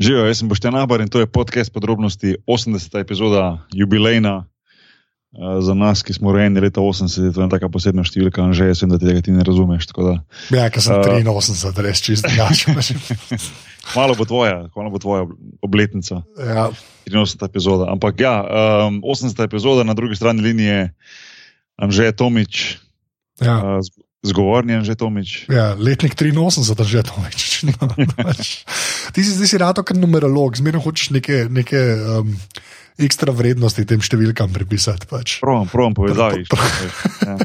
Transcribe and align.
Živijo, 0.00 0.26
jaz 0.26 0.38
sem 0.38 0.48
Boštjan 0.48 0.76
Abar 0.80 1.02
in 1.04 1.08
to 1.12 1.20
je 1.20 1.26
podcast 1.28 1.72
podrobnosti 1.72 2.36
80. 2.46 3.00
epizoda 3.00 3.58
jubilejna. 3.72 4.46
Uh, 5.30 5.60
za 5.62 5.74
nas, 5.74 6.02
ki 6.02 6.12
smo 6.12 6.32
rojeni 6.32 6.60
leta 6.60 6.80
80, 6.80 7.24
je 7.24 7.32
to 7.32 7.42
ena 7.44 7.52
tako 7.52 7.68
posebna 7.70 8.02
številka, 8.02 8.48
že 8.56 8.66
jaz 8.66 8.80
vem, 8.82 8.90
da 8.90 8.98
tega 8.98 9.20
ti 9.22 9.30
ne 9.30 9.44
razumeš. 9.46 9.86
Da, 9.92 10.14
ja, 10.56 10.64
ker 10.72 10.82
sem 10.82 10.96
uh, 10.96 11.04
83, 11.04 11.84
res 11.84 12.00
čist 12.02 12.26
drugačen. 12.26 12.80
malo 13.98 14.16
bo 14.16 14.24
tvoja, 14.24 14.72
malo 14.72 14.90
bo 14.90 14.98
tvoja 14.98 15.28
obletnica. 15.60 16.24
Ja. 16.34 16.70
83. 17.04 17.46
epizoda. 17.52 17.92
Ampak 17.92 18.24
ja, 18.24 18.34
um, 18.88 19.04
80. 19.04 19.36
epizoda 19.44 19.84
na 19.84 19.94
drugi 19.94 20.16
strani 20.16 20.40
linije, 20.42 20.94
Anžej 21.76 22.16
Tomič. 22.16 22.80
Ja. 23.44 23.78
Uh, 23.78 24.08
Zgovorni 24.20 24.72
je 24.72 24.92
že 24.92 24.94
Tomič. 25.00 25.48
Ja, 25.48 25.72
letnik 25.80 26.12
83, 26.12 26.60
že 26.84 27.00
Tomič. 27.08 27.64
ti 29.16 29.20
si 29.24 29.32
zdaj 29.32 29.48
si 29.48 29.56
rado, 29.56 29.80
ker 29.80 29.96
numerolog, 29.96 30.60
zmerno 30.60 30.84
hočeš 30.84 31.16
neke, 31.16 31.48
neke 31.48 31.80
um, 31.96 32.36
ekstra 33.00 33.32
vrednosti 33.32 33.80
tem 33.88 34.04
številkam 34.04 34.52
pripisati. 34.52 35.08
Pač. 35.08 35.40
Provam, 35.40 35.64
provam 35.72 35.96
povezati. 35.96 36.44
Ja. 37.24 37.36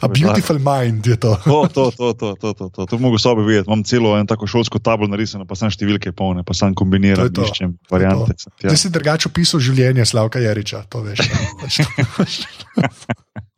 A 0.00 0.08
beautiful 0.08 0.56
mind 0.64 1.06
je 1.06 1.16
to. 1.20 1.36
To, 1.44 1.68
to, 1.68 1.84
to, 1.92 2.16
to, 2.16 2.28
to, 2.40 2.48
to, 2.56 2.66
to. 2.72 2.88
to 2.88 2.96
mogo 2.96 3.20
sobe 3.20 3.44
videti. 3.44 3.68
Imam 3.68 3.84
celo 3.84 4.16
eno 4.16 4.24
tako 4.28 4.48
šolsko 4.48 4.80
tablo 4.80 5.04
narisano, 5.12 5.44
pa 5.44 5.60
sem 5.60 5.68
številke 5.72 6.16
polne, 6.16 6.40
pa 6.40 6.56
sem 6.56 6.72
kombiniral, 6.72 7.28
iščem 7.28 7.76
variante. 7.92 8.32
Zdaj 8.64 8.80
si 8.80 8.88
drugače 8.92 9.28
opisal 9.28 9.60
življenje 9.60 10.08
Slavka 10.08 10.40
Jariča, 10.40 10.88
to 10.88 11.04
veš. 11.04 11.28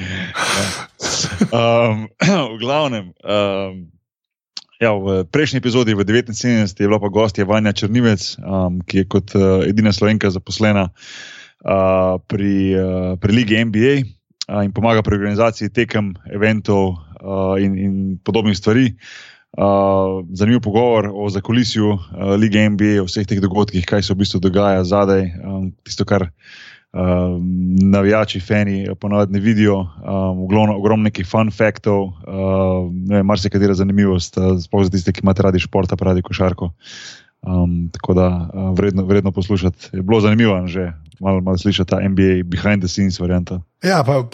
um, 1.56 2.08
v 2.54 2.56
glavnem, 2.60 3.12
um, 3.24 3.88
ja, 4.80 4.92
v 4.96 5.24
prejšnji 5.28 5.60
epizodi, 5.60 5.92
v 5.92 6.04
79, 6.04 6.80
je 6.80 6.88
bila 6.88 7.00
pa 7.00 7.12
gostja 7.12 7.44
Vanja 7.44 7.72
Črnivec, 7.76 8.40
um, 8.40 8.80
ki 8.84 9.04
je 9.04 9.08
kot 9.08 9.36
uh, 9.36 9.60
edina 9.68 9.92
slovenka 9.92 10.32
zaposlena 10.32 10.88
uh, 10.88 12.16
pri, 12.24 12.56
uh, 12.76 13.12
pri 13.20 13.30
Ligi 13.32 13.60
NBA 13.60 13.94
uh, 14.48 14.64
in 14.64 14.72
pomaga 14.72 15.04
pri 15.04 15.20
organizaciji 15.20 15.72
tekem, 15.72 16.16
eventov 16.32 16.96
uh, 17.20 17.60
in, 17.60 17.76
in 17.76 17.94
podobnih 18.24 18.56
stvari. 18.56 18.96
Uh, 19.50 20.22
zanimiv 20.30 20.62
pogovor 20.62 21.10
o 21.10 21.26
zakolisju 21.26 21.90
uh, 21.90 22.00
lige 22.38 22.62
NBA, 22.70 23.02
o 23.02 23.06
vseh 23.10 23.26
teh 23.26 23.42
dogodkih, 23.42 23.82
kaj 23.82 24.06
se 24.06 24.14
v 24.14 24.22
bistvu 24.22 24.38
dogaja 24.38 24.86
zadaj, 24.86 25.26
um, 25.42 25.74
tisto, 25.82 26.06
kar 26.06 26.30
uh, 26.30 26.34
navijači, 26.92 28.40
fani, 28.40 28.86
ponovadi 29.00 29.32
ne 29.32 29.40
vidijo, 29.40 29.76
um, 29.78 30.42
ogromno 30.74 31.04
nekih 31.04 31.26
fun 31.26 31.50
faktov, 31.54 32.02
uh, 32.02 32.90
ne 32.90 33.22
marsikatera 33.22 33.74
zanimivost, 33.74 34.38
uh, 34.38 34.56
sploh 34.58 34.84
za 34.84 34.90
tiste, 34.90 35.12
ki 35.12 35.22
imate 35.22 35.42
radi 35.46 35.62
šport, 35.62 35.92
radi 36.02 36.22
košarko. 36.22 36.72
Um, 37.42 37.90
tako 37.92 38.14
da 38.14 38.50
uh, 38.54 38.78
vredno, 38.78 39.04
vredno 39.04 39.32
poslušati. 39.32 39.88
Je 39.92 40.02
bilo 40.02 40.20
zanimivo, 40.20 40.66
že 40.66 40.92
malo, 41.20 41.40
malo 41.40 41.58
slišati 41.58 41.90
ta 41.90 41.96
NBA 42.08 42.44
behind 42.44 42.82
the 42.82 42.88
scenes 42.88 43.20
varianta. 43.20 43.60
Ja, 43.84 44.04
pa 44.04 44.24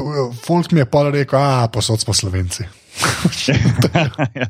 Folk 0.47 0.73
mi 0.73 0.81
je 0.81 0.87
pa 0.91 1.11
rekel, 1.11 1.39
a 1.39 1.69
posod 1.73 2.01
smo 2.01 2.15
slovenci. 2.15 2.65
ja, 3.49 4.47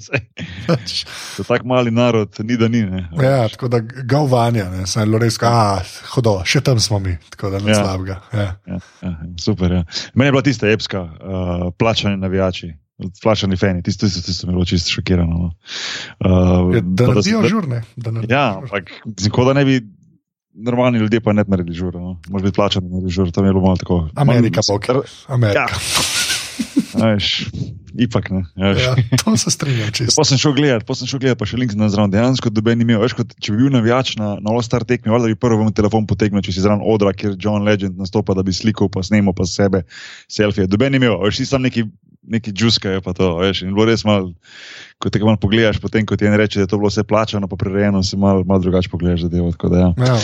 to 1.37 1.43
je 1.43 1.47
tako 1.49 1.67
mali 1.67 1.91
narod, 1.91 2.37
ni 2.39 2.57
da 2.57 2.69
ni. 2.69 2.83
Ne. 2.83 3.09
Ja, 3.23 3.49
tako 3.49 3.69
da 3.69 3.81
ga 3.81 4.21
uvanja, 4.21 4.65
je 4.65 5.19
res, 5.19 5.39
a 5.43 5.83
hodo, 6.15 6.39
še 6.45 6.61
tam 6.61 6.81
smo 6.81 6.99
mi, 6.99 7.17
tako 7.31 7.51
da 7.51 7.59
ne 7.59 7.71
ja. 7.71 7.83
slabega. 7.83 8.21
Ja. 8.33 8.47
Ja, 8.67 8.79
ja, 9.03 9.15
super. 9.41 9.73
Ja. 9.73 9.85
Meni 10.15 10.29
je 10.29 10.33
bila 10.33 10.43
tista 10.43 10.71
epska, 10.71 11.03
uh, 11.03 11.73
plačani 11.79 12.17
navijači. 12.17 12.73
Plačani 13.23 13.57
fani, 13.61 13.83
tisto, 13.85 14.09
tisto 14.09 14.47
mi 14.47 14.53
je 14.53 14.57
bilo 14.57 14.65
čisto 14.65 14.91
šokirano. 14.91 15.37
No. 15.37 15.51
Uh, 16.19 16.75
ja, 16.75 16.81
da 16.81 17.07
ne 17.13 17.15
bi 17.21 17.49
žurne. 17.49 17.83
Ja, 18.29 18.47
ampak 18.63 18.93
kot 19.33 19.51
da 19.51 19.53
ne 19.59 19.65
bi 19.69 19.81
normalni 20.57 20.99
ljudje 20.99 21.21
pa 21.21 21.33
ne 21.37 21.45
naredili 21.47 21.77
žur. 21.77 21.95
No. 21.95 22.17
Možeš 22.29 22.45
biti 22.45 22.57
plačan, 22.57 22.89
da 22.89 22.97
ne 22.97 23.05
bi 23.05 23.13
žur, 23.13 23.31
tam 23.33 23.45
je 23.45 23.53
bilo 23.53 23.65
malo 23.65 23.77
tako. 23.77 24.09
Amerika, 24.15 24.65
bog. 24.69 24.87
Amerika. 25.29 25.67
Ja. 25.69 26.25
Veš, 26.97 27.51
ipak 28.01 28.31
ne. 28.33 28.45
Ja, 28.57 28.95
to 29.21 29.37
se 29.37 29.51
strinjam. 29.53 29.91
Pa 30.17 30.25
sem 30.25 30.41
šel 30.41 30.55
gledat, 30.57 30.87
pa 30.89 30.95
sem 30.97 31.09
šel 31.09 31.21
gledat, 31.21 31.39
pa 31.41 31.49
še 31.49 31.59
link 31.61 31.75
na 31.77 31.91
zraven. 31.93 32.13
Dejansko, 32.15 32.49
da 32.55 32.65
bi 32.65 32.73
imel, 32.73 33.03
veš, 33.03 33.17
kot, 33.19 33.35
če 33.37 33.53
bi 33.53 33.61
bil 33.61 33.75
navijač 33.75 34.15
na, 34.21 34.37
na 34.41 34.55
All-Star 34.55 34.87
tekmi, 34.89 35.13
da 35.13 35.29
bi 35.29 35.37
prvi 35.37 35.69
telefon 35.77 36.09
potegnil, 36.09 36.41
če 36.45 36.55
si 36.57 36.65
zraven 36.65 36.81
odra, 36.81 37.13
kjer 37.13 37.37
John 37.37 37.67
Legend 37.69 38.01
nastopa, 38.01 38.37
da 38.37 38.45
bi 38.47 38.57
slikal, 38.57 38.89
pa 38.93 39.05
snemal 39.05 39.37
pa 39.37 39.45
sebe 39.51 39.85
selfije. 40.33 40.69
Doben 40.73 40.97
imel, 40.97 41.19
veš, 41.27 41.43
si 41.43 41.49
sam 41.51 41.67
neki, 41.69 41.85
neki 42.27 42.53
džuska, 42.53 42.91
je 42.91 43.01
pa 43.01 43.13
to, 43.13 43.37
veš, 43.39 43.63
in 43.63 43.75
bilo 43.75 43.87
res 43.89 44.05
malo, 44.05 44.33
ko 45.03 45.11
te 45.11 45.21
malo 45.23 45.39
pogledaš, 45.41 45.79
potem, 45.83 46.07
ko 46.07 46.19
ti 46.19 46.27
en 46.27 46.37
reče, 46.39 46.61
da 46.61 46.67
je 46.67 46.71
to 46.73 46.79
bilo 46.81 46.91
vse 46.91 47.05
plačano, 47.07 47.49
pa 47.49 47.57
prirejeno, 47.61 48.03
si 48.03 48.19
malo 48.19 48.45
mal 48.45 48.61
drugače 48.63 48.91
pogledaš 48.93 49.27
zadevo. 49.27 49.53
Ja. 49.73 49.93
Ja, 49.97 50.17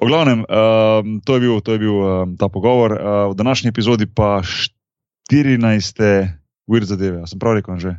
v 0.00 0.08
glavnem, 0.08 0.44
um, 0.44 1.18
to 1.24 1.38
je 1.38 1.44
bil, 1.46 1.60
to 1.64 1.76
je 1.76 1.82
bil 1.82 1.96
um, 1.96 2.36
ta 2.40 2.48
pogovor. 2.48 2.92
Uh, 2.92 3.32
v 3.32 3.34
današnji 3.40 3.72
epizodi 3.74 4.06
pa 4.06 4.42
14. 5.32 6.28
ur 6.66 6.84
zadeve. 6.84 7.20
Ja, 7.24 7.26
sem 7.26 7.38
prav 7.38 7.58
rekel, 7.60 7.78
že. 7.80 7.96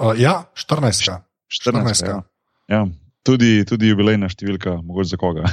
Uh, 0.00 0.14
ja, 0.18 0.50
14. 0.54 1.02
14. 1.02 1.22
14. 1.50 2.06
Ja. 2.06 2.22
Ja. 2.70 2.86
Tudi, 3.20 3.66
tudi 3.68 3.90
jubilejna 3.90 4.30
številka, 4.32 4.78
mogoče 4.80 5.12
za 5.12 5.18
koga. 5.20 5.44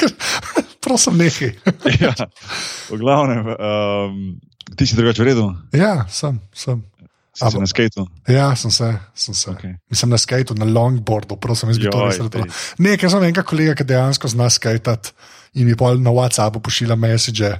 Prosim, 0.86 1.16
nekaj. 1.18 1.56
ja, 1.98 2.12
v 2.86 2.98
glavnem, 3.00 3.48
um, 3.50 4.20
ti 4.74 4.86
si 4.86 4.98
drugače 4.98 5.22
v 5.22 5.26
redu? 5.30 5.46
Ja, 5.76 6.04
sem. 6.10 6.40
sem. 6.54 6.82
Si 7.36 7.44
si 7.52 7.60
na 7.60 7.68
skateu? 7.68 8.06
Ja, 8.32 8.48
sem 8.56 8.72
se. 8.72 8.88
Sem 9.14 9.34
se. 9.36 9.50
Okay. 9.52 9.76
Mislim 9.92 10.10
na 10.10 10.18
skateu, 10.18 10.56
na 10.56 10.64
longboardu, 10.64 11.36
prosim, 11.36 11.68
jaz 11.68 11.78
bi 11.78 11.90
to 11.92 12.00
res 12.00 12.20
rekel. 12.22 12.46
Nekaj 12.80 13.12
sem 13.12 13.26
enega 13.28 13.44
kolega, 13.44 13.76
ki 13.76 13.84
dejansko 13.84 14.30
zna 14.32 14.48
skatati 14.50 15.12
in 15.60 15.68
mi 15.68 15.76
pol 15.76 16.00
na 16.00 16.14
WhatsAppu 16.16 16.62
pošilja 16.64 16.96
message 16.96 17.52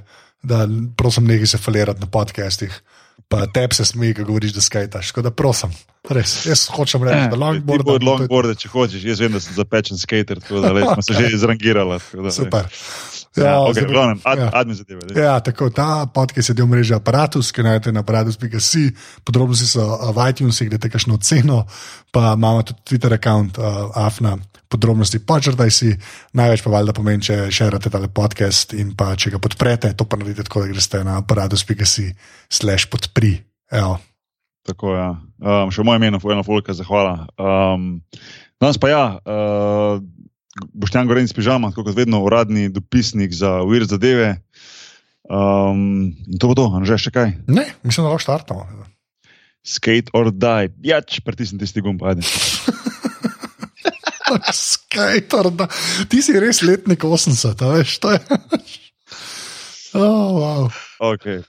da 0.43 0.67
prosim, 0.97 1.27
nekaj 1.27 1.53
se 1.53 1.57
falirati 1.57 2.01
na 2.01 2.07
podcastih. 2.07 2.81
Pa 3.27 3.45
tebi 3.51 3.75
se 3.75 3.85
smeji, 3.85 4.13
ko 4.13 4.23
govoriš, 4.23 4.53
da 4.55 4.61
skajtaš. 4.61 5.09
Tako 5.11 5.21
da 5.21 5.31
prosim, 5.31 5.73
res, 6.09 6.45
jaz 6.45 6.67
hočem 6.71 7.03
reči, 7.03 7.27
da 7.33 7.35
longboard. 7.35 7.83
Ti 7.83 7.89
boš 7.89 8.05
longboard, 8.07 8.53
če 8.61 8.69
hočeš. 8.71 9.03
Jaz 9.03 9.19
vem, 9.19 9.33
da 9.35 9.41
sem 9.43 9.57
zapečen 9.57 9.99
skater, 9.99 10.39
tako 10.39 10.61
da 10.63 10.71
smo 10.93 11.03
se 11.03 11.17
že 11.19 11.33
izrangirali. 11.35 11.99
Super. 12.31 12.69
Ja, 13.37 13.43
ja, 13.45 13.57
okay, 13.69 13.85
glavnem, 13.85 14.19
ad, 14.25 14.39
ja. 15.15 15.23
ja, 15.23 15.39
tako 15.45 15.69
ta 15.69 16.07
podcast 16.13 16.49
je 16.49 16.55
del 16.57 16.67
mreže 16.67 16.97
Apparatus, 16.97 17.51
ki 17.53 17.65
najdete 17.65 17.93
na 17.93 18.01
aparatus.com, 18.01 18.87
podrobnosti 19.23 19.67
so 19.69 19.85
v 20.15 20.29
iTunesih, 20.31 20.71
kde 20.71 20.81
te 20.81 20.89
kakšno 20.89 21.19
ceno, 21.21 21.63
pa 22.11 22.33
imamo 22.33 22.65
tudi 22.65 22.81
Twitter 22.89 23.13
račun, 23.13 23.51
uh, 23.57 23.91
Afna 23.93 24.37
podrobnosti 24.67 25.19
počrtaj 25.23 25.71
si, 25.71 25.93
največ 26.35 26.63
pa 26.63 26.71
valjda 26.71 26.95
pomeni, 26.95 27.23
če 27.23 27.47
širite 27.53 27.91
ta 27.91 28.01
podcast 28.11 28.75
in 28.75 28.93
pa 28.99 29.13
če 29.15 29.35
ga 29.35 29.41
podprete, 29.43 29.93
to 29.95 30.07
pa 30.07 30.19
naredite 30.19 30.47
tako, 30.47 30.65
da 30.65 30.71
greste 30.71 31.03
na 31.07 31.17
aparatus.si 31.21 32.11
slash 32.51 32.89
podpri. 32.91 33.37
Evo. 33.71 33.97
Tako 34.67 34.93
je. 34.95 34.99
Ja. 34.99 35.11
Um, 35.63 35.71
še 35.71 35.85
moje 35.87 36.01
ime, 36.01 36.11
ena 36.11 36.43
fulka, 36.43 36.75
zahvala. 36.75 37.27
Um, 37.39 38.03
danes 38.59 38.79
pa 38.81 38.91
ja, 38.91 39.03
uh, 39.23 40.03
Boštjan 40.73 41.07
Gorenc 41.09 41.33
pižama, 41.35 41.71
kot 41.75 41.89
vedno 41.95 42.21
uradni 42.25 42.69
dopisnik 42.73 43.33
za 43.33 43.61
Uir 43.63 43.85
zadeve. 43.89 44.37
Um, 45.27 46.15
in 46.27 46.39
to 46.39 46.51
bo 46.51 46.55
to, 46.55 46.67
že 46.87 46.97
še 47.07 47.11
kaj? 47.11 47.33
Ne, 47.51 47.65
mislim, 47.83 48.07
da 48.07 48.13
lahko 48.13 48.23
štartamo. 48.23 48.87
Skate 49.67 50.13
or 50.15 50.31
die, 50.31 50.71
jač, 50.87 51.19
pritisni 51.25 51.59
tisti 51.59 51.83
gumb, 51.83 51.99
ajde. 52.07 52.23
Skater, 54.55 55.51
da. 55.51 55.67
Ti 56.07 56.21
si 56.23 56.35
res 56.39 56.63
letnik 56.63 57.03
80, 57.03 57.63
veš, 57.75 57.97
to 58.03 58.15
je. 58.15 58.21
oh, 59.99 60.31
wow. 60.39 60.63
okay. 61.11 61.43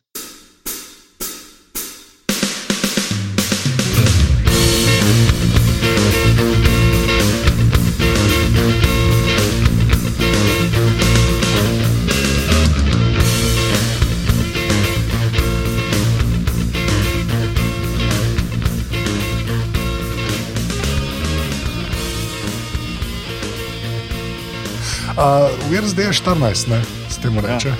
Uh, 25.18 25.50
Vir 25.66 25.82
zdaj 25.82 26.04
je 26.04 26.12
14, 26.12 26.68
ne, 26.70 26.76
s 27.10 27.16
tem 27.18 27.34
reče. 27.42 27.68
Ja. 27.68 27.76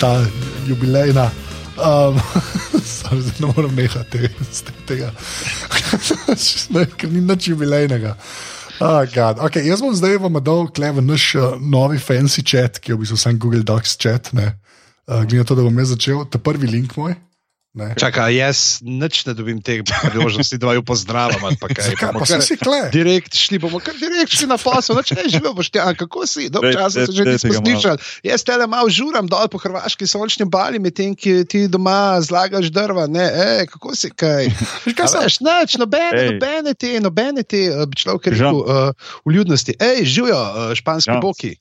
Ta 0.00 0.24
jubilejna. 0.64 1.26
Um, 1.76 2.16
zdaj 2.96 3.18
ne 3.42 3.50
morem 3.50 3.74
nehati 3.76 4.30
tega. 4.88 5.10
ne, 6.74 6.86
ker 6.96 7.12
ni 7.12 7.20
nič 7.20 7.50
jubilejnega. 7.52 8.14
Oh, 8.80 9.04
okay, 9.44 9.66
jaz 9.68 9.84
bom 9.84 9.92
zdaj 9.92 10.16
vam 10.24 10.40
dal 10.40 10.64
klev 10.72 11.02
naš 11.04 11.34
uh, 11.36 11.60
novi 11.60 12.00
fancy 12.00 12.40
chat, 12.40 12.80
ki 12.80 12.94
je 12.94 12.96
v 12.96 13.04
bistvu 13.04 13.20
sam 13.20 13.36
Google 13.36 13.68
Docs 13.68 14.00
chat. 14.00 14.32
Uh, 14.32 14.56
Glede 15.28 15.44
na 15.44 15.44
to, 15.44 15.58
da 15.60 15.68
bom 15.68 15.76
jaz 15.76 15.92
začel, 15.92 16.24
ta 16.24 16.40
prvi 16.40 16.72
link 16.72 16.96
moj. 16.96 17.12
Ne? 17.72 17.94
Čakaj, 17.96 18.36
jaz 18.36 18.58
nič 18.84 19.24
ne 19.24 19.32
dobim 19.32 19.62
tega 19.64 19.96
priložnosti, 20.04 20.58
da 20.60 20.74
ju 20.76 20.82
pozdravim. 20.84 21.40
ali 21.40 21.56
Pa 21.56 21.72
kaj, 21.72 21.86
Zakaj 21.88 22.10
pa 22.12 22.26
kar 22.28 22.42
si 22.44 22.56
kle? 22.60 22.80
Direkt 22.92 23.32
šli 23.32 23.56
bomo, 23.56 23.80
kar 23.80 23.96
direkt 23.96 24.28
šli 24.28 24.44
na 24.50 24.58
posel, 24.60 24.92
noč 25.00 25.14
ne 25.16 25.24
živel 25.24 25.54
boš 25.56 25.70
tam, 25.72 25.94
kako 25.96 26.26
si, 26.28 26.50
dolgo 26.52 26.68
časa 26.68 27.06
se 27.08 27.16
že 27.16 27.24
nismo 27.24 27.54
slišali. 27.64 27.98
Jaz 28.28 28.44
tele 28.44 28.68
malo 28.68 28.92
žuram 28.92 29.24
dol 29.24 29.48
po 29.48 29.56
hrvaški 29.56 30.04
sončni 30.04 30.44
bali, 30.44 30.76
medtem 30.84 31.16
ki 31.16 31.48
ti 31.48 31.64
doma 31.64 32.20
zlagaš 32.20 32.68
drva, 32.68 33.06
ne, 33.08 33.24
ej, 33.24 33.64
kako 33.72 33.96
si 33.96 34.12
kaj. 34.12 34.52
Kaj 34.98 35.08
Veš, 35.22 35.40
nič, 35.40 35.78
nobene, 35.80 36.20
nobene 36.28 36.76
te, 36.76 36.92
nobene 37.00 37.40
te, 37.40 37.62
eh, 37.72 37.86
bi 37.88 37.96
človek 37.96 38.28
rekel, 38.34 38.60
uh, 38.60 39.16
vljudnosti. 39.24 39.78
Ej, 39.80 40.04
živijo, 40.04 40.36
uh, 40.36 40.74
španski 40.76 41.14
Žan. 41.14 41.24
boki. 41.24 41.56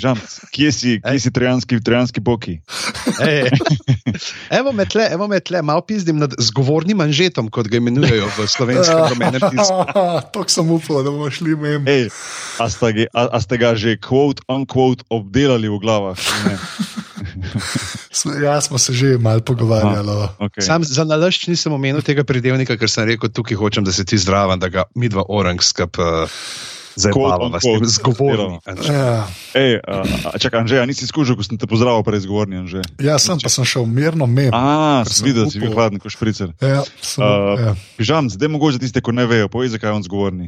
Žan, 0.00 0.16
kje 0.48 0.72
si, 0.72 0.96
kje 1.04 1.20
si 1.20 1.32
trojanski, 1.34 1.82
trojanski 1.84 2.24
boki? 2.24 2.56
Ej. 3.20 3.52
Evo 4.58 4.72
me 4.72 4.88
tle, 4.88 5.08
evo 5.12 5.28
me 5.28 5.41
tle, 5.42 5.60
malo 5.60 5.80
pizdim 5.80 6.16
nad 6.16 6.30
zgovornim 6.32 6.96
manžetom, 6.96 7.48
kot 7.48 7.66
ga 7.66 7.76
imenujejo 7.76 8.30
v 8.30 8.46
slovenskem 8.46 8.98
domenem 9.12 9.42
pismu. 9.42 9.82
To 10.32 10.46
sem 10.46 10.66
upal, 10.66 11.02
da 11.02 11.10
bomo 11.10 11.26
šli 11.28 11.52
mem. 11.54 11.82
Ej, 11.84 12.08
a, 12.56 12.66
sta 12.66 12.90
ge, 12.90 13.10
a, 13.10 13.28
a 13.28 13.38
ste 13.38 13.56
ga 13.56 13.74
že 13.74 13.98
quote, 13.98 14.40
unquote 14.46 15.02
obdelali 15.08 15.66
v 15.66 15.76
glavah? 15.76 16.16
Ja, 18.38 18.60
smo 18.60 18.78
se 18.78 18.92
že 18.92 19.16
malo 19.16 19.40
pogovarjali. 19.40 20.10
o- 20.10 20.28
Okay. 20.40 20.60
Sam 20.60 20.84
za 20.84 21.02
nalašč 21.02 21.46
nisem 21.46 21.72
omenil 21.72 22.02
tega 22.02 22.22
pridevnika, 22.22 22.76
ker 22.76 22.86
sem 22.86 23.06
rekel, 23.06 23.28
tukaj 23.28 23.56
hočem, 23.56 23.82
da 23.82 23.90
se 23.90 24.04
ti 24.04 24.14
zdrava, 24.14 24.56
da 24.56 24.68
ga 24.68 24.84
midva 24.94 25.24
orang 25.24 25.56
skup 25.58 25.96
uh, 25.96 26.28
zabavava 26.96 27.60
s 27.60 27.64
tem 27.64 27.76
unquote, 27.76 27.92
zgovornim. 27.96 28.58
Ja, 28.86 29.26
Ej, 29.54 29.80
a, 29.80 30.02
a, 30.32 30.38
čakaj, 30.38 30.64
Anže, 30.64 30.80
a 30.80 30.86
nisi 30.86 31.06
skušal, 31.08 31.36
ko 31.36 31.44
sem 31.46 31.58
te 31.60 31.66
pozdravil 31.70 32.04
prej 32.06 32.24
zgovorni, 32.24 32.62
Anže? 32.62 32.84
ja, 33.00 33.18
sem 33.18 33.40
pa 33.40 33.48
sem 33.52 33.64
šel 33.64 33.86
mirno 33.88 34.26
mem. 34.26 34.52
A, 34.54 35.02
sem 35.08 35.22
sem 35.22 35.30
videl, 35.32 35.50
si 35.50 35.62
bil 35.62 35.72
hladen, 35.72 36.02
kot 36.02 36.12
špricer. 36.14 36.52
Ja, 36.60 36.84
sem, 37.00 37.22
Uh, 37.22 37.54
ja. 37.60 37.72
Žan, 38.02 38.28
zdaj 38.34 38.48
mogoče 38.50 38.78
tiste, 38.82 39.00
ko 39.00 39.12
ne 39.14 39.24
vejo, 39.30 39.48
povej, 39.48 39.72
zakaj 39.76 39.90
je 39.90 39.94
on 39.94 40.04
zgovorni. 40.04 40.46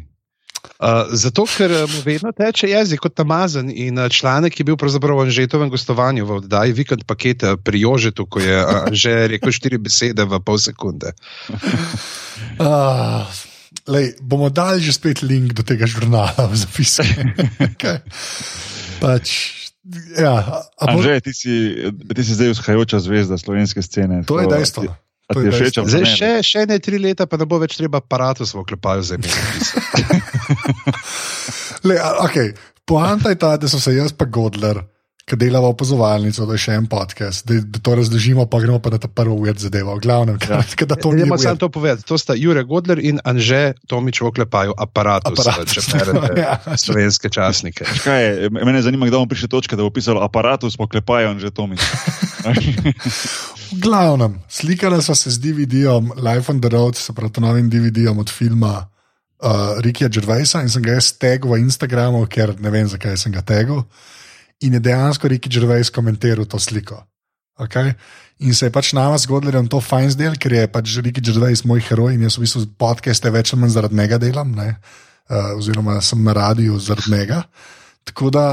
Uh, 0.75 1.13
zato, 1.13 1.45
ker 1.47 1.71
uh, 1.71 1.85
mu 1.87 2.01
vedno 2.05 2.33
teče 2.33 2.69
jezik 2.73 3.05
kot 3.05 3.15
tamazen 3.15 3.71
in 3.71 3.99
uh, 4.01 4.09
članek 4.09 4.59
je 4.59 4.65
bil 4.65 4.77
pravzaprav 4.81 5.17
v 5.17 5.27
Anžetovem 5.29 5.71
gostovanju 5.71 6.27
v 6.27 6.39
oddaji 6.41 6.73
Vikend 6.73 7.05
paketa 7.07 7.57
pri 7.57 7.85
Jožetu, 7.85 8.27
ko 8.27 8.41
je 8.43 8.59
uh, 8.59 8.89
že 8.91 9.29
rekel 9.31 9.53
štiri 9.53 9.79
besede 9.79 10.25
v 10.25 10.41
pol 10.41 10.59
sekunde. 10.59 11.13
Uh, 12.59 13.29
lej, 13.89 14.17
bomo 14.21 14.49
dali 14.49 14.81
že 14.81 14.97
spet 14.97 15.21
link 15.21 15.53
do 15.53 15.63
tega 15.63 15.85
žurnala 15.85 16.49
v 16.49 16.55
zapisu. 16.57 17.05
okay. 17.73 18.01
pač, 19.01 19.53
ja, 20.17 20.65
bo, 20.81 21.01
Anže, 21.01 21.29
ti 21.29 21.33
si, 21.37 21.53
ti 21.93 22.23
si 22.25 22.33
zdaj 22.37 22.57
vzhajajoča 22.57 23.05
zvezda 23.05 23.37
slovenske 23.37 23.85
scene. 23.85 24.25
to 24.25 24.41
je 24.41 24.49
dejstvo. 24.49 24.89
To 25.33 25.41
ti 25.41 25.49
je 25.49 25.49
je 25.49 25.53
všeč? 25.53 25.75
dejstvo. 25.81 25.89
Zdaj 25.89 26.05
še, 26.09 26.31
še 26.45 26.63
ne 26.69 26.77
tri 26.81 27.01
leta, 27.01 27.25
pa 27.25 27.41
ne 27.41 27.49
bo 27.49 27.57
več 27.61 27.81
treba 27.81 28.01
aparatus 28.01 28.53
v 28.53 28.61
oklepaju 28.61 29.03
zemlje. 29.05 29.33
Le, 31.89 31.97
a, 32.01 32.25
okay. 32.25 32.53
Poanta 32.85 33.33
je 33.33 33.41
ta, 33.41 33.57
da 33.57 33.69
so 33.69 33.81
se 33.81 33.97
jaz 33.97 34.13
pa 34.13 34.29
Godler, 34.29 34.85
ki 35.25 35.37
delava 35.41 35.71
opazovalnico, 35.73 36.45
da 36.45 36.53
je 36.53 36.61
še 36.67 36.75
en 36.77 36.87
podcast, 36.91 37.47
da, 37.49 37.57
da 37.65 37.81
to 37.81 37.95
razložimo, 37.97 38.45
pa 38.51 38.59
gremo 38.61 38.77
pa 38.85 38.93
na 38.93 38.99
ta 39.01 39.09
prvo 39.09 39.39
uved 39.41 39.57
zadevo. 39.57 39.95
V 39.97 40.05
glavnem, 40.05 40.37
ja. 40.45 40.61
da 40.91 40.99
to 41.01 41.13
ni 41.17 41.25
Dajmo 41.25 41.39
samo 41.41 41.57
to 41.57 41.69
povedati. 41.73 42.05
To 42.05 42.19
sta 42.21 42.37
Jure 42.37 42.65
Godler 42.69 43.01
in 43.01 43.23
Anže 43.25 43.73
Tomič 43.89 44.21
v 44.21 44.29
oklepaju 44.29 44.77
aparatus, 44.77 45.41
Aparatus. 45.41 45.73
če 45.73 45.81
berete 45.97 46.41
Ja. 46.45 46.59
slovenske 46.77 47.33
časnike. 47.33 47.89
Kaj 48.05 48.21
je, 48.21 48.51
mene 48.53 48.85
zanima, 48.85 49.09
kdaj 49.09 49.17
bomo 49.17 49.31
prišli 49.33 49.49
do 49.49 49.57
točke, 49.57 49.81
da 49.81 49.87
bo 49.87 49.93
pisalo 49.95 50.21
aparatus, 50.21 50.77
poklepajo 50.77 51.33
in 51.33 51.41
že 51.41 51.49
to 51.51 51.67
mi. 51.67 51.81
V 52.45 53.81
glavnem, 53.81 54.37
slikala 54.53 55.01
sva 55.01 55.17
se 55.17 55.33
z 55.33 55.41
DVD-om 55.41 56.13
Life 56.21 56.53
on 56.53 56.61
the 56.61 56.69
Road, 56.69 57.01
se 57.01 57.17
pravi, 57.17 57.41
novim 57.41 57.71
DVD-om 57.73 58.21
od 58.21 58.29
filma 58.29 58.85
uh, 59.41 59.81
Rikija 59.81 60.09
Gervaisa 60.09 60.61
in 60.63 60.69
sem 60.69 60.85
ga 60.85 60.99
jaz 60.99 61.15
tegel 61.17 61.57
v 61.57 61.65
Instagramu, 61.65 62.27
ker 62.29 62.53
ne 62.61 62.71
vem, 62.71 62.85
zakaj 62.89 63.17
sem 63.17 63.33
ga 63.33 63.41
tegel. 63.41 63.83
In 64.65 64.79
je 64.79 64.81
dejansko 64.81 65.29
Riki 65.29 65.53
Gervais 65.53 65.91
komentiral 65.93 66.49
to 66.49 66.59
sliko. 66.59 67.03
Okay? 67.61 67.95
In 68.43 68.55
se 68.55 68.67
je 68.67 68.75
pač 68.75 68.93
nama 68.97 69.19
zgodilo, 69.19 69.53
da 69.53 69.63
je 69.63 69.71
to 69.71 69.81
fajn 69.81 70.11
zdel, 70.17 70.39
ker 70.41 70.53
je 70.57 70.67
pač 70.73 70.97
Riki 71.05 71.23
Gervais 71.23 71.65
moj 71.69 71.85
heroj 71.87 72.17
in 72.17 72.25
jaz 72.27 72.39
v 72.39 72.47
bistvu 72.47 72.65
podcaste 72.81 73.31
več 73.31 73.53
ali 73.55 73.63
manj 73.63 73.77
zaradi 73.77 73.99
njega 74.01 74.19
delam, 74.19 74.55
ne? 74.57 74.75
uh, 75.31 75.53
oziroma 75.59 76.01
sem 76.03 76.25
na 76.25 76.35
radiju 76.37 76.79
zaradi 76.83 77.13
njega. 77.15 77.45
Tako 78.05 78.31
da 78.35 78.47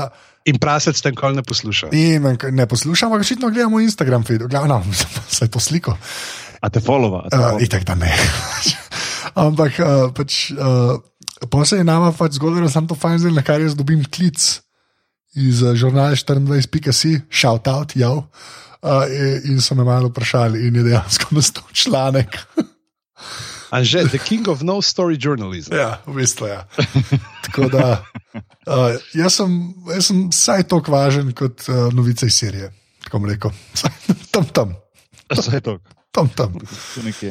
In 0.49 0.57
prasec 0.57 0.97
tam 0.97 1.13
kol 1.13 1.35
ne 1.37 1.43
posluša. 1.45 1.91
in, 1.93 2.25
ne 2.51 2.65
poslušamo, 2.65 3.13
ampak 3.13 3.21
očitno 3.21 3.49
gledamo 3.49 3.79
Instagram 3.79 4.23
glavno, 4.49 4.81
saj 5.37 5.47
to 5.53 5.59
sliko. 5.59 5.97
A 6.61 6.69
te 6.69 6.81
followa? 6.81 7.25
Uh, 7.25 7.29
followa? 7.29 7.61
itak 7.61 7.85
da 7.85 7.95
ne. 7.95 8.09
Ampak 9.45 9.77
uh, 9.79 10.09
pač, 10.13 10.51
uh, 10.51 10.97
pa 11.49 11.65
se 11.65 11.77
je 11.77 11.85
nama 11.85 12.11
pač 12.11 12.37
zgodilo, 12.41 12.65
da 12.65 12.73
sem 12.73 12.87
to 12.87 12.97
fajn 12.97 13.21
zdaj, 13.21 13.33
na 13.37 13.45
kar 13.45 13.61
jaz 13.61 13.77
dobim 13.77 14.01
klic 14.05 14.61
iz 15.35 15.61
uh, 15.63 15.75
žurnala 15.75 16.15
24.si, 16.15 17.21
shout 17.29 17.67
out, 17.67 17.95
jav. 17.95 18.23
Uh, 18.81 19.05
in 19.45 19.61
so 19.61 19.75
me 19.75 19.83
malo 19.85 20.09
vprašali, 20.09 20.67
in 20.67 20.75
je 20.75 20.83
dejansko 20.83 21.29
nastal 21.37 21.63
članek. 21.73 22.39
Anže, 23.71 24.03
the 24.09 24.19
king 24.19 24.47
of 24.47 24.61
no 24.61 24.81
story 24.81 25.15
journalism. 25.15 25.73
ja, 25.73 26.01
v 26.05 26.15
bistvu 26.19 26.47
ja. 26.47 26.67
Tako 27.45 27.69
da 27.71 28.03
uh, 28.67 28.97
jaz, 29.13 29.37
sem, 29.39 29.73
jaz 29.93 30.09
sem 30.09 30.27
vsaj 30.29 30.67
tako 30.67 30.91
važen 30.91 31.31
kot 31.31 31.63
uh, 31.69 31.87
novice 31.93 32.27
iz 32.27 32.35
Sirije. 32.35 32.73
Tako 33.03 33.19
bom 33.19 33.29
rekel, 33.29 33.51
tam, 34.33 34.45
tam, 34.45 34.75
Saj 35.31 35.61
to, 35.61 35.79
tam. 36.11 36.29
tam. 36.35 36.57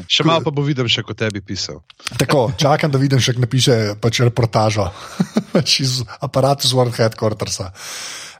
Še 0.08 0.24
malo 0.26 0.44
pa 0.46 0.52
bo 0.54 0.64
videl, 0.66 0.88
še 0.90 1.04
kot 1.06 1.20
tebi 1.20 1.42
pisal. 1.44 1.82
Tako, 2.16 2.50
čakam, 2.60 2.92
da 2.92 3.00
vidim, 3.00 3.20
če 3.20 3.36
napiše 3.40 3.76
pač 4.00 4.22
reportažo 4.24 4.88
pač 5.54 5.80
iz 5.84 6.00
aparata 6.20 6.68
z 6.68 6.76
World 6.76 6.96
Headquartersa. 6.96 7.70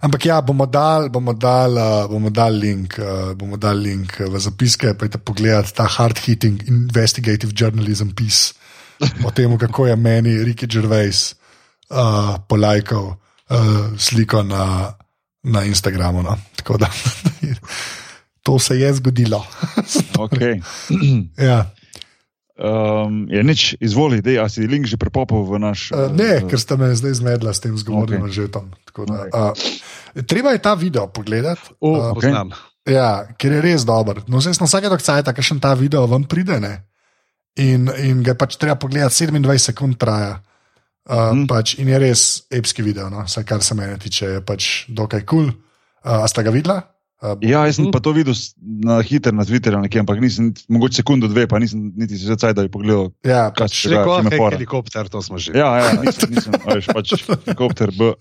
Ampak 0.01 0.25
ja, 0.25 0.39
bomo 0.41 0.65
dal, 0.65 1.11
bomo 1.13 1.35
dal, 1.37 1.77
uh, 1.77 2.07
bomo 2.09 2.33
dal 2.33 2.57
link, 2.57 2.97
uh, 2.97 3.37
bomo 3.37 3.61
dal 3.61 3.77
link 3.77 4.17
v 4.17 4.41
zapiske, 4.41 4.97
je 4.97 5.21
pogledati 5.21 5.77
ta 5.77 5.85
hard-hitting 5.85 6.65
investigative 6.73 7.53
journalism 7.53 8.17
piece 8.17 8.57
o 9.25 9.31
tem, 9.31 9.59
kako 9.59 9.87
je 9.87 9.97
meni 9.97 10.45
Ricky 10.45 10.67
Gervais 10.67 11.35
uh, 11.91 12.37
polajkal 12.49 13.05
uh, 13.05 13.99
sliko 13.99 14.43
na, 14.43 14.95
na 15.43 15.65
Instagramu. 15.65 16.23
No. 16.23 16.37
Tako 16.57 16.77
da 16.77 16.91
to 18.43 18.59
se 18.59 18.77
je 18.79 18.95
zgodilo. 18.95 19.45
Okay. 20.21 20.61
ja. 21.51 21.73
Um, 22.61 23.25
je 23.33 23.41
nič, 23.41 23.61
izvoli, 23.81 24.21
dej, 24.21 24.37
a 24.37 24.45
si 24.53 24.69
link 24.69 24.85
že 24.85 25.01
prepopal 25.01 25.49
v 25.49 25.57
naš. 25.57 25.89
Uh, 25.97 26.13
ne, 26.13 26.45
ker 26.45 26.61
ste 26.61 26.77
me 26.77 26.93
zdaj 26.93 27.25
zmedla 27.25 27.57
s 27.57 27.65
tem 27.65 27.73
zgovornim 27.73 28.21
Okay. 28.21 28.29
okay. 28.29 28.37
žetom. 28.37 28.65
Uh, 29.33 29.57
treba 30.29 30.53
je 30.53 30.61
ta 30.61 30.77
video 30.77 31.09
pogledati. 31.09 31.73
O, 31.81 31.97
Uh, 31.97 32.13
okay. 32.13 32.37
ja, 32.85 33.33
ker 33.41 33.57
je 33.57 33.61
res 33.65 33.89
dober. 33.89 34.21
No, 34.29 34.45
zdaj 34.45 34.61
na 34.61 34.69
vsake 34.69 34.93
dokcaj, 34.93 35.25
da 35.25 35.33
še 35.33 35.57
ta 35.57 35.73
video 35.73 36.05
vam 36.05 36.29
pride. 36.29 36.61
Ne? 36.61 36.85
In, 37.57 37.89
in 37.97 38.21
ga 38.21 38.37
pač 38.37 38.61
treba 38.61 38.77
pogledati, 38.77 39.25
27 39.25 39.41
sekund 39.57 39.97
traja. 39.97 40.45
Uh, 41.09 41.33
hmm. 41.33 41.49
pač, 41.49 41.81
in 41.81 41.89
je 41.89 41.97
res 41.97 42.45
epski 42.53 42.85
video, 42.85 43.09
no? 43.09 43.25
vsaj 43.25 43.49
kar 43.49 43.65
se 43.65 43.73
mene 43.73 43.97
tiče, 43.97 44.37
je 44.37 44.41
pač 44.45 44.85
dokaj 44.93 45.25
kul. 45.25 45.49
Cool. 45.49 45.57
Uh, 46.05 46.25
a 46.25 46.29
ste 46.29 46.45
ga 46.45 46.53
videla? 46.53 46.85
Uh, 47.21 47.37
Ja, 47.43 47.67
jaz 47.69 47.77
sem 47.77 47.85
Mhm. 47.85 47.93
pa 47.93 48.01
to 48.01 48.13
videl 48.13 48.33
na 48.57 49.01
hitro 49.01 49.29
na 49.31 49.45
Twitterju, 49.45 49.77
nekje, 49.79 50.01
ampak 50.01 50.17
nisem, 50.19 50.55
mogoče 50.67 50.95
sekundo, 50.97 51.29
dve, 51.29 51.45
pa 51.45 51.59
nisem 51.59 51.93
niti 51.95 52.17
se 52.17 52.25
zdaj, 52.27 52.55
da 52.55 52.63
bi 52.63 52.71
pogledal, 52.71 53.11
ja, 53.21 53.51
kaj 53.51 53.67
pač, 53.67 53.77
se 53.77 53.89
dogaja, 53.91 54.25
Rekel, 54.25 54.39
fora. 54.39 54.57
helikopter, 54.57 55.05
to 55.07 55.21
smo 55.21 55.37
že. 55.37 55.53
Ja, 55.53 55.69
ja, 55.77 55.93
nisem, 56.01 56.33
nisem, 56.33 56.57
a 56.57 56.75
veš, 56.75 56.89
pač 56.89 57.13
helikopter, 57.45 57.93
B, 57.93 58.17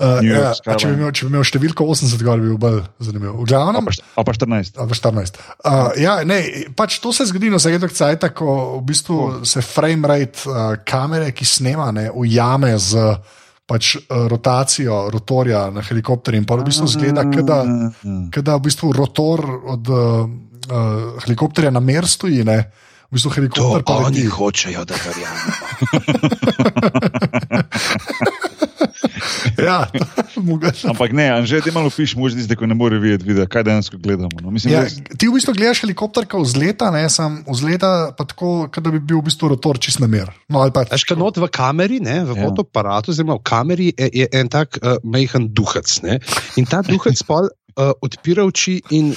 uh, 0.00 0.22
York 0.22 0.24
ja, 0.24 0.56
a 0.64 0.72
če, 0.72 0.88
bi 0.88 0.94
Skyline. 0.94 0.96
imel, 0.96 1.12
če 1.12 1.20
bi 1.20 1.30
imel 1.30 1.44
številko 1.44 1.84
80, 1.84 2.22
gor 2.22 2.40
bi 2.40 2.48
bil 2.48 2.56
bolj 2.56 2.80
zanimiv. 2.98 3.34
A 3.34 3.44
glavnem, 3.44 3.88
a 4.16 4.22
pa 4.24 4.32
14. 4.32 4.78
Ali 4.78 4.88
pa 4.88 4.96
14. 4.96 5.40
Uh, 5.58 5.90
ja, 5.98 6.14
ne, 6.24 6.38
pač 6.72 6.98
to 7.00 7.12
se 7.12 7.28
zgodi 7.28 7.50
na 7.50 7.60
vsake 7.60 7.92
cajt, 7.92 8.24
ko 8.32 8.78
v 8.78 8.86
bistvu 8.88 9.44
se 9.44 9.60
frame 9.60 10.08
rate 10.08 10.46
uh, 10.46 10.80
kamere, 10.80 11.28
ki 11.30 11.44
snema, 11.44 11.90
ne, 11.92 12.08
ujame 12.08 12.72
z 12.78 12.94
pač, 13.68 13.96
uh, 14.00 14.24
rotacijo 14.32 15.10
rotorja 15.12 15.66
na 15.70 15.84
helikopterju 15.84 16.40
in 16.40 16.46
pa 16.48 16.56
v 16.56 16.64
bistvu 16.64 16.88
zgleda, 16.88 17.22
da 17.44 17.58
Mm. 17.64 18.30
v 18.56 18.62
bistvu 18.64 18.92
rotor 18.96 19.44
od 19.76 19.88
uh, 19.92 20.24
helikopterja 21.24 21.70
na 21.70 21.80
mer 21.80 22.08
stoji. 22.08 22.44
Ne. 22.44 22.58
V 23.08 23.16
bistvu 23.16 23.30
helikopter 23.36 23.84
pa 23.84 23.98
leti. 24.04 24.24
hočejo, 24.26 24.84
da 24.84 24.94
verjamemo. 24.96 25.52
Ja, 29.58 29.86
mogoče. 30.38 30.88
Ampak 30.88 31.12
ne, 31.12 31.28
Anže, 31.30 31.60
ti 31.60 31.70
malo 31.70 31.90
piš, 31.90 32.14
možeš 32.14 32.38
tiste, 32.38 32.54
ko 32.54 32.66
ne 32.66 32.74
more 32.74 32.98
videti, 32.98 33.26
videa, 33.26 33.46
kaj 33.46 33.64
dejansko 33.64 33.98
gledamo. 33.98 34.30
No. 34.40 34.50
Mislim, 34.50 34.72
Ja, 34.72 34.84
res, 34.84 34.96
ti 35.10 35.26
v 35.26 35.34
bistvu 35.34 35.54
gledaš 35.54 35.82
helikopter, 35.82 36.24
ko 36.24 36.42
vzleta, 36.42 36.90
ne, 36.90 37.04
sam 37.08 37.42
vzleta 37.44 38.12
pa 38.12 38.24
tako, 38.24 38.68
kot 38.68 38.80
da 38.80 38.90
bi 38.90 39.00
bil 39.00 39.18
v 39.18 39.26
bistvu 39.26 39.50
rotor 39.50 39.78
čist 39.78 39.98
na 39.98 40.06
mer. 40.06 40.30
No, 40.46 40.60
ali 40.60 40.70
pa 40.70 40.86
Veš, 40.86 41.04
kaj 41.04 41.18
not 41.18 41.36
v 41.36 41.50
kameri, 41.50 41.98
ne, 41.98 42.22
v 42.24 42.36
Ja. 42.36 42.46
fotoaparatu, 42.46 43.10
oziroma 43.10 43.36
v 43.36 43.44
kameri 43.44 43.88
je, 43.90 44.08
je 44.14 44.26
en 44.32 44.48
tak 44.48 44.78
uh, 44.78 44.96
majhen 45.02 45.50
duhec. 45.50 45.90
Ne? 46.02 46.20
In 46.56 46.64
ta 46.64 46.80
duhec 46.82 47.18
pol 47.26 47.50
uh, 47.50 47.92
odpira 47.98 48.46
oči 48.46 48.78
in 48.90 49.10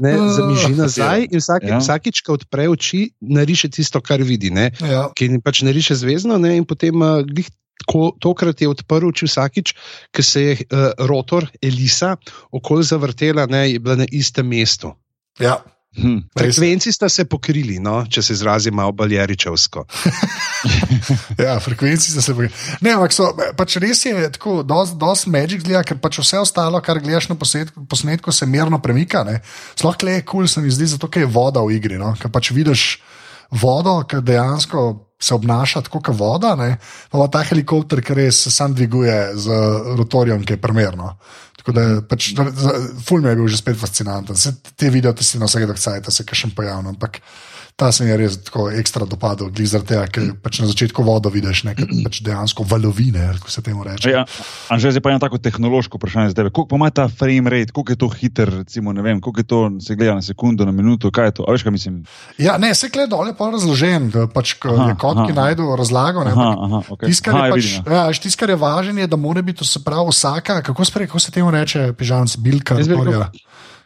ne, 0.00 0.12
Ah. 0.16 0.30
zamiži 0.32 0.72
nazaj. 0.72 1.26
In 1.30 1.38
vsak, 1.38 1.62
Ja. 1.68 1.78
Vsakič, 1.78 2.22
ko 2.22 2.38
odpre 2.38 2.64
oči, 2.68 3.12
nariše 3.20 3.68
tisto, 3.68 4.00
kar 4.00 4.22
vidi. 4.24 4.48
Ne? 4.50 4.70
Ja. 4.80 5.10
Ki 5.12 5.28
pač 5.38 5.60
nariše 5.62 5.94
zvezdno, 5.94 6.38
ne? 6.38 6.56
in 6.56 6.64
potem 6.64 6.94
uh, 6.96 7.20
glih. 7.22 7.50
Ko, 7.88 8.12
tokrat 8.20 8.60
je 8.62 8.70
odprl 8.70 9.08
oči 9.10 9.26
vsakič, 9.26 9.74
ko 10.14 10.22
se 10.22 10.42
je 10.42 10.52
uh, 10.62 10.92
rotor 11.08 11.48
Elisa 11.62 12.14
okoli 12.54 12.86
zavrtela, 12.86 13.46
ne, 13.50 13.72
je 13.72 13.82
bila 13.82 13.98
na 13.98 14.06
istem 14.10 14.46
mestu. 14.46 14.92
Ja. 15.40 15.58
Hm. 15.96 16.08
Je. 16.08 16.22
Frekvenci 16.38 16.92
sta 16.92 17.08
se 17.08 17.24
pokrili, 17.28 17.76
no, 17.78 17.98
če 18.08 18.22
se 18.22 18.32
izrazim 18.32 18.74
malo 18.74 18.92
baljeričevsko. 18.96 19.84
Ja, 21.42 21.56
frekvenci 21.60 22.12
so 22.12 22.22
se. 22.22 22.32
Ne, 22.80 22.92
ampak 22.94 23.10
so, 23.10 23.26
pač 23.58 23.74
res 23.82 24.04
je 24.06 24.28
tako, 24.36 24.60
dosti 24.62 25.30
magic 25.32 25.64
zgleda, 25.64 25.82
ker 25.82 25.98
pač 25.98 26.20
vse 26.22 26.38
ostalo, 26.38 26.78
kar 26.84 27.00
gledaš 27.02 27.26
na 27.32 27.36
posnetku, 27.38 27.82
posnetku 27.90 28.32
se 28.32 28.46
merno 28.46 28.78
premika. 28.78 29.24
ne. 29.26 29.40
Sploh 29.74 29.98
le 30.06 30.14
je 30.20 30.22
kul, 30.22 30.44
cool, 30.44 30.48
se 30.48 30.62
mi 30.62 30.70
zdi, 30.70 30.86
zato 30.94 31.10
je 31.10 31.26
voda 31.26 31.64
v 31.66 31.74
igri. 31.74 31.98
No? 31.98 32.14
Ker 32.14 32.30
pač 32.30 32.52
vidiš 32.54 33.02
vodo, 33.50 33.98
ki 34.06 34.22
dejansko 34.22 34.84
se 35.22 35.34
obnaša 35.34 35.84
tako 35.86 36.00
kot 36.02 36.18
voda, 36.18 36.54
ne? 36.58 36.76
pa 37.10 37.20
pa 37.22 37.28
ta 37.30 37.44
helikopter, 37.46 38.02
ki 38.02 38.18
res 38.18 38.40
sam 38.50 38.74
dviguje 38.74 39.18
z 39.38 39.62
rotorjem, 39.98 40.42
ki 40.44 40.56
je 40.56 40.62
primerno. 40.62 41.14
Tako 41.62 41.74
da 41.76 41.84
pač, 42.08 42.32
ful 43.06 43.22
mi 43.22 43.30
je 43.30 43.38
bil 43.38 43.48
že 43.48 43.60
spet 43.60 43.78
fascinanten. 43.78 44.36
Se 44.36 44.56
te 44.74 44.90
video, 44.90 45.14
ti 45.14 45.24
si 45.24 45.38
na 45.38 45.46
vsake 45.46 45.68
dokcajta 45.70 46.10
se 46.10 46.26
kaj 46.26 46.40
še 46.40 46.50
pojavlja, 46.56 46.94
ampak 46.96 47.20
ta 47.76 47.92
se 47.92 48.04
je 48.06 48.16
res 48.16 48.36
tako 48.44 48.68
ekstra 48.70 49.06
dopadel, 49.08 49.48
glede 49.50 49.66
zaradi 49.66 49.88
tega, 49.94 50.06
ker 50.06 50.26
pač 50.42 50.60
na 50.62 50.68
začetku 50.70 51.02
vodo 51.02 51.30
vidiš, 51.32 51.64
ne, 51.66 51.74
pač 52.04 52.20
dejansko 52.22 52.66
valovine, 52.68 53.24
kot 53.42 53.50
se 53.50 53.62
temu 53.62 53.82
reče. 53.84 54.10
Ja, 54.12 54.24
Anže, 54.70 54.92
zdaj 54.92 55.02
pa 55.02 55.10
je 55.10 55.16
eno 55.16 55.22
tako 55.24 55.38
tehnološko 55.42 55.98
vprašanje 55.98 56.34
tebe. 56.36 56.50
Koliko 56.50 56.68
pa 56.68 56.76
ima 56.76 56.90
ta 56.90 57.08
frame 57.08 57.50
rate, 57.50 57.72
koliko 57.72 57.92
je 57.92 57.98
to 57.98 58.08
hiter, 58.08 58.52
recimo, 58.62 58.92
ne 58.92 59.02
vem, 59.02 59.20
koliko 59.20 59.40
je 59.40 59.48
to 59.48 59.60
se 59.80 59.96
gleda 59.96 60.14
na 60.14 60.22
sekundo, 60.22 60.64
na 60.64 60.72
minuto, 60.72 61.10
kaj 61.10 61.26
je 61.26 61.34
to? 61.40 61.48
A 61.48 61.56
veš, 61.56 61.64
kaj 61.66 61.72
mislim? 61.72 62.04
Ja, 62.38 62.58
ne, 62.58 62.74
se 62.74 62.88
gleda 62.88 63.16
dol 63.16 63.32
je 63.32 63.34
pa 63.38 63.50
razložen, 63.50 64.12
pač, 64.34 64.54
Aha, 64.62 64.92
je 64.92 64.98
kot, 65.00 65.22
ki 65.26 65.32
najdu 65.32 65.66
razlago. 65.78 66.24
Ne, 66.24 66.36
Aha, 66.36 66.50
aha, 66.58 66.82
okay. 66.88 67.08
Tisto, 67.10 67.30
kar 67.30 67.34
Aha, 67.34 67.46
je, 67.46 67.48
ja, 67.48 67.54
pač, 67.54 67.70
ja. 67.72 67.96
ja, 67.96 68.04
veš, 68.12 68.22
tisto, 68.22 68.40
kar 68.44 68.52
je 68.52 68.58
važno, 68.60 69.00
je, 69.00 69.06
da 69.06 69.16
mora 69.16 69.42
biti, 69.42 69.58
to 69.58 69.68
se 69.68 69.82
pravi, 69.84 70.12
vsaka, 70.12 70.60
kako, 70.62 70.84
spre, 70.84 71.06
kako 71.10 71.18
se 71.18 71.32
temu 71.32 71.50
reče, 71.50 71.92
pižamc, 71.98 72.36
bilka, 72.36 72.78
Jaz 72.78 72.88
bi 72.88 72.94
rekel- 72.94 73.10
rotorja. 73.10 73.30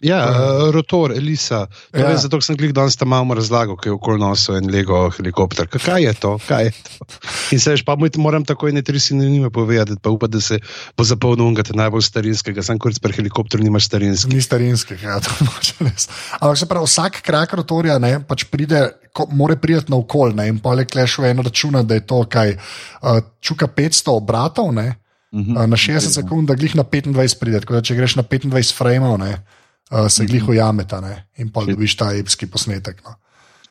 Ja, 0.00 0.18
uh, 0.24 0.34
rotor, 0.70 1.12
Elisa. 1.12 1.66
To 1.90 1.98
Ja. 1.98 2.10
ja. 2.10 2.16
Zato 2.16 2.40
sem 2.40 2.56
klik 2.56 2.72
danes 2.72 2.96
tam 2.96 3.08
malo 3.08 3.34
razlagal, 3.34 3.76
ker 3.76 3.88
je 3.88 3.94
okoli 3.94 4.18
nosil 4.18 4.56
en 4.56 4.66
Lego 4.66 5.10
helikopter. 5.10 5.66
Ka- 5.66 5.78
Kaj 5.78 6.02
je 6.02 6.12
to? 6.14 6.38
Kaj 6.42 6.64
je 6.64 6.72
to? 6.72 7.06
In 7.50 7.60
se 7.60 7.70
veš, 7.70 7.82
pa 7.82 7.96
moram 8.16 8.44
takoj 8.44 8.72
ne 8.72 8.82
tri 8.82 9.00
sinonime 9.00 9.50
povedati, 9.50 9.96
pa 9.96 10.10
upam, 10.10 10.28
da 10.28 10.40
se 10.40 10.58
bo 10.92 11.04
zapolnil 11.04 11.46
unga 11.46 11.62
najbolj 11.64 12.02
starinskega. 12.02 12.62
Sam 12.62 12.78
kot 12.78 13.00
pri 13.00 13.12
helikopteru 13.14 13.62
nimaš 13.62 13.86
starinskega. 13.86 14.34
Ni 14.34 14.42
starinskih, 14.42 15.02
ja, 15.02 15.16
to 15.18 15.30
je 15.34 15.46
pač 15.48 15.72
res. 15.80 16.08
Ampak 16.34 16.56
se 16.56 16.66
pravi, 16.66 16.84
vsak 16.86 17.22
krak 17.22 17.52
rotorja 17.54 17.98
ne, 17.98 18.20
pač 18.20 18.44
pride, 18.44 18.84
ko, 19.10 19.26
more 19.30 19.56
priti 19.56 19.88
na 19.88 19.96
okolje 19.96 20.44
in 20.44 20.58
pa 20.58 20.72
le 20.72 20.84
kleš 20.84 21.18
v 21.18 21.24
en 21.26 21.40
računa, 21.40 21.82
da 21.82 21.94
je 21.94 22.02
to 22.02 22.20
kaj, 22.26 22.56
uh, 23.00 23.18
čuka 23.40 23.66
500 23.66 24.12
obratov 24.12 24.72
ne, 24.72 24.96
Mhm. 25.32 25.56
uh, 25.56 25.66
na 25.66 25.76
60 25.76 26.12
sekund, 26.12 26.48
da 26.48 26.54
glih 26.54 26.74
na 26.74 26.84
25 26.84 27.12
pride. 27.36 27.60
Tako 27.60 27.74
da 27.74 27.80
če 27.80 27.94
greš 27.94 28.16
na 28.16 28.22
25 28.22 28.72
frameov, 28.72 29.18
ne, 29.18 29.42
uh, 29.90 30.06
se 30.12 30.26
glih 30.26 30.48
ujameta 30.48 31.00
ne, 31.04 31.14
in 31.38 31.52
pa 31.52 31.64
dobiš 31.66 31.96
ta 31.96 32.12
epski 32.16 32.48
posnetek. 32.50 33.02
No. 33.04 33.16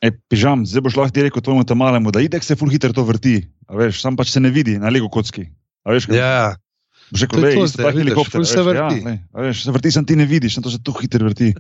E, 0.04 0.12
pižam, 0.30 0.66
zdaj 0.68 0.84
boš 0.86 1.00
lahko 1.00 1.24
rekel 1.26 1.42
tvojemu 1.42 1.66
tam 1.68 1.82
malemu, 1.82 2.12
da 2.12 2.22
idek 2.24 2.44
se 2.44 2.58
full 2.60 2.72
hiter 2.72 2.94
to 2.94 3.06
vrti, 3.08 3.40
a 3.68 3.80
veš, 3.80 4.04
sam 4.04 4.18
pač 4.20 4.34
se 4.34 4.44
ne 4.44 4.52
vidi 4.54 4.78
na 4.82 4.92
lego 4.94 5.10
kocki. 5.10 5.48
A 5.86 5.96
veš, 5.96 6.10
kaj? 6.10 6.20
Ja, 6.20 6.38
isto 7.14 7.28
zdaj, 7.30 7.56
tak 7.78 7.94
vidiš, 7.94 8.02
helikopter, 8.02 8.40
ful 8.42 8.48
se 8.50 8.62
veš, 8.62 8.68
vrti. 8.68 9.02
Ja, 9.06 9.16
a 9.34 9.48
veš, 9.48 9.64
se 9.66 9.76
vrti, 9.76 9.94
sem 9.96 10.06
ti 10.06 10.18
ne 10.20 10.28
vidiš, 10.30 10.60
to 10.62 10.74
se 10.74 10.82
tu 10.84 10.94
hiter 11.00 11.24
vrti. 11.26 11.54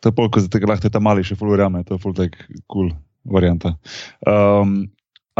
To 0.00 0.12
je 0.12 0.16
pol, 0.16 0.30
ko 0.30 0.44
zdaj 0.44 0.68
lahko 0.68 0.86
te 0.86 0.92
ta 0.92 1.02
mali 1.02 1.24
še 1.26 1.36
full 1.40 1.52
verjame, 1.52 1.84
to 1.88 1.98
je 1.98 2.02
full 2.04 2.16
tak 2.16 2.36
cool 2.70 2.92
varianta. 3.24 3.74
Um, 4.28 4.84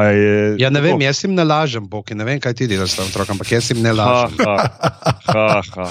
je, 0.03 0.57
ja 0.59 0.71
ne 0.71 0.81
vem, 0.81 1.01
jaz 1.01 1.25
jim 1.25 1.35
ne 1.35 1.45
lažem, 1.45 1.85
bog, 1.89 2.11
ne 2.11 2.25
vem, 2.25 2.41
kaj 2.41 2.55
ti 2.55 2.67
delaš 2.67 2.91
s 2.91 2.97
tem 2.97 3.07
otrokom, 3.07 3.37
ampak 3.37 3.53
jaz 3.53 3.71
jim 3.71 3.79
ne 3.79 3.89
Ha, 3.89 3.95
lažem. 3.95 4.39
ha, 4.43 4.55
ha, 5.27 5.63
ha. 5.71 5.87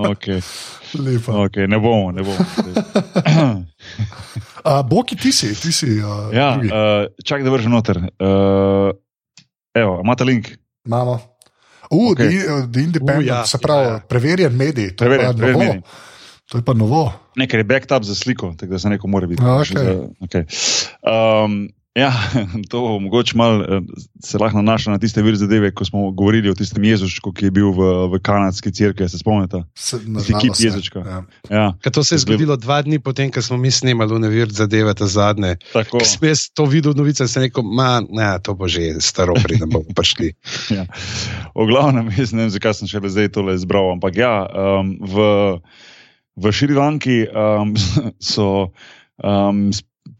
Okay, 0.10 0.40
Lepo. 0.94 1.32
okay, 1.44 1.66
ne 1.68 1.76
bomo, 1.78 2.12
ne 2.12 2.22
bomo. 2.22 2.40
Uh, 4.60 4.82
Boki, 4.82 5.16
ti 5.16 5.32
si, 5.32 5.54
ti 5.54 5.72
si. 5.72 5.86
Uh, 5.98 6.28
Ja, 6.30 6.52
drugi. 6.52 6.68
uh, 6.68 7.08
čak 7.24 7.40
da 7.42 7.50
vržem 7.50 7.72
noter. 7.72 7.96
Uh, 7.96 8.92
evo, 9.74 10.00
imate 10.04 10.24
link? 10.24 10.50
Imamo. 10.84 11.16
Uh, 11.90 12.12
Okej. 12.12 12.26
okay. 12.26 12.38
the, 12.38 12.68
the 12.68 12.80
Independent, 12.80 13.20
Uh, 13.20 13.26
ja, 13.26 13.40
uh, 13.40 13.46
se 13.46 13.58
pravi, 13.58 13.84
ja, 13.84 13.90
ja, 13.90 14.00
preverjen 14.00 14.52
medij. 14.52 14.90
To, 14.90 14.96
Preverjen, 14.98 15.26
je 15.26 15.32
pa 15.32 15.38
preverjen 15.38 15.58
novo. 15.58 15.72
medij. 15.72 15.82
to 16.44 16.58
je 16.58 16.64
pa 16.64 16.72
novo. 16.74 17.12
Nekaj 17.36 17.60
je 17.60 17.64
backup 17.64 18.04
za 18.04 18.14
sliko, 18.14 18.52
tako 18.52 18.72
da 18.72 18.78
se 18.78 18.88
neko 18.88 19.08
mora 19.08 19.26
biti. 19.26 19.42
Za- 19.42 20.08
okay. 20.20 20.44
Um, 21.02 21.68
ja, 21.94 22.12
to 22.70 22.98
mogoče 22.98 23.36
malo 23.36 23.64
eh, 23.64 23.80
se 24.24 24.38
lahko 24.38 24.56
nanaša 24.62 24.90
na 24.90 24.98
tiste 24.98 25.22
vir 25.22 25.36
zadeve, 25.36 25.72
ko 25.74 25.84
smo 25.84 26.10
govorili 26.10 26.50
o 26.50 26.54
tistem 26.54 26.84
Jezušku, 26.84 27.32
ki 27.32 27.48
je 27.48 27.50
bil 27.50 27.72
v, 27.74 27.88
v 28.12 28.20
kanadski 28.22 28.72
cerkvi, 28.72 29.08
se 29.08 29.18
spomnite? 29.18 29.62
Se, 29.74 29.98
Tisti 29.98 30.06
kip 30.06 30.14
nažalost, 30.14 30.60
ne. 30.60 30.66
Jezučka. 30.66 30.98
Ja. 31.06 31.22
Ja, 31.50 31.66
Ker 31.82 31.92
to 31.92 32.04
se 32.04 32.14
je 32.14 32.22
zgodilo 32.24 32.56
dva 32.56 32.82
dni 32.82 33.00
potem, 33.02 33.30
ko 33.34 33.42
smo 33.42 33.58
mi 33.58 33.70
snemali 33.70 34.14
Univir 34.14 34.52
zadeve, 34.54 34.94
ta 34.94 35.06
zadnje. 35.06 35.56
tako. 35.72 35.98
Ko 35.98 36.06
sem 36.06 36.28
jaz 36.28 36.46
to 36.54 36.64
videl, 36.64 36.94
novice, 36.94 37.26
sem 37.28 37.48
rekel, 37.48 37.66
ma, 37.66 38.00
ne, 38.06 38.30
to 38.42 38.54
bo 38.54 38.70
že 38.70 39.00
staro, 39.02 39.34
preden 39.42 39.70
bomo 39.70 39.90
prišli. 39.98 40.34
Ja. 40.70 40.86
V 41.54 41.66
glavnem, 41.66 42.12
jaz 42.20 42.32
ne 42.32 42.46
vem, 42.46 42.54
zakaj 42.54 42.78
sem 42.80 42.90
še 42.90 43.02
zdaj 43.02 43.34
tole 43.34 43.58
izbral, 43.58 43.92
ampak 43.98 44.14
ja, 44.20 44.46
um, 44.46 44.94
v, 45.02 45.26
v 46.38 46.54
Šrilanki 46.54 47.24
um, 47.34 47.74
so 48.22 48.70
um, 49.18 49.70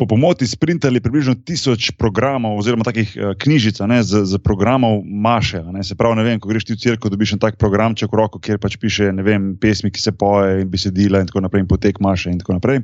po 0.01 0.07
pomoti 0.09 0.49
sprintali 0.49 1.01
približno 1.05 1.35
tisoč 1.45 1.91
programov, 2.01 2.57
oziroma 2.57 2.87
takih 2.89 3.13
uh, 3.13 3.35
knjižic 3.37 3.83
z, 3.85 4.25
z 4.25 4.41
programov 4.41 5.05
Maše. 5.05 5.61
se 5.85 5.95
pravi, 5.95 6.17
ne 6.17 6.25
vem, 6.25 6.41
ko 6.41 6.49
greš 6.49 6.65
ti 6.65 6.73
v 6.73 6.81
cerkev, 6.81 7.13
dobiš 7.13 7.37
en 7.37 7.43
tak 7.45 7.61
programček 7.61 8.09
v 8.09 8.17
roko, 8.17 8.41
kjer 8.41 8.57
pač 8.57 8.79
piše 8.81 9.13
ne 9.13 9.23
vem, 9.23 9.57
pesmi, 9.61 9.93
ki 9.93 10.01
se 10.01 10.13
poje 10.17 10.63
in 10.65 10.71
besedila 10.73 11.21
in 11.21 11.29
tako 11.29 11.45
naprej, 11.45 11.61
in 11.61 11.69
potek 11.69 12.01
Maše 12.01 12.33
in 12.33 12.41
tako 12.41 12.57
naprej. 12.57 12.81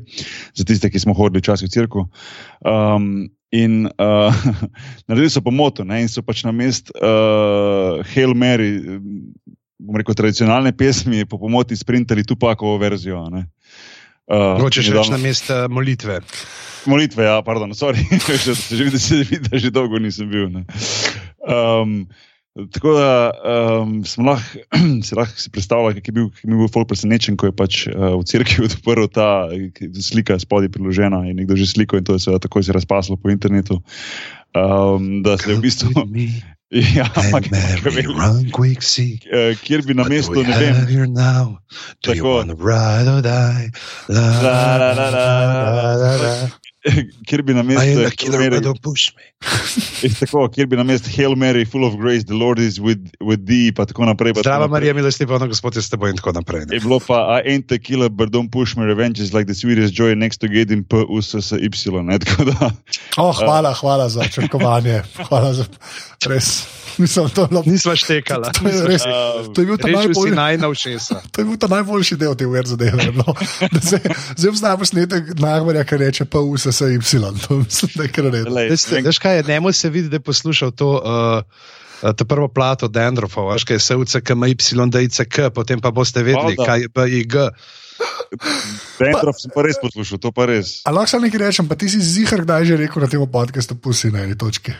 Za 0.52 0.68
tiste, 0.68 0.92
ki 0.92 1.00
smo 1.00 1.16
hodili 1.16 1.40
včasih 1.40 1.68
v 1.68 1.72
cerkev. 1.72 2.04
Um, 2.60 3.32
In 3.54 3.86
uh, 3.86 4.34
naredili 5.08 5.30
so 5.30 5.40
pomoto, 5.40 5.84
ne, 5.86 6.02
in 6.02 6.08
so 6.10 6.20
pač 6.22 6.42
na 6.44 6.50
mest 6.52 6.90
uh, 6.98 8.02
Hail 8.10 8.34
Mary, 8.34 8.72
eh, 8.74 8.98
bom 9.78 9.96
rekel, 9.96 10.18
tradicionalne 10.18 10.74
pesmi, 10.74 11.22
po 11.30 11.38
pomoti 11.38 11.78
sprintali 11.78 12.26
Tupakovo 12.26 12.74
verzijo. 12.82 13.22
a 13.22 13.30
ne. 13.30 13.46
Uh, 14.26 14.58
Hočeš 14.58 14.90
reči 14.90 15.14
na 15.14 15.20
mesto 15.22 15.54
molitve. 15.70 16.18
Molitve, 16.86 17.26
ja, 17.26 17.42
pardon, 17.46 17.70
sorry, 17.78 18.02
že, 18.26 18.90
že 18.90 19.22
vidim, 19.22 19.46
da 19.46 19.58
že 19.58 19.70
dolgo 19.70 19.98
nisem 20.02 20.26
bil. 20.30 20.50
ne. 20.50 20.66
Um, 21.46 22.10
tako 22.74 22.94
da 22.98 23.30
um, 23.82 24.02
lahko 24.26 24.58
si 25.02 25.14
lahko 25.14 25.38
si 25.38 25.50
predstavljali, 25.50 25.94
kako 26.00 26.08
je 26.08 26.12
bil, 26.12 26.28
kako 26.30 26.50
je 26.50 26.56
bil 26.56 26.72
folk 26.74 26.88
presenečen, 26.88 27.38
ko 27.38 27.50
je 27.50 27.54
pač 27.54 27.86
uh, 27.86 28.18
v 28.18 28.26
cerkvi 28.26 28.64
odprl 28.68 29.06
ta 29.06 29.46
slika 29.94 30.38
spodaj 30.42 30.74
priložena 30.74 31.22
in 31.30 31.38
nekdo 31.38 31.54
že 31.54 31.70
sliko 31.70 32.00
in 32.00 32.04
to 32.06 32.18
je 32.18 32.26
seveda 32.26 32.48
takoj 32.48 32.66
se 32.66 32.74
razpaslo 32.74 33.14
po 33.14 33.30
internetu. 33.30 33.78
Um, 34.56 35.22
da 35.22 35.38
se 35.38 35.52
je 35.52 35.56
v 35.56 35.62
bistvu. 35.62 35.92
Ja, 36.96 37.06
ampak, 37.14 37.46
run 38.10 38.50
quick, 38.50 38.82
see. 38.82 39.20
eh, 39.30 39.54
kjer 39.62 39.84
bi 39.86 39.94
na 39.94 40.02
mestu, 40.10 40.42
ne 40.42 40.56
vem, 40.58 40.80
Tako. 42.02 42.42
ride 42.58 43.08
or 43.12 43.22
die? 43.22 43.70
La, 44.08 44.24
la, 44.42 44.92
la, 44.92 45.10
la, 45.10 45.10
la, 45.14 45.94
la, 45.94 46.16
la. 46.22 46.48
kjer 47.28 47.42
bi 47.42 47.54
na 47.54 47.62
mestu. 47.62 48.02
the 48.04 48.10
killer, 48.10 48.50
but 48.50 48.62
don't 48.62 48.82
push 48.82 49.12
me. 49.16 49.22
Tako, 50.20 50.46
kjer 50.48 50.66
bi 50.66 50.76
na 50.76 50.84
mestu 50.86 51.10
Hail 51.10 51.36
Mary, 51.36 51.64
full 51.64 51.84
of 51.84 51.96
grace, 51.98 52.24
the 52.24 52.34
Lord 52.34 52.58
is 52.58 52.78
with, 52.80 53.10
with 53.20 53.46
thee, 53.46 53.72
pa 53.72 53.84
tako 53.84 54.06
naprej. 54.06 54.34
pa 54.34 54.42
tako 54.42 54.46
Zdrava 54.48 54.66
naprej. 54.66 54.74
Marija, 54.76 54.94
milosti 54.94 55.26
polna 55.26 55.46
Gospod 55.46 55.76
je 55.76 55.82
s 55.82 55.90
teboj 55.90 56.10
in 56.10 56.16
tako 56.16 56.32
naprej. 56.32 56.66
ne. 56.66 56.76
Je 56.76 56.80
bilo 56.80 57.00
pa, 57.00 57.40
a 57.42 57.78
killer, 57.78 58.08
but 58.08 58.30
don't 58.30 58.50
push 58.50 58.76
me, 58.76 58.84
revenge 58.84 59.20
is 59.20 59.34
like 59.34 59.46
the 59.46 59.54
sweetest 59.54 59.94
joy 59.94 60.14
next 60.14 60.38
to 60.40 60.48
getting 60.48 60.84
P, 60.84 60.96
U, 61.08 61.18
S, 61.18 61.34
S, 61.34 61.52
Y. 61.52 62.02
Ne, 62.02 62.18
tako 62.24 62.44
da, 62.44 62.70
Oh, 63.16 63.32
hvala, 63.32 63.74
hvala 63.74 64.08
za 64.08 64.24
črkovanje. 64.28 65.02
Hvala 65.28 65.52
za 65.54 65.64
res. 66.26 66.75
Mislim, 67.02 67.28
to, 67.28 67.42
je 67.42 67.48
bilo, 67.48 67.62
Nisva 67.66 67.92
štekala. 67.92 68.50
to, 68.50 68.64
je 68.64 68.80
res, 68.82 69.02
to 69.52 69.58
je 69.58 69.66
bil 69.66 69.76
ta 69.76 69.88
Rečil 69.88 70.00
si 70.00 70.06
najbolj. 70.08 70.32
naj 70.32 70.54
na 70.56 70.68
všesa. 70.68 71.16
To 71.32 71.36
je 71.36 71.44
bil 71.44 71.56
ta 71.56 71.68
najboljši 71.68 72.16
del 72.16 72.34
te 72.34 72.46
uver 72.46 72.64
zadeve. 72.64 73.12
No. 73.12 73.24
Da 73.68 73.80
se- 73.80 74.00
Zdaj 74.34 74.48
obstaja 74.48 74.76
posnetek 74.76 75.22
Nagmarja, 75.36 75.84
ki 75.84 75.96
reče 75.96 76.24
pa 76.24 76.40
vse 76.40 76.72
se 76.72 76.84
Y. 76.88 77.00
To 77.42 77.56
mislim, 77.56 77.90
da 77.94 78.02
je 78.02 78.08
kar 78.08 78.24
redno. 78.26 78.54
Veš 79.02 79.18
kaj, 79.18 79.36
je, 79.36 79.44
njemu 79.44 79.72
se 79.72 79.88
vidi, 79.88 80.08
da 80.08 80.16
je 80.16 80.20
poslušal 80.22 80.70
to. 80.70 80.88
Uh, 80.96 81.42
To 82.06 82.24
prvo 82.24 82.44
plato 82.46 82.88
Dendrofov, 82.88 83.48
veš, 83.48 83.64
kaj 83.64 83.74
je 83.74 83.80
sevce, 83.80 84.20
ki 84.20 84.32
ima 84.32 84.46
Y, 84.46 84.56
da 84.86 85.00
je 85.00 85.08
CK, 85.08 85.48
potem 85.48 85.80
pa 85.80 85.88
boste 85.90 86.20
vedeli, 86.20 86.52
Valjda. 86.52 86.64
kaj 86.64 86.80
je 86.80 86.88
B 86.88 86.98
in 87.10 87.24
G. 87.24 87.48
Dendrov 88.98 89.32
sem 89.34 89.48
pa 89.48 89.62
res 89.62 89.80
poslušal, 89.80 90.18
to 90.18 90.28
pa 90.28 90.44
res. 90.44 90.82
A 90.84 90.92
lahko 90.92 91.08
samo 91.08 91.24
nekaj 91.24 91.40
rečem, 91.40 91.64
pa 91.64 91.74
ti 91.74 91.88
si 91.88 91.96
zihar 91.96 92.44
kdaj 92.44 92.64
že 92.64 92.76
rekel 92.76 93.00
na 93.00 93.08
tem 93.08 93.20
podkastu, 93.22 93.76
pusi 93.76 94.12
na 94.12 94.24
eni 94.24 94.36
točki. 94.36 94.76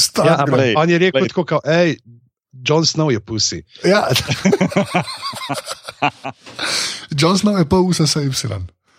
Ja, 0.00 0.06
Stari, 0.06 0.28
ampak 0.38 0.60
on 0.76 0.90
je 0.90 0.98
rekel 0.98 1.28
tako, 1.28 1.44
kao, 1.44 1.60
ej, 1.64 1.96
John 2.52 2.82
Snow 2.82 3.10
je 3.10 3.20
pusi. 3.20 3.62
Ja. 3.84 4.08
John 7.20 7.38
Snow 7.38 7.58
je 7.58 7.68
pa 7.68 7.78
vse 7.78 8.06
se 8.06 8.26
Y. 8.26 8.30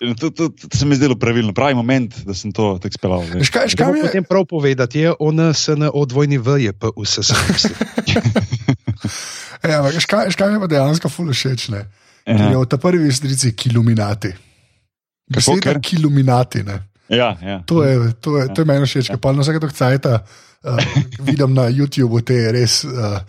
In 0.02 0.16
To, 0.16 0.32
to, 0.32 0.50
to 0.50 0.78
se 0.78 0.86
mi 0.86 0.92
je 0.92 0.98
zdelo 0.98 1.16
pravilno, 1.16 1.54
pravi 1.54 1.74
moment, 1.74 2.26
da 2.26 2.34
sem 2.34 2.52
to 2.52 2.80
tako 2.82 2.94
speljal. 2.94 3.22
Veš 3.38 3.50
kaj, 3.54 3.68
veš, 3.70 3.76
kaj 3.76 3.86
Kaj 3.86 3.94
mi 3.94 4.00
je? 4.00 4.06
potem 4.06 4.24
prav 4.24 4.46
povedati, 4.50 5.00
je 5.00 5.14
on, 5.20 5.54
SN, 5.54 5.84
o 5.94 6.06
dvojni 6.06 6.38
V, 6.38 6.58
je 6.64 6.74
pa 6.74 6.90
vse 6.98 7.24
se 7.24 7.34
Ja, 9.62 9.78
ampak 9.78 9.94
veš 9.94 10.06
kaj, 10.10 10.26
veš, 10.32 10.36
kaj 10.36 10.50
mi 10.50 10.58
je 10.58 10.64
pa 10.64 10.68
dejansko 10.68 11.10
fully 11.10 11.38
všeč. 11.38 11.70
ne? 11.70 11.86
Ja. 12.26 12.50
Je 12.50 12.58
v 12.58 12.66
ta 12.66 12.82
prvi 12.82 13.12
strici 13.14 13.54
kiluminati. 13.54 14.34
Beseda 15.30 15.78
kiluminati. 15.78 16.64
Ne? 16.64 16.82
Ja, 17.10 17.38
ja. 17.38 17.62
To 17.70 17.84
je, 17.84 18.14
to 18.22 18.42
je, 18.42 18.50
to 18.56 18.62
je 18.62 18.66
meni 18.66 18.90
všeč, 18.90 19.14
ker 19.14 19.22
pa 19.22 19.38
na 19.38 19.46
vsake 19.46 19.70
cajta 19.70 20.14
uh, 20.18 20.51
vidim 21.20 21.54
na 21.54 21.70
YouTubu 21.70 22.22
te 22.22 22.52
res 22.52 22.84
uh, 22.84 23.20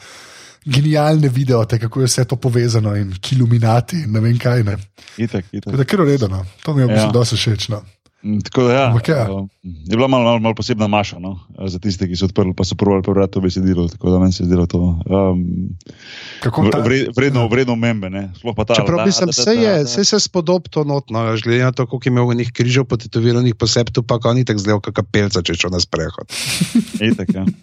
genialne 0.67 1.29
videote, 1.29 1.79
kako 1.79 2.01
je 2.01 2.07
vse 2.07 2.25
to 2.25 2.37
povezano 2.37 2.95
in 2.97 3.15
kiluminati 3.21 3.97
in 4.05 4.13
ne 4.13 4.21
vem 4.21 4.39
kaj. 4.39 4.63
Ne. 4.63 4.77
Itak, 5.17 5.45
itak. 5.53 5.77
Da, 5.77 5.85
kar 5.85 6.01
uredeno, 6.01 6.45
to 6.63 6.75
mi 6.75 6.83
je 6.83 6.87
v 6.87 6.95
bistvu 6.95 7.09
Ja. 7.09 7.13
dosti 7.13 7.37
všeč. 7.37 7.69
No. 7.69 7.83
Mm, 8.23 8.39
Tako 8.41 8.63
da, 8.63 8.73
ja, 8.73 8.87
Ampak 8.87 9.09
ja. 9.09 9.27
um, 9.33 9.49
je 9.63 9.97
bila 9.97 10.09
malo, 10.09 10.25
malo, 10.25 10.39
malo 10.39 10.55
posebna 10.55 10.87
maša 10.87 11.19
no? 11.19 11.39
za 11.67 11.79
tiste, 11.79 12.07
ki 12.07 12.17
so 12.17 12.29
odprli, 12.31 12.55
pa 12.55 12.65
so 12.65 12.79
probali 12.79 13.03
prebrati 13.03 13.33
to 13.33 13.41
besedilo. 13.43 13.89
Tako 13.89 14.11
da 14.11 14.19
meni 14.19 14.33
se 14.33 14.43
je 14.43 14.47
zdelo 14.47 14.67
to 14.67 14.79
um, 14.79 15.43
ta, 16.43 16.79
vre- 16.87 17.11
vredno, 17.17 17.49
vredno 17.49 17.77
ta. 18.65 18.79
Čeprav 18.79 19.03
da, 19.03 19.11
da, 19.11 19.27
vse 19.31 19.55
je, 19.55 19.85
se 20.05 20.21
spodob 20.21 20.71
to 20.71 20.85
notno, 20.85 21.35
glede 21.43 21.65
na 21.65 21.73
to, 21.73 21.87
koliko 21.87 22.09
je 22.09 22.11
imel 22.11 22.35
njih 22.35 22.53
križev 22.53 22.85
potetoviranih 22.85 23.55
po 23.55 23.67
septu, 23.67 24.03
pa 24.03 24.19
ko 24.19 24.33
ni 24.33 24.45
tako 24.45 24.59
zdel, 24.59 24.81
kakor 24.81 25.05
pelca, 25.11 25.43
če 25.43 25.59
šel 25.59 25.75
na 25.75 25.81
sprehod. 25.83 26.31
Itak, 27.11 27.35
ja. 27.35 27.47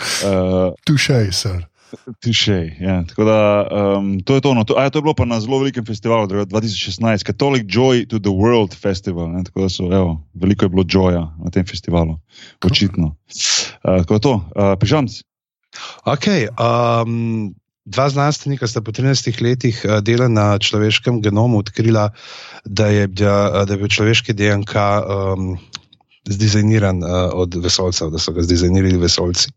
Uh, 0.00 0.72
tušej, 0.86 1.28
sir. 1.34 1.69
Tišej. 2.20 2.76
Ja. 2.80 3.04
Tako 3.08 3.24
da, 3.24 3.38
um, 3.98 4.20
to 4.20 4.34
je 4.34 4.40
to. 4.40 4.54
No. 4.54 4.64
To, 4.64 4.78
a, 4.78 4.86
ja, 4.86 4.90
to 4.90 4.98
je 4.98 5.06
bilo 5.06 5.14
pa 5.14 5.24
na 5.24 5.40
zelo 5.40 5.58
velikem 5.58 5.84
festivalu, 5.86 6.26
druga- 6.26 6.46
2016, 6.46 7.26
Catholic 7.26 7.64
Joy 7.66 8.06
to 8.08 8.18
the 8.18 8.32
World 8.32 8.74
Festival. 8.74 9.30
Ne. 9.32 9.44
Tako 9.44 9.66
da 9.66 9.68
so, 9.68 9.88
evo, 9.92 10.20
veliko 10.34 10.64
je 10.64 10.68
bilo 10.68 10.84
joja 10.88 11.24
na 11.44 11.50
tem 11.50 11.66
festivalu, 11.66 12.18
očitno. 12.64 13.16
Uh, 13.82 14.02
tako 14.02 14.14
je 14.14 14.20
to, 14.20 14.34
uh, 14.34 14.74
pižamc. 14.80 15.22
Okay, 16.04 16.48
um, 16.58 17.54
dva 17.84 18.10
znanstvenika 18.10 18.66
sta 18.66 18.82
po 18.82 18.92
13 18.92 19.42
letih 19.42 19.82
uh, 19.84 19.98
dela 20.02 20.28
na 20.28 20.58
človeškem 20.58 21.22
genomu 21.22 21.58
odkrila, 21.62 22.10
da 22.64 22.86
je, 22.86 23.08
bila, 23.08 23.64
da 23.64 23.72
je 23.74 23.78
bil 23.78 23.88
človeški 23.88 24.34
DNK 24.34 24.74
um, 24.74 25.58
zdizajniran 26.28 27.02
uh, 27.02 27.30
od 27.34 27.54
vesolcev, 27.54 28.10
da 28.10 28.18
so 28.18 28.32
ga 28.32 28.42
zdizajnirali 28.42 28.98
vesolci. 28.98 29.50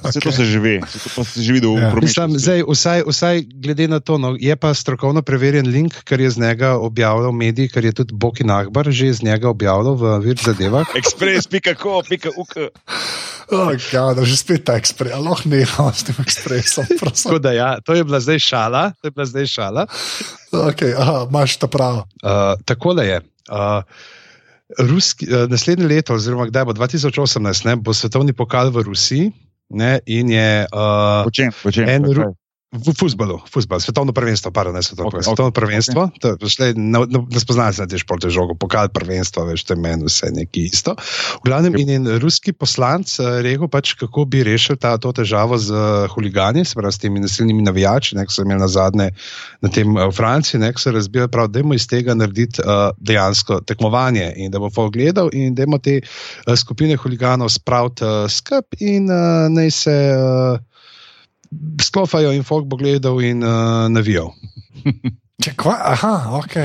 Vse 0.00 0.20
to 0.20 0.32
se 0.32 0.44
že 0.44 0.58
ve, 0.58 0.80
vse 0.80 0.98
to 0.98 1.08
pa 1.16 1.24
se 1.24 1.42
že 1.42 1.52
vidi 1.52 1.66
v 1.66 1.76
Ja. 1.80 1.94
Mislim, 1.94 2.38
zdaj, 2.38 2.62
vsaj, 2.68 3.00
vsaj 3.06 3.36
glede 3.46 3.88
na 3.88 4.00
to, 4.00 4.18
no, 4.18 4.36
je 4.38 4.56
pa 4.56 4.74
strokovno 4.74 5.22
preverjen 5.22 5.68
link, 5.68 6.04
ker 6.04 6.20
je 6.20 6.30
z 6.30 6.38
njega 6.40 6.76
objavljal 6.80 7.32
medij, 7.32 7.68
ker 7.68 7.84
je 7.84 7.92
tudi 7.92 8.14
Boki 8.14 8.44
Nahbar 8.44 8.88
že 8.90 9.12
z 9.12 9.22
njega 9.22 9.48
objavljal 9.48 9.94
v 9.94 10.18
vir 10.24 10.36
zadevah. 10.40 10.88
Express.co.uk. 11.00 12.54
Oh, 13.50 13.74
ja, 13.92 14.14
da 14.14 14.22
že 14.24 14.36
spet 14.38 14.62
ta 14.64 14.78
ekspres, 14.78 15.10
ali 15.10 15.26
lahko 15.26 15.50
neham 15.50 15.90
s 15.90 16.06
tem 16.06 16.16
ekspresom. 16.22 16.86
prosim. 17.00 17.26
Tako 17.26 17.38
da 17.42 17.52
ja, 17.52 17.70
to 17.82 17.94
je 17.98 18.04
bila 18.06 18.20
zdaj 18.22 18.38
šala. 18.38 18.82
To 19.02 19.10
je 19.10 19.10
bila 19.10 19.26
zdaj 19.26 19.46
šala. 19.46 19.82
Okay, 20.52 20.94
aha, 20.94 21.26
imaš 21.26 21.58
ta 21.58 21.66
prav. 21.66 22.06
Uh, 22.22 22.54
tako 22.64 22.94
da 22.94 23.02
je. 23.02 23.20
Uh, 23.50 23.82
Ruski, 24.78 25.26
uh, 25.26 25.50
naslednje 25.50 25.86
leto, 25.86 26.14
oziroma 26.14 26.46
kdaj 26.46 26.64
bo 26.64 26.72
2018, 26.78 27.66
ne, 27.66 27.74
bo 27.76 27.94
svetovni 27.94 28.32
pokal 28.32 28.70
v 28.70 28.86
Rusiji. 28.86 29.32
Ne, 29.70 30.00
in 30.06 30.30
je 30.30 30.66
uh, 30.74 31.22
Po 31.24 31.30
čem? 31.30 31.50
Po 31.62 31.70
čem? 31.70 31.88
En 31.88 32.04
ru- 32.04 32.34
v 32.70 32.94
futbalu, 32.94 33.42
futbal, 33.50 33.82
svetovno 33.82 34.14
prvenstvo, 34.14 34.54
pardon, 34.54 34.78
ne 34.78 34.82
svetovno, 34.82 35.10
Ok, 35.10 35.14
okay, 35.18 35.26
svetovno 35.26 35.50
ok, 35.50 35.58
prvenstvo. 35.58 36.00
Okay. 36.14 36.78
Ne, 36.78 37.02
ne, 37.02 37.18
ne 37.26 37.40
spoznaš 37.42 37.82
na 37.82 37.86
te 37.90 37.98
športe 37.98 38.30
žogo, 38.30 38.54
pokal 38.54 38.86
prvenstvo, 38.94 39.42
veš, 39.50 39.66
to 39.66 39.74
je 39.74 39.82
meni 39.82 40.06
vse 40.06 40.30
nekaj 40.30 40.70
isto. 40.70 40.94
V 41.42 41.50
glavnem, 41.50 41.74
in 41.82 41.90
en 41.90 42.06
ruski 42.22 42.54
poslanc 42.54 43.10
uh, 43.18 43.42
rekel, 43.42 43.66
pač, 43.66 43.98
kako 43.98 44.22
bi 44.30 44.46
rešil 44.46 44.78
ta, 44.78 44.94
to 45.02 45.10
težavo 45.10 45.58
z 45.58 45.74
uh, 45.74 46.06
huligani, 46.14 46.62
se 46.62 46.78
pravi 46.78 46.94
s 46.94 47.02
temi 47.02 47.18
nasilnimi 47.18 47.66
navijači, 47.66 48.14
ki 48.14 48.30
so 48.30 48.46
imeli 48.46 48.62
na 48.62 48.70
zadnje 48.70 49.10
na 49.66 49.68
tem 49.74 49.90
uh, 49.98 50.06
v 50.06 50.14
Franciji, 50.14 50.62
ki 50.62 50.78
so 50.78 50.94
razbili, 50.94 51.26
prav, 51.26 51.50
da 51.50 51.58
je 51.58 51.74
iz 51.74 51.90
tega 51.90 52.14
narediti 52.14 52.62
uh, 52.62 52.94
dejansko 53.02 53.64
tekmovanje 53.66 54.30
in 54.38 54.54
da 54.54 54.62
bo 54.62 54.70
folk 54.70 54.94
gledal 54.94 55.26
in 55.34 55.58
da 55.58 55.66
te 55.82 55.98
uh, 56.06 56.54
skupine 56.54 56.94
huliganov 56.94 57.50
spraviti 57.50 58.06
uh, 58.06 58.30
skup 58.30 58.78
in 58.78 59.10
uh, 59.10 59.50
naj 59.50 59.74
se. 59.74 60.00
Uh, 60.14 60.69
sklofajo 61.82 62.32
in 62.36 62.46
folk 62.46 62.68
bo 62.70 62.78
gledal 62.80 63.20
in 63.24 63.42
uh, 63.42 63.88
navijal. 63.92 64.32
Če, 65.42 65.54
kva, 65.58 65.76
aha, 65.94 66.14
ok. 66.40 66.56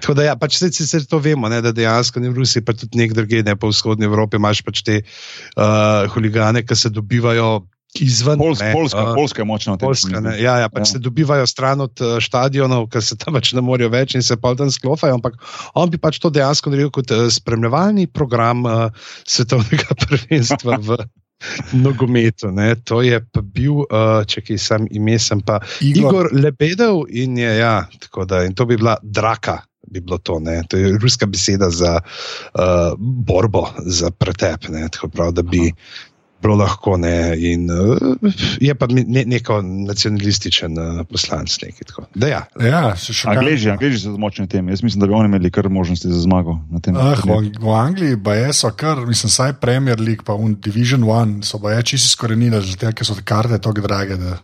Tako 0.00 0.14
da, 0.18 0.26
ja, 0.26 0.34
pač 0.36 0.58
se 0.58 0.68
sicer 0.72 1.04
to 1.08 1.20
vemo, 1.24 1.48
ne, 1.48 1.60
da 1.64 1.72
dejansko 1.72 2.20
ne 2.20 2.32
v 2.32 2.42
Rusiji, 2.42 2.64
pa 2.64 2.74
tudi 2.76 3.00
nekje 3.00 3.16
drugje, 3.16 3.44
ne 3.46 3.54
pa 3.56 3.68
v 3.68 3.72
vzhodni 3.72 4.08
Evropi, 4.08 4.40
imaš 4.40 4.60
pač 4.64 4.82
te 4.84 4.98
uh, 5.00 6.04
huligane, 6.12 6.64
ki 6.64 6.76
se 6.76 6.92
dobivajo 6.92 7.64
izven. 8.00 8.40
Pols, 8.40 8.60
ne, 8.60 8.72
Polska, 8.74 9.00
uh, 9.00 9.14
Polska 9.16 9.40
je 9.40 9.48
močna 9.48 9.76
v 9.76 9.80
tem. 9.80 9.86
Polska, 9.88 10.20
ne, 10.20 10.34
ja, 10.42 10.58
ja, 10.64 10.68
pač 10.68 10.88
Ja. 10.88 10.92
se 10.96 11.02
dobivajo 11.04 11.46
stran 11.48 11.80
od 11.86 12.04
uh, 12.04 12.16
stadionov, 12.20 12.90
ker 12.92 13.04
se 13.04 13.16
tam 13.16 13.38
pač 13.38 13.54
ne 13.56 13.64
morejo 13.64 13.92
več 13.94 14.16
in 14.18 14.24
se 14.26 14.36
pa 14.36 14.52
tam 14.58 14.72
sklofajo. 14.72 15.16
Ampak 15.16 15.40
on 15.78 15.88
bi 15.92 16.00
pač 16.00 16.20
to 16.20 16.32
dejansko 16.34 16.74
naredil 16.74 16.92
kot 16.92 17.14
uh, 17.14 17.28
spremljevalni 17.32 18.08
program 18.10 18.66
uh, 18.68 18.90
svetovnega 19.24 19.96
prvenstva 20.04 20.80
v 20.82 21.00
nogometu. 21.72 22.50
Ne. 22.54 22.74
To 22.88 23.02
je 23.02 23.20
pa 23.32 23.42
bil, 23.42 23.84
uh, 23.84 24.22
če 24.28 24.44
ki 24.44 24.58
sem 24.60 24.88
ime, 24.90 25.18
sem 25.18 25.40
pa 25.44 25.60
Igor, 25.80 25.98
Igor 26.00 26.30
Lebedov 26.32 27.04
in 27.10 27.38
je, 27.38 27.52
ja, 27.58 27.76
tako 28.00 28.26
da, 28.28 28.44
in 28.44 28.54
to 28.54 28.66
bi 28.66 28.78
bila 28.80 28.98
draka. 29.02 29.62
Bi 29.84 30.00
bilo 30.00 30.16
to, 30.18 30.38
ne. 30.40 30.62
to 30.68 30.78
je 30.80 30.94
ruska 30.96 31.26
beseda 31.28 31.68
za 31.70 31.98
uh, 32.00 32.94
borbo, 32.98 33.66
za 33.84 34.10
pretep. 34.10 34.68
Ne. 34.72 34.88
Tako 34.88 35.08
prav, 35.12 35.34
da 35.36 35.42
bi 35.42 35.68
bilo 36.44 36.58
lahko. 36.60 36.96
Ne. 37.00 37.34
In, 37.52 37.66
uh, 37.70 38.32
je 38.60 38.74
pa 38.78 38.88
ne, 38.90 39.24
neko 39.26 39.60
nacionalističen 39.62 40.78
uh, 40.78 41.02
poslanc. 41.10 41.56
Neki, 41.62 41.88
tako. 41.88 42.06
da, 42.14 42.30
ja. 42.30 42.42
Ja, 42.60 42.82
Angleži, 43.32 43.70
Angleži 43.72 44.04
so 44.04 44.14
močni 44.20 44.46
v 44.46 44.52
tem. 44.56 44.68
Jaz 44.68 44.84
mislim, 44.84 45.00
da 45.00 45.10
bi 45.10 45.16
oni 45.16 45.32
imeli 45.32 45.50
kar 45.50 45.68
možnosti 45.68 46.08
za 46.08 46.20
zmago 46.20 46.58
na 46.70 46.80
tem. 46.84 46.96
Ah, 46.96 47.20
v, 47.24 47.50
v 47.60 47.74
Angliji 47.74 48.20
pa 48.24 48.36
je 48.38 48.52
so 48.52 48.70
kar, 48.76 49.02
mislim, 49.06 49.30
saj 49.30 49.58
Premier 49.64 50.00
League, 50.00 50.26
pa 50.26 50.36
Division 50.64 51.04
One 51.08 51.42
so 51.42 51.58
pa 51.62 51.72
je 51.72 51.82
čisto 51.94 52.14
skorenili, 52.14 52.60
ker 52.78 53.06
so 53.06 53.16
te 53.16 53.24
karte 53.24 53.58
tako 53.58 53.86
drage. 53.86 54.16
Da, 54.20 54.38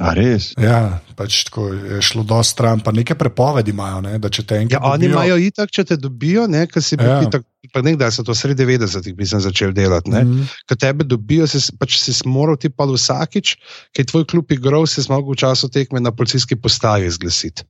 A 0.00 0.10
res? 0.12 0.52
ja, 0.58 0.98
pač 1.14 1.44
tako 1.44 1.68
je 1.70 2.00
šlo 2.02 2.22
do 2.22 2.42
stran, 2.42 2.80
pa 2.80 2.90
neke 2.90 3.14
prepovedi 3.14 3.70
imajo, 3.70 4.00
ne, 4.00 4.18
da 4.18 4.28
Ja, 4.28 4.60
enkrat. 4.60 4.82
oni 4.82 5.06
dobijo- 5.06 5.12
imajo 5.12 5.36
itak, 5.38 5.70
če 5.70 5.84
te 5.84 5.96
dobijo, 5.96 6.46
ne, 6.46 6.66
ker 6.66 6.82
si 6.82 6.96
Ja. 6.98 7.04
ja. 7.04 7.22
itak, 7.22 7.42
pa 7.72 7.80
nekdaj 7.80 8.10
so 8.10 8.22
to 8.22 8.34
sredi 8.34 8.64
90-ih, 8.64 9.14
bi 9.14 9.26
sem 9.26 9.40
začel 9.40 9.72
delati. 9.72 10.10
Ne. 10.10 10.24
Mhm. 10.24 10.42
Ko 10.68 10.74
tebe 10.74 11.04
dobijo, 11.04 11.46
si, 11.46 11.58
pač 11.78 11.98
si 11.98 12.12
moral 12.24 12.56
ti 12.56 12.68
pa 12.68 12.84
vsakič, 12.84 13.56
ki 13.92 14.02
je 14.02 14.04
tvoj 14.04 14.24
klub 14.24 14.50
igral, 14.50 14.86
si 14.86 15.00
mogel 15.08 15.32
v 15.32 15.36
času 15.36 15.68
tekme 15.68 16.00
na 16.00 16.10
policijski 16.10 16.56
postaji 16.56 17.10
zglasiti. 17.10 17.62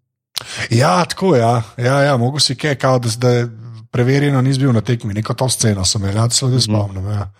Ja, 0.71 1.05
tako 1.05 1.35
je. 1.35 1.41
Ja, 1.41 1.63
ja, 1.79 2.01
ja 2.03 2.17
mogo 2.17 2.41
si 2.41 2.57
kaj, 2.57 2.75
kao, 2.75 2.99
da 2.99 3.09
zdaj 3.09 3.47
preverjeno 3.93 4.41
nisi 4.43 4.59
bil 4.59 4.73
na 4.73 4.81
tekmi, 4.81 5.15
neko 5.15 5.35
to 5.35 5.49
sceno 5.49 5.85
sem 5.85 6.03
imel, 6.03 6.17
ja, 6.17 6.31
se 6.31 6.45
Mhm. 6.45 6.53
ljudje 6.53 6.65
spomnim. 6.65 7.07
Ja. 7.07 7.31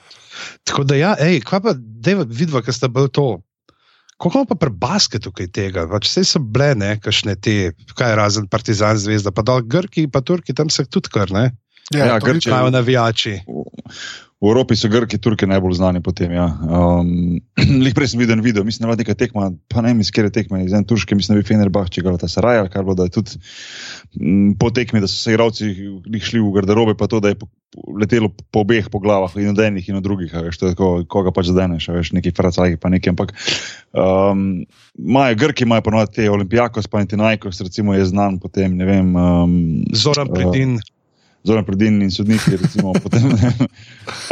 Tako 0.65 0.85
da, 0.85 0.95
ja, 0.95 1.17
ej, 1.19 1.41
kva 1.41 1.61
pa, 1.61 1.75
vidva, 2.27 2.63
ker 2.63 2.75
sta 2.75 2.89
bolj 2.89 3.09
to. 3.09 3.41
Koliko 4.17 4.39
ima 4.39 4.47
pa 4.47 4.55
pri 4.55 4.71
basketu 4.71 5.33
kaj 5.33 5.49
tega? 5.51 5.89
Pač 5.91 6.07
vse 6.09 6.23
so 6.25 6.39
bile, 6.39 6.75
ne, 6.79 6.93
kašne 7.03 7.35
te, 7.37 7.73
kaj 7.99 8.15
razen 8.17 8.47
Partizan 8.49 8.97
zvezda, 8.99 9.33
pa 9.35 9.43
dol 9.43 9.63
Grki, 9.67 10.07
pa 10.09 10.21
Turki, 10.23 10.55
tam 10.55 10.71
se 10.71 10.85
tudi 10.87 11.11
kar, 11.11 11.33
ne, 11.35 11.51
Ja, 11.93 12.19
to 12.19 12.27
Grčija- 12.27 12.49
imajo 12.49 12.71
navijači. 12.71 13.35
V, 14.43 14.51
Evropi 14.51 14.77
so 14.77 14.91
Grki, 14.91 15.19
Turki 15.23 15.47
najbolj 15.47 15.79
znani 15.79 16.03
po 16.03 16.13
tem. 16.13 16.33
Ja. 16.35 16.47
Um, 16.51 17.41
Lih 17.85 17.95
prej 17.97 18.13
sem 18.13 18.21
videl 18.21 18.43
video, 18.43 18.65
mislim, 18.65 18.89
da 18.89 18.97
je 18.97 19.05
neka 19.05 19.15
tekma, 19.15 19.51
pa 19.71 19.83
ne 19.85 19.93
vem, 19.93 20.03
iz 20.03 20.11
kere 20.15 20.31
tekme, 20.35 20.65
iz 20.65 20.75
ene 20.75 20.85
turške, 20.85 21.17
mislim, 21.17 21.39
da 21.39 21.43
je 21.43 21.49
Fenerbah, 21.49 21.89
če 21.91 22.03
ga 22.05 22.17
ta 22.21 22.29
Saraj 22.29 22.65
ali 22.65 22.73
kar 22.73 22.85
bilo, 22.85 22.97
da 22.99 23.07
je 23.07 23.15
tudi 23.15 23.39
m, 24.21 24.55
po 24.61 24.73
tekmi, 24.75 25.01
da 25.01 25.09
so 25.09 25.17
se 25.17 25.35
igralci 25.35 25.71
lih 26.11 26.25
šli 26.25 26.43
v 26.43 26.53
garderobe, 26.59 26.97
pa 26.99 27.09
to, 27.09 27.23
da 27.25 27.33
je 27.33 27.39
po- 27.41 27.49
letelo 28.01 28.31
po 28.51 28.63
obeh 28.63 28.89
po 28.91 29.01
glavah, 29.03 29.33
in 29.41 29.51
od 29.51 29.59
enih 29.59 29.89
in 29.89 29.97
od 29.99 30.05
drugih, 30.05 30.35
veš, 30.35 30.59
to 30.59 30.67
je 30.67 30.75
tako, 30.75 30.91
koga 31.11 31.33
pač 31.35 31.51
zadeneš, 31.51 31.89
veš, 31.95 32.13
neki 32.15 32.35
fracajki 32.37 32.79
pa 32.81 32.91
neki, 32.93 33.11
ampak 33.15 33.35
um, 33.93 34.65
imajo 34.99 35.39
Grki, 35.41 35.67
imajo 35.67 35.83
ponovadi 35.89 36.21
te 36.21 36.31
Olimpijakos, 36.31 36.87
pa 36.91 37.03
Intinajkos, 37.03 37.61
recimo 37.61 37.95
je 37.95 38.07
znan 38.11 38.39
potem, 38.39 38.77
ne 38.77 38.87
vem. 38.87 39.15
Um, 39.17 39.57
Zoran 39.95 40.31
Pridin, 40.31 40.79
zelo 41.45 41.63
predini 41.63 42.05
in 42.05 42.11
sodniki. 42.11 42.57
Recimo, 42.57 42.93
potem, 43.03 43.29
ne, 43.29 43.53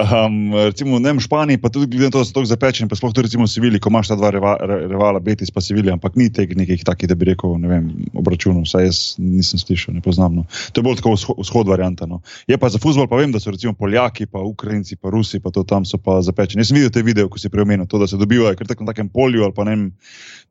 um, 0.00 0.54
recimo, 0.64 0.98
ne 0.98 1.12
v 1.12 1.20
Španiji, 1.20 1.60
pa 1.60 1.68
tudi 1.68 1.86
glede 1.86 2.08
na 2.08 2.10
to, 2.10 2.22
da 2.22 2.24
so 2.24 2.32
tako 2.32 2.48
zapečeni, 2.48 2.88
pa 2.88 2.96
sploh 2.96 3.12
tudi 3.12 3.28
recimo 3.28 3.46
Sevili, 3.46 3.80
ko 3.80 3.92
imaš 3.92 4.12
ta 4.12 4.16
dva 4.16 4.32
reva, 4.32 4.56
re, 4.60 4.86
revala, 4.88 5.20
Betis 5.20 5.52
pa 5.52 5.60
Sevili, 5.60 5.92
ampak 5.92 6.16
ni 6.16 6.30
teh 6.32 6.48
nekih 6.48 6.84
takih, 6.84 7.10
da 7.10 7.16
bi 7.18 7.28
rekel, 7.28 7.58
ne 7.60 7.68
vem, 7.68 7.90
obračunov, 8.16 8.64
saj 8.70 8.88
jaz 8.88 9.00
nisem 9.20 9.60
slišal, 9.60 9.94
ne 9.98 10.04
poznam. 10.04 10.40
No. 10.40 10.46
To 10.72 10.80
je 10.80 10.86
bolj 10.88 11.02
tako 11.02 11.14
vzhod, 11.42 11.68
varianta. 11.68 12.08
No. 12.08 12.22
Je 12.48 12.56
pa 12.56 12.72
za 12.72 12.80
futbol, 12.80 13.04
pa 13.10 13.20
vem, 13.20 13.32
da 13.32 13.40
so 13.42 13.52
recimo 13.52 13.76
Poljaki, 13.76 14.26
pa 14.26 14.40
Ukrajinci, 14.40 14.96
pa 14.96 15.12
Rusi, 15.12 15.42
pa 15.44 15.52
to 15.52 15.66
tam 15.68 15.84
so 15.84 16.00
pa 16.00 16.20
zapečeni. 16.24 16.64
Jaz 16.64 16.72
sem 16.72 16.80
videl 16.80 16.94
te 16.94 17.04
videe, 17.04 17.28
ko 17.28 17.40
si 17.40 17.52
preomenil 17.52 17.84
to, 17.86 18.00
da 18.00 18.08
se 18.08 18.16
dobivajo 18.16 18.56
kar 18.56 18.72
tako 18.72 18.88
na 18.88 18.92
takem 18.94 19.12
polju 19.12 19.44
ali 19.44 19.52
pa 19.52 19.68
ne 19.68 19.76
vem, 19.76 19.84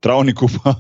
travniku. 0.02 0.50
Pa, 0.62 0.78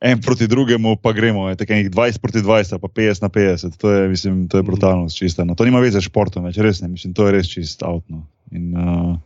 En 0.00 0.20
proti 0.20 0.46
drugemu, 0.46 0.96
pa 0.96 1.12
gremo, 1.12 1.54
tako 1.54 1.72
je 1.72 1.88
20 1.88 2.18
proti 2.18 2.38
20, 2.38 2.78
pa 2.78 2.88
50 2.88 3.22
na 3.22 3.28
50. 3.28 3.76
To 3.76 3.90
je, 3.90 4.08
mislim, 4.08 4.48
to 4.48 4.56
je 4.56 4.62
brutalno, 4.62 5.08
čisto. 5.08 5.44
No. 5.44 5.54
To 5.54 5.64
nima 5.64 5.78
veze 5.78 6.00
s 6.00 6.04
športom, 6.04 6.44
več 6.44 6.58
res 6.58 6.80
ne, 6.80 6.88
mislim, 6.88 7.14
to 7.14 7.26
je 7.26 7.32
res 7.32 7.46
čist 7.46 7.80
avtno. 7.80 8.26
In, 8.50 8.72
uh, 8.72 9.16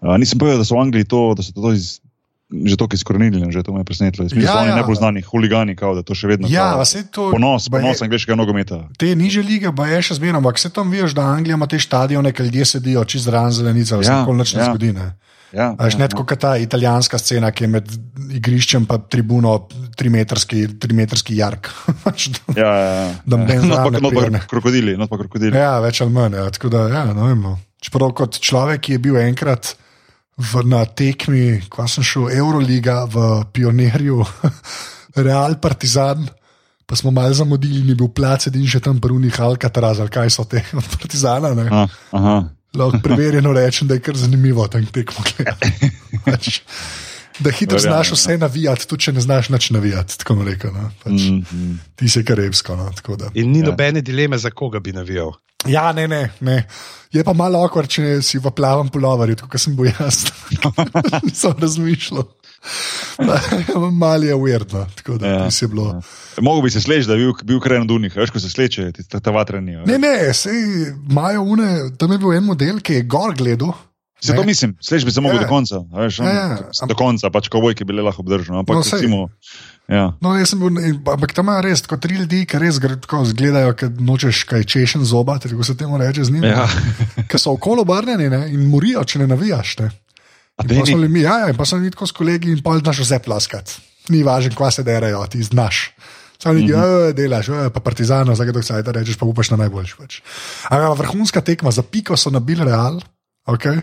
uh, 0.00 0.16
nisem 0.16 0.38
povedal, 0.38 0.58
da 0.58 0.64
so 0.64 0.74
v 0.74 0.80
Angliji 0.80 1.04
to, 1.04 1.34
da 1.34 1.42
so 1.42 1.52
to 1.52 1.72
iz, 1.72 2.00
že 2.48 2.76
to 2.76 2.86
izkorenili, 2.88 3.42
že 3.44 3.60
to 3.60 3.74
me 3.74 3.80
je 3.80 3.84
presenetilo. 3.84 4.24
Mislim, 4.24 4.40
Ja, 4.40 4.46
ja, 4.46 4.52
so 4.52 4.58
oni 4.60 4.68
ja. 4.68 4.74
najbolj 4.76 4.94
znani 4.96 5.20
huligani, 5.22 5.74
kao, 5.74 5.92
da 5.92 6.02
to 6.02 6.14
še 6.14 6.26
vedno 6.28 6.46
Ja, 6.46 6.70
kao, 6.72 6.86
to- 7.10 7.30
ponos, 7.32 7.66
ba 7.68 7.78
je- 7.78 7.82
ponos 7.82 8.00
angliškega 8.00 8.34
nogometa. 8.34 8.88
Te 8.96 9.10
niže 9.12 9.42
lige, 9.42 9.68
pa 9.68 9.86
je 9.86 10.02
še 10.02 10.14
zmerno, 10.14 10.38
ampak 10.38 10.56
se 10.56 10.70
tam 10.70 10.86
vidiš, 10.88 11.12
da 11.12 11.26
Anglija 11.28 11.54
ima 11.54 11.66
te 11.66 11.76
stadione, 11.76 12.32
ki 12.32 12.42
ljudje 12.42 12.64
sedijo 12.66 13.04
čez 13.04 13.24
zraven 13.24 13.50
zelenice, 13.52 13.96
vse 13.96 14.08
Ja, 14.08 14.22
ja, 14.22 14.32
nič 14.32 14.54
ne 14.54 14.60
ja. 14.60 14.66
zgodi. 14.66 14.92
Ne? 14.92 15.12
Ja, 15.56 15.72
A 15.72 15.86
Veš, 15.88 15.94
ja, 15.96 16.04
ne 16.04 16.08
tako 16.12 16.26
kot 16.28 16.40
ta 16.42 16.52
italijanska 16.60 17.18
scena, 17.18 17.48
ki 17.48 17.64
je 17.64 17.68
med 17.72 17.92
igriščem 18.36 18.84
in 18.84 19.04
tribuno, 19.08 19.54
trimetrski, 19.96 20.66
trimetrski 20.82 21.38
jark. 21.38 21.70
Ja, 22.56 22.68
ja, 22.68 22.92
ja. 22.92 23.06
Da 23.24 23.38
ne 23.40 23.56
not 23.64 23.96
pa 24.02 24.10
perne. 24.12 24.40
krokodili, 24.48 24.94
krokodili. 25.08 25.56
ja, 25.56 25.78
več 25.80 26.00
ali 26.04 26.12
manj. 26.12 26.36
Ja. 26.36 26.46
Tako 26.52 26.70
da, 26.72 26.84
ja. 26.92 27.04
No. 27.16 27.56
Čeprav 27.82 28.12
kot 28.16 28.38
človek, 28.40 28.84
ki 28.86 28.96
je 28.96 29.02
bil 29.02 29.18
enkrat 29.20 29.74
v, 30.36 30.64
na 30.68 30.84
tekmi, 30.84 31.62
ko 31.72 31.86
sem 31.88 32.04
šel 32.04 32.30
Euroliga 32.36 33.04
v 33.10 33.44
Pionirju, 33.52 34.24
Real 35.26 35.56
Partizan. 35.60 36.26
Pa 36.86 36.94
smo 36.94 37.10
malo 37.10 37.34
zamudili, 37.34 37.82
ni 37.82 37.96
bil 37.98 38.12
plac, 38.14 38.46
in 38.52 38.68
še 38.70 38.78
tam 38.84 39.00
prvi 39.02 39.32
Alcatraz, 39.32 39.98
ali 40.00 40.12
kaj 40.12 40.30
so 40.30 40.44
te 40.44 40.62
od 40.76 40.84
Partizana. 40.94 41.54
Ne? 41.56 41.66
Aha, 41.66 41.88
aha. 42.12 42.36
Lahko 42.74 42.98
preverjeno 43.02 43.52
rečem, 43.52 43.88
da 43.88 43.94
je 43.94 44.00
kar 44.00 44.16
zanimivo 44.16 44.68
tam 44.68 44.86
tekmo 44.86 45.24
gledati. 45.28 45.90
Pač, 46.24 46.60
Da 47.38 47.50
hitro 47.50 47.76
Verjamem, 47.76 47.92
znaš 47.94 48.12
vse 48.12 48.38
navijati, 48.38 48.86
tudi 48.88 49.02
če 49.02 49.12
ne 49.12 49.20
znaš 49.20 49.48
nič 49.48 49.70
navijati. 49.70 50.18
Tako 50.18 50.44
rekel. 50.44 50.72
No. 50.72 50.90
Pač, 51.04 51.12
Mm, 51.12 51.42
mm. 51.52 51.80
Ti 51.96 52.08
si 52.08 52.24
karibsko. 52.24 52.76
No, 52.76 52.86
tako 52.90 53.16
da. 53.16 53.28
In 53.34 53.52
ni 53.52 53.58
Ja. 53.60 53.66
nobene 53.66 54.00
dileme, 54.00 54.38
za 54.38 54.50
koga 54.50 54.80
bi 54.80 54.92
navijal. 54.92 55.32
Ja, 55.66 55.92
ne, 55.92 56.08
ne, 56.08 56.30
ne. 56.40 56.66
Je 57.12 57.24
pa 57.24 57.32
malo 57.32 57.60
okvar, 57.64 57.86
če 57.86 58.22
si 58.22 58.38
v 58.38 58.50
plavem 58.50 58.88
puloverju, 58.88 59.36
kot 59.50 59.60
sem 59.60 59.76
bil 59.76 59.92
jaz. 59.92 60.26
Nisem 61.24 61.52
razmišljal. 61.58 62.24
Malo 63.92 64.22
je 64.22 64.34
uredno, 64.34 64.86
tako 64.94 65.18
da 65.18 65.26
Ja, 65.26 65.34
ja, 65.34 65.50
si 65.50 65.66
bilo. 65.66 65.86
ja. 65.86 66.00
Mogoče 66.40 66.62
bi 66.62 66.70
se 66.70 66.80
sleč, 66.80 67.04
da 67.04 67.14
bi 67.14 67.20
bil, 67.20 67.34
bil 67.44 67.60
kren 67.60 67.82
od 67.82 67.90
unih, 67.90 68.16
veš, 68.16 68.30
ko 68.30 68.40
se 68.40 68.50
sleče, 68.50 68.92
ti 68.92 69.08
ta, 69.08 69.20
ta 69.20 69.30
vatreni. 69.30 69.76
Ne, 69.86 69.98
ne, 69.98 70.14
sej 70.34 70.56
imajo 71.10 71.42
une, 71.42 71.68
tam 71.98 72.12
je 72.12 72.18
bil 72.18 72.32
en 72.32 72.44
model, 72.44 72.80
ki 72.80 72.92
je 72.92 73.02
gor 73.04 73.34
gledal. 73.34 73.72
Se 74.16 74.32
to 74.32 74.44
mislim, 74.44 74.76
sleč 74.80 75.04
bi 75.04 75.12
se 75.12 75.20
mogel 75.20 75.36
Ja. 75.36 75.42
do 75.42 75.48
konca, 75.48 75.76
veš, 75.92 76.18
Ja, 76.18 76.32
ja, 76.32 76.58
do 76.88 76.94
konca, 76.94 77.30
pač 77.30 77.48
kovojke 77.48 77.84
bi 77.84 77.92
le 77.92 78.02
lahko 78.02 78.22
obdržal, 78.22 78.58
ampak 78.58 78.74
No, 78.74 78.78
no, 78.78 78.82
sej. 78.82 78.96
recimo, 78.96 79.28
ja. 79.88 80.06
No, 80.20 80.32
bil, 80.32 80.80
ampak 81.06 81.32
tam 81.32 81.44
imajo 81.44 81.62
res 81.62 81.82
tako 81.82 81.96
tri 81.96 82.16
ljudi, 82.16 82.46
ki 82.46 82.58
res 82.58 82.80
tako 82.80 83.22
izgledajo, 83.22 83.74
kot 83.74 84.00
nočeš 84.00 84.44
kaj 84.44 84.64
češen 84.64 85.04
zoba, 85.04 85.38
tako 85.38 85.62
se 85.62 85.76
temu 85.76 85.98
reče 85.98 86.24
z 86.24 86.32
njimi. 86.32 86.48
Ja. 86.48 86.64
Ki 87.28 87.38
so 87.38 87.52
okolo 87.52 87.82
obrnjeni 87.82 88.30
ne, 88.30 88.48
in 88.48 88.64
morijo, 88.68 89.04
če 89.04 89.18
ne 89.18 89.26
navijaš. 89.26 89.78
Ne. 89.78 89.90
In 90.64 90.68
pa 90.68 90.86
smo 90.86 90.96
bili 90.96 91.08
mi, 91.08 91.20
ja, 91.20 91.38
ja, 91.46 91.54
pa 91.54 91.66
sem 91.68 91.82
videl 91.82 91.96
tako 91.98 92.06
s 92.08 92.16
kolegi 92.16 92.52
in 92.54 92.62
pol 92.64 92.80
znaš 92.80 93.02
vse 93.04 93.18
plaskat. 93.24 93.74
Ni 94.08 94.22
važno, 94.24 94.54
kva 94.56 94.70
se 94.72 94.84
derajo, 94.86 95.20
ti 95.30 95.42
znaš. 95.42 95.90
Sam 96.42 96.56
nekaj, 96.56 96.76
mm 96.76 96.80
-hmm. 96.80 97.12
delaš, 97.16 97.48
"E, 97.48 97.70
pa 97.74 97.80
partizano, 97.80 98.34
zdaj 98.34 98.52
dok 98.52 98.64
se 98.64 98.82
rečeš, 98.86 99.16
pa 99.16 99.26
upaš 99.26 99.50
na 99.50 99.56
najboljši. 99.56 99.94
Pač. 99.98 100.20
Ampak 100.70 100.98
vrhunska 100.98 101.40
tekma, 101.40 101.70
za 101.70 101.82
piko 101.82 102.16
so 102.16 102.30
nabili 102.30 102.64
real, 102.64 103.00
okay? 103.46 103.80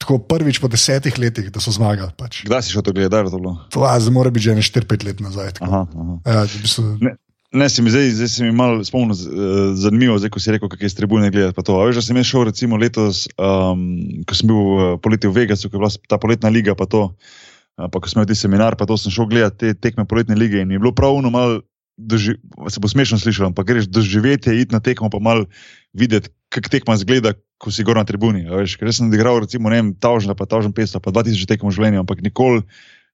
tako 0.00 0.18
prvič 0.18 0.58
po 0.58 0.68
desetih 0.68 1.18
letih, 1.18 1.50
da 1.52 1.60
so 1.60 1.70
zmagali. 1.70 2.12
Pač. 2.16 2.44
Kdaj 2.48 2.62
si 2.62 2.72
šel 2.72 2.82
to 2.82 2.92
gledati? 2.92 3.30
to 3.70 3.84
a, 3.84 4.00
zdaj 4.00 4.12
mora 4.12 4.30
biti 4.30 4.48
že 4.48 4.54
ne 4.54 4.62
4-5 4.64 5.04
let 5.04 5.20
nazaj. 5.20 5.52
Aha, 5.60 5.84
aha. 5.86 6.14
Ja, 6.24 6.44
v 6.48 6.62
bistvu, 6.64 6.84
Ne, 7.04 7.16
Ne, 7.50 7.66
si 7.66 7.82
mi 7.82 7.90
zdaj, 7.90 8.10
zdaj 8.14 8.28
si 8.30 8.42
mi 8.46 8.52
malo 8.54 8.78
spomnil, 8.84 9.10
z- 9.16 9.26
eh, 9.26 9.74
zanimivo, 9.74 10.14
zdaj, 10.22 10.30
ko 10.30 10.38
si 10.38 10.54
rekel, 10.54 10.70
je 10.70 10.86
s 10.90 10.94
tribune. 10.94 11.26
A 11.34 11.50
Veš, 11.86 11.96
da 11.98 12.02
sem 12.02 12.16
jaz 12.16 12.26
šel 12.30 12.44
recimo 12.46 12.78
letos, 12.78 13.26
um, 13.42 14.22
ko 14.22 14.32
sem 14.38 14.46
bil 14.46 14.60
uh, 14.60 14.82
poleti 15.02 15.26
v 15.26 15.34
Vegasu, 15.34 15.66
ko 15.66 15.76
je 15.76 15.82
bila 15.82 15.90
ta 16.06 16.18
poletna 16.22 16.46
liga, 16.46 16.78
pa 16.78 16.86
to, 16.86 17.10
uh, 17.10 17.88
pa 17.90 17.98
ko 17.98 18.06
smo 18.06 18.22
imeli 18.22 18.30
ti 18.30 18.38
seminar, 18.38 18.78
pa 18.78 18.86
to 18.86 18.94
sem 18.94 19.10
šel 19.10 19.26
gledati 19.26 19.74
te 19.74 19.74
tekme 19.74 20.06
poletne 20.06 20.38
lige 20.38 20.62
in 20.62 20.70
je 20.70 20.78
bilo 20.78 20.94
pravno 20.94 21.26
malo, 21.34 21.66
doži, 21.98 22.38
se 22.70 22.78
bo 22.78 22.86
smešno 22.86 23.18
slišalo, 23.18 23.50
ampak 23.50 23.66
greš 23.66 23.90
doživeti, 23.90 24.54
iti 24.54 24.70
na 24.70 24.78
tekmo, 24.78 25.10
pa 25.10 25.18
malo 25.18 25.50
videti, 25.92 26.30
kako 26.54 26.70
tekma 26.70 26.94
zgleda, 27.02 27.34
ko 27.58 27.74
si 27.74 27.82
gor 27.82 27.98
na 27.98 28.06
tribuni. 28.06 28.46
Veš, 28.46 28.78
ker 28.78 28.94
sem 28.94 29.10
odigral 29.10 29.42
recimo, 29.42 29.74
ne 29.74 29.82
vem, 29.82 29.90
tavžna, 29.98 30.38
pa 30.38 30.46
tavžna 30.46 30.70
pesta, 30.70 31.02
pa 31.02 31.10
2000 31.10 31.50
tekem 31.50 31.66
v 31.66 31.74
življenju, 31.74 32.06
ampak 32.06 32.22
nikoli 32.22 32.62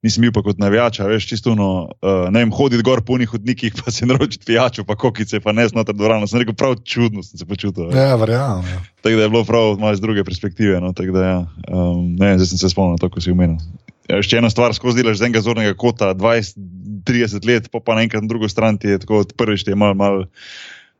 nisem 0.06 0.24
bil 0.24 0.32
pa 0.34 0.42
kot 0.46 0.60
navijač, 0.62 1.00
a 1.02 1.08
veš, 1.10 1.26
čisto 1.28 1.54
no, 1.58 1.70
uh, 2.00 2.26
ne 2.32 2.44
vem, 2.44 2.52
hoditi 2.54 2.84
gor 2.86 3.02
po 3.06 3.16
unih 3.16 3.30
hodnikih, 3.34 3.74
pa 3.78 3.92
se 3.94 4.06
naročiti 4.10 4.46
pijačo, 4.48 4.86
pa 4.88 4.96
kokice, 4.98 5.40
pa 5.44 5.54
ne 5.56 5.66
znotraj 5.68 5.98
dvorana. 5.98 6.28
Sem 6.30 6.42
rekel, 6.42 6.56
prav 6.58 6.78
čudno 6.86 7.24
sem 7.26 7.40
se 7.40 7.48
počutil. 7.48 7.90
Ja. 7.90 8.12
ja, 8.12 8.20
verjamem. 8.20 8.68
Ja. 8.70 8.82
Tako 9.02 9.16
da 9.16 9.26
je 9.26 9.32
bilo 9.34 9.44
prav 9.44 9.74
malo 9.82 9.96
z 9.96 10.04
druge 10.04 10.24
perspektive. 10.24 10.80
No, 10.80 10.92
tako 10.96 11.18
da, 11.18 11.26
ja, 11.26 11.40
um, 11.68 12.14
ne, 12.18 12.36
zdaj 12.38 12.54
sem 12.54 12.62
se 12.62 12.72
spomnil 12.72 13.00
to, 13.02 13.10
ko 13.12 13.22
si 13.24 13.34
umenil. 13.34 13.60
Ja, 14.06 14.22
Še 14.22 14.38
ena 14.38 14.50
stvar, 14.52 14.74
skozi 14.76 15.02
delaš 15.02 15.18
z 15.18 15.26
enega 15.26 15.42
zornega 15.42 15.74
kota, 15.78 16.12
20-30 16.14 17.48
let, 17.48 17.66
pa, 17.72 17.82
pa 17.82 17.98
naenkrat 17.98 18.22
na 18.22 18.30
drugo 18.30 18.48
stran 18.50 18.78
ti 18.78 18.94
je 18.94 19.02
tako, 19.02 19.24
prvič 19.34 19.66
ti 19.66 19.74
je 19.74 19.78
mal, 19.78 19.96
mal, 19.98 20.24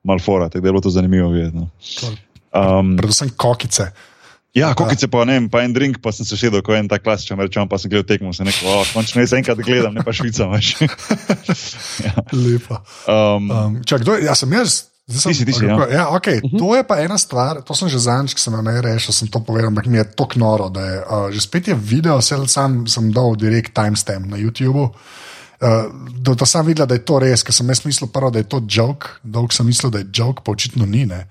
mal 0.07 0.23
fora, 0.23 0.51
tako 0.51 0.65
da 0.65 0.69
je 0.69 0.75
bilo 0.75 0.83
to 0.83 0.91
zanimivo 0.95 1.31
videti. 1.31 1.63
No. 1.63 1.71
Um, 2.57 2.97
Predvsem 2.99 3.31
kokice. 3.39 3.93
Ja, 4.57 4.73
kokice 4.75 5.09
pa 5.13 5.25
ne, 5.29 5.37
vem, 5.37 5.51
pa 5.53 5.61
en 5.67 5.73
drink, 5.77 5.99
pa 6.01 6.15
sem 6.17 6.25
se 6.25 6.39
sedel, 6.41 6.63
ko 6.65 6.73
je 6.73 6.81
en 6.81 6.89
tak 6.89 7.05
klasičen 7.05 7.37
američan, 7.37 7.69
pa 7.69 7.77
sem 7.77 7.93
gledal 7.93 8.07
tekmo, 8.09 8.33
sem 8.33 8.49
rekel, 8.49 8.71
oh, 8.73 8.89
končno 8.97 9.21
jaz 9.21 9.35
enkrat 9.37 9.61
gledam, 9.61 9.93
ne 9.93 10.05
pa 10.07 10.15
Švica, 10.17 10.49
veš. 10.49 10.71
ja. 12.07 12.15
Lepo. 12.33 12.81
um, 13.05 13.51
Um, 13.53 13.81
čak, 13.85 14.01
kdo, 14.01 14.17
ja, 14.23 14.35
sem 14.35 14.53
jaz. 14.57 14.87
Sem, 15.07 15.31
Ti 15.31 15.39
si, 15.39 15.45
ti 15.47 15.55
si, 15.55 15.63
ja. 15.63 15.77
ja, 15.87 16.05
okay. 16.11 16.41
uh 16.43 16.51
-huh. 16.51 16.59
To 16.59 16.75
je 16.75 16.83
pa 16.83 16.99
ena 16.99 17.19
stvar, 17.19 17.63
to 17.63 17.75
sem 17.75 17.89
že 17.89 17.99
zadnjič, 17.99 18.35
ki 18.35 18.41
sem 18.41 18.55
jo 18.55 18.63
ne 18.63 18.81
rešil, 18.81 19.15
sem 19.15 19.29
to 19.29 19.41
povedal, 19.41 19.69
ampak 19.69 19.87
mi 19.87 19.99
je 19.99 20.05
to 20.05 20.27
knoro, 20.27 20.69
da 20.69 20.81
je 20.81 20.99
uh, 20.99 21.31
že 21.31 21.41
spet 21.41 21.69
je 21.69 21.75
video, 21.75 22.19
vse 22.19 22.49
sam 22.49 22.87
sem 22.87 23.13
dal 23.13 23.37
direkt 23.37 23.75
timestamp 23.75 24.27
na 24.27 24.37
YouTubu. 24.37 24.83
Uh, 25.61 25.93
da 26.21 26.35
to 26.35 26.47
sem 26.47 26.67
videl, 26.67 26.87
da 26.87 26.95
je 26.95 27.05
to 27.05 27.19
res, 27.19 27.43
ker 27.43 27.55
sem 27.55 27.69
jaz 27.69 27.85
mislil, 27.85 28.09
prvo, 28.09 28.31
da 28.31 28.39
je 28.39 28.49
to 28.49 28.61
joke, 28.69 29.07
dolgo 29.23 29.53
sem 29.53 29.67
mislil, 29.67 29.91
da 29.91 29.99
je 29.99 30.07
joke, 30.13 30.43
pa 30.45 30.53
očitno 30.53 30.87
ni. 30.87 31.07
Ne. 31.07 31.29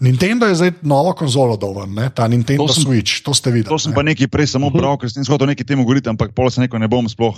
Nintendo 0.00 0.46
je 0.46 0.54
zdaj 0.54 0.70
novo 0.82 1.12
konzolo 1.12 1.56
dovolj, 1.56 1.88
ne? 1.88 2.08
ta 2.08 2.24
Nintendo 2.24 2.64
To 2.64 2.72
sem- 2.72 2.82
Switch, 2.82 3.20
to 3.20 3.30
ste 3.30 3.50
videli. 3.50 3.68
to 3.68 3.78
sem 3.78 3.92
ne. 3.92 3.94
pa 3.94 4.02
nekaj 4.02 4.26
prej 4.26 4.46
samo 4.48 4.70
bral, 4.70 4.96
ker 4.96 5.06
sem 5.06 5.20
hotel 5.22 5.46
nekaj 5.46 5.66
temu 5.66 5.84
govoriti, 5.84 6.08
ampak 6.08 6.32
pol 6.32 6.48
sem 6.48 6.64
rekel, 6.64 6.78
ne 6.78 6.88
bom 6.88 7.04
sploh, 7.04 7.36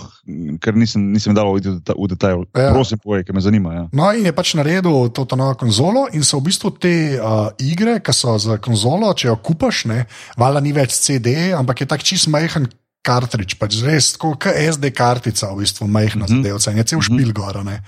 ker 0.57 0.71
nisem, 0.73 1.11
nisem 1.11 1.31
dal 1.31 1.49
v, 1.49 1.59
deta- 1.59 1.93
v 1.93 2.07
detajl. 2.07 2.47
Ja. 2.49 2.61
Ja. 2.61 2.71
Prosim, 2.71 2.97
povej, 2.97 3.23
ker 3.23 3.31
me 3.31 3.41
zanima. 3.41 3.69
Ja. 3.73 3.83
No, 3.91 4.07
in 4.09 4.23
je 4.23 4.31
pač 4.31 4.53
naredil 4.53 4.81
to, 5.09 5.23
to 5.23 5.35
novo 5.35 5.53
konzolo, 5.53 6.07
in 6.09 6.23
so 6.23 6.39
v 6.39 6.47
bistvu 6.47 6.71
te 6.73 6.93
uh, 7.13 7.51
igre, 7.59 7.99
ki 7.99 8.11
so 8.11 8.37
za 8.37 8.55
konzolo, 8.57 9.11
če 9.11 9.27
jo 9.27 9.35
kupaš, 9.37 9.85
ne, 9.85 10.07
valjda 10.33 10.59
ni 10.59 10.71
več 10.71 10.95
CD, 10.95 11.27
ampak 11.51 11.79
je 11.79 11.85
tak 11.85 11.99
čist 12.01 12.27
majhen 12.27 12.71
kartridž, 13.03 13.57
pač 13.59 13.81
res 13.83 14.13
tako 14.15 14.33
kot 14.39 14.55
SD 14.55 14.93
kartica, 14.95 15.51
v 15.51 15.65
bistvu 15.65 15.87
majhna 15.91 16.23
mm 16.23 16.27
-hmm. 16.27 16.43
zadevca 16.43 16.71
in 16.71 16.77
je 16.77 16.83
cel 16.83 17.01
špil 17.01 17.33
gor. 17.35 17.63
ne. 17.65 17.81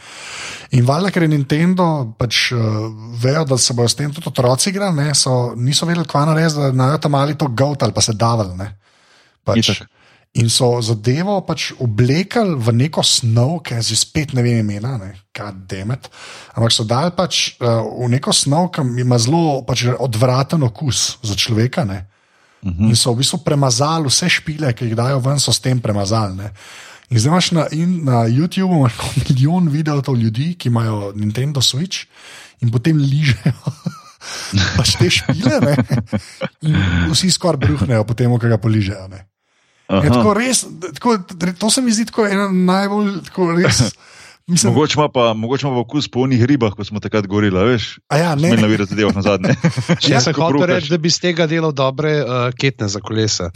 In 0.72 0.86
valjda, 0.86 1.12
ker 1.12 1.24
je 1.24 1.28
Nintendo 1.32 2.14
pač 2.18 2.52
uh, 2.52 2.60
vejo, 3.24 3.46
da 3.46 3.58
se 3.58 3.74
bodo 3.74 3.90
s 3.90 3.96
tem 3.96 4.12
tudi 4.12 4.28
otroci 4.28 4.70
igrali, 4.70 4.96
ne, 4.96 5.16
so, 5.16 5.54
niso 5.56 5.86
vedeli, 5.86 6.08
kva 6.08 6.26
narediti, 6.26 6.60
da 6.60 6.72
najo 6.72 6.98
tam 6.98 7.16
ali 7.16 7.36
to 7.36 7.48
goat 7.48 7.84
ali 7.84 7.94
pa 7.94 8.02
se 8.02 8.14
davel. 8.14 8.56
Ne. 8.58 8.76
Pač, 9.44 9.70
Itak. 9.70 9.88
In 10.36 10.50
so 10.50 10.82
zadevo 10.82 11.40
pač 11.48 11.72
oblekali 11.80 12.58
v 12.60 12.74
neko 12.76 13.04
snov, 13.04 13.62
ki 13.64 13.80
je 13.80 13.96
spet 13.96 14.34
ne 14.34 14.44
vem 14.44 14.58
imena, 14.60 14.98
ne, 14.98 15.14
demet. 15.68 16.10
Ampak 16.56 16.72
so 16.72 16.84
dali 16.84 17.12
pač 17.16 17.56
uh, 17.64 17.88
v 18.04 18.10
neko 18.12 18.34
snov, 18.36 18.74
ki 18.76 18.84
ima 19.00 19.16
zelo 19.16 19.64
pač, 19.64 19.86
odvraten 20.00 20.64
okus 20.64 21.18
za 21.24 21.36
človeka. 21.36 21.86
Ne. 21.88 22.04
-huh. 22.64 22.90
In 22.90 22.96
so 22.96 23.14
v 23.14 23.18
bistvu 23.22 23.38
premazali 23.44 24.08
vse 24.08 24.30
špile, 24.30 24.74
ki 24.74 24.86
jih 24.86 24.96
dajo 24.96 25.20
ven, 25.20 25.40
so 25.40 25.54
s 25.54 25.60
tem 25.60 25.80
premazali. 25.80 26.36
Ne. 26.36 26.50
In 27.10 27.20
zdaj 27.20 27.32
imaš 27.32 27.52
na, 27.52 27.68
in 27.72 28.06
na 28.06 28.26
YouTubu 28.26 28.90
milijon 29.18 29.70
videov 29.70 30.18
ljudi, 30.18 30.56
ki 30.58 30.70
imajo 30.70 31.14
Nintendo 31.16 31.62
Switch 31.62 32.08
in 32.62 32.72
potem 32.72 32.98
ližejo. 32.98 33.54
Pač 34.78 34.96
te 34.98 35.10
špile, 35.10 35.60
ne? 35.62 35.76
in 36.62 36.76
vsi 37.12 37.30
skoraj 37.32 37.62
bruhnejo, 37.62 38.04
potem, 38.04 38.32
ko 38.40 38.48
ga 38.48 38.58
poližejo. 38.58 39.10
Aha. 39.86 40.10
tako 40.10 40.34
res, 40.34 40.66
tako, 40.98 41.18
to 41.60 41.70
se 41.70 41.82
mi 41.82 41.94
zdi 41.94 42.08
tako 42.10 42.26
ena 42.26 42.48
najbolj 42.50 43.20
tako 43.28 43.52
res 43.54 43.84
Mislim, 44.48 44.74
Mogoče 44.74 44.94
ima 44.98 45.10
pa, 45.10 45.34
mogoče 45.34 45.68
ima 45.68 45.76
pa 45.76 45.80
okus 45.80 46.08
po 46.08 46.20
unih 46.20 46.44
ribah, 46.44 46.74
ko 46.74 46.84
smo 46.84 47.00
takrat 47.00 47.28
govorili, 47.28 47.66
veš? 47.66 48.00
a 48.08 48.18
ja, 48.18 48.36
ne, 48.36 48.48
Smej 48.48 48.62
navirati 48.62 48.90
zadevo 48.90 49.12
na 49.12 49.22
zadnje. 49.22 49.56
Jaz 50.10 50.24
sem 50.24 50.34
Ko 50.34 50.42
hotel 50.42 50.66
reči, 50.66 50.90
da 50.90 50.98
bi 50.98 51.10
z 51.10 51.20
tega 51.20 51.48
delal 51.48 51.72
dobre 51.72 52.12
uh, 52.22 52.28
ketne 52.54 52.88
za 52.88 53.02
kolesa. 53.02 53.50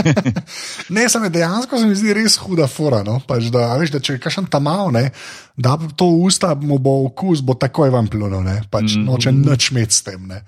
ne, 0.94 1.08
sem 1.08 1.24
dejansko 1.32 1.78
se 1.78 1.86
mi 1.86 1.96
zdi 1.96 2.12
res 2.12 2.36
huda 2.36 2.66
fora. 2.68 3.00
No? 3.02 3.16
Pač 3.26 3.48
da, 3.48 3.70
a 3.72 3.78
veš, 3.80 3.94
da 3.96 4.02
če 4.04 4.18
je 4.18 4.20
kašen 4.20 4.50
tamal, 4.52 4.92
ne, 4.92 5.08
da 5.56 5.78
to 5.96 6.10
v 6.10 6.28
usta 6.28 6.52
mu 6.54 6.76
bo 6.78 6.98
okus, 7.06 7.40
bo 7.40 7.56
takoj 7.56 7.88
vam 7.94 8.06
plunil, 8.06 8.42
ne? 8.44 8.60
pač 8.70 8.82
mm 8.82 9.00
-hmm. 9.00 9.08
noče 9.08 9.32
nič 9.32 9.70
imeti 9.70 9.94
s 9.94 10.02
tem. 10.02 10.28
Ne? 10.28 10.44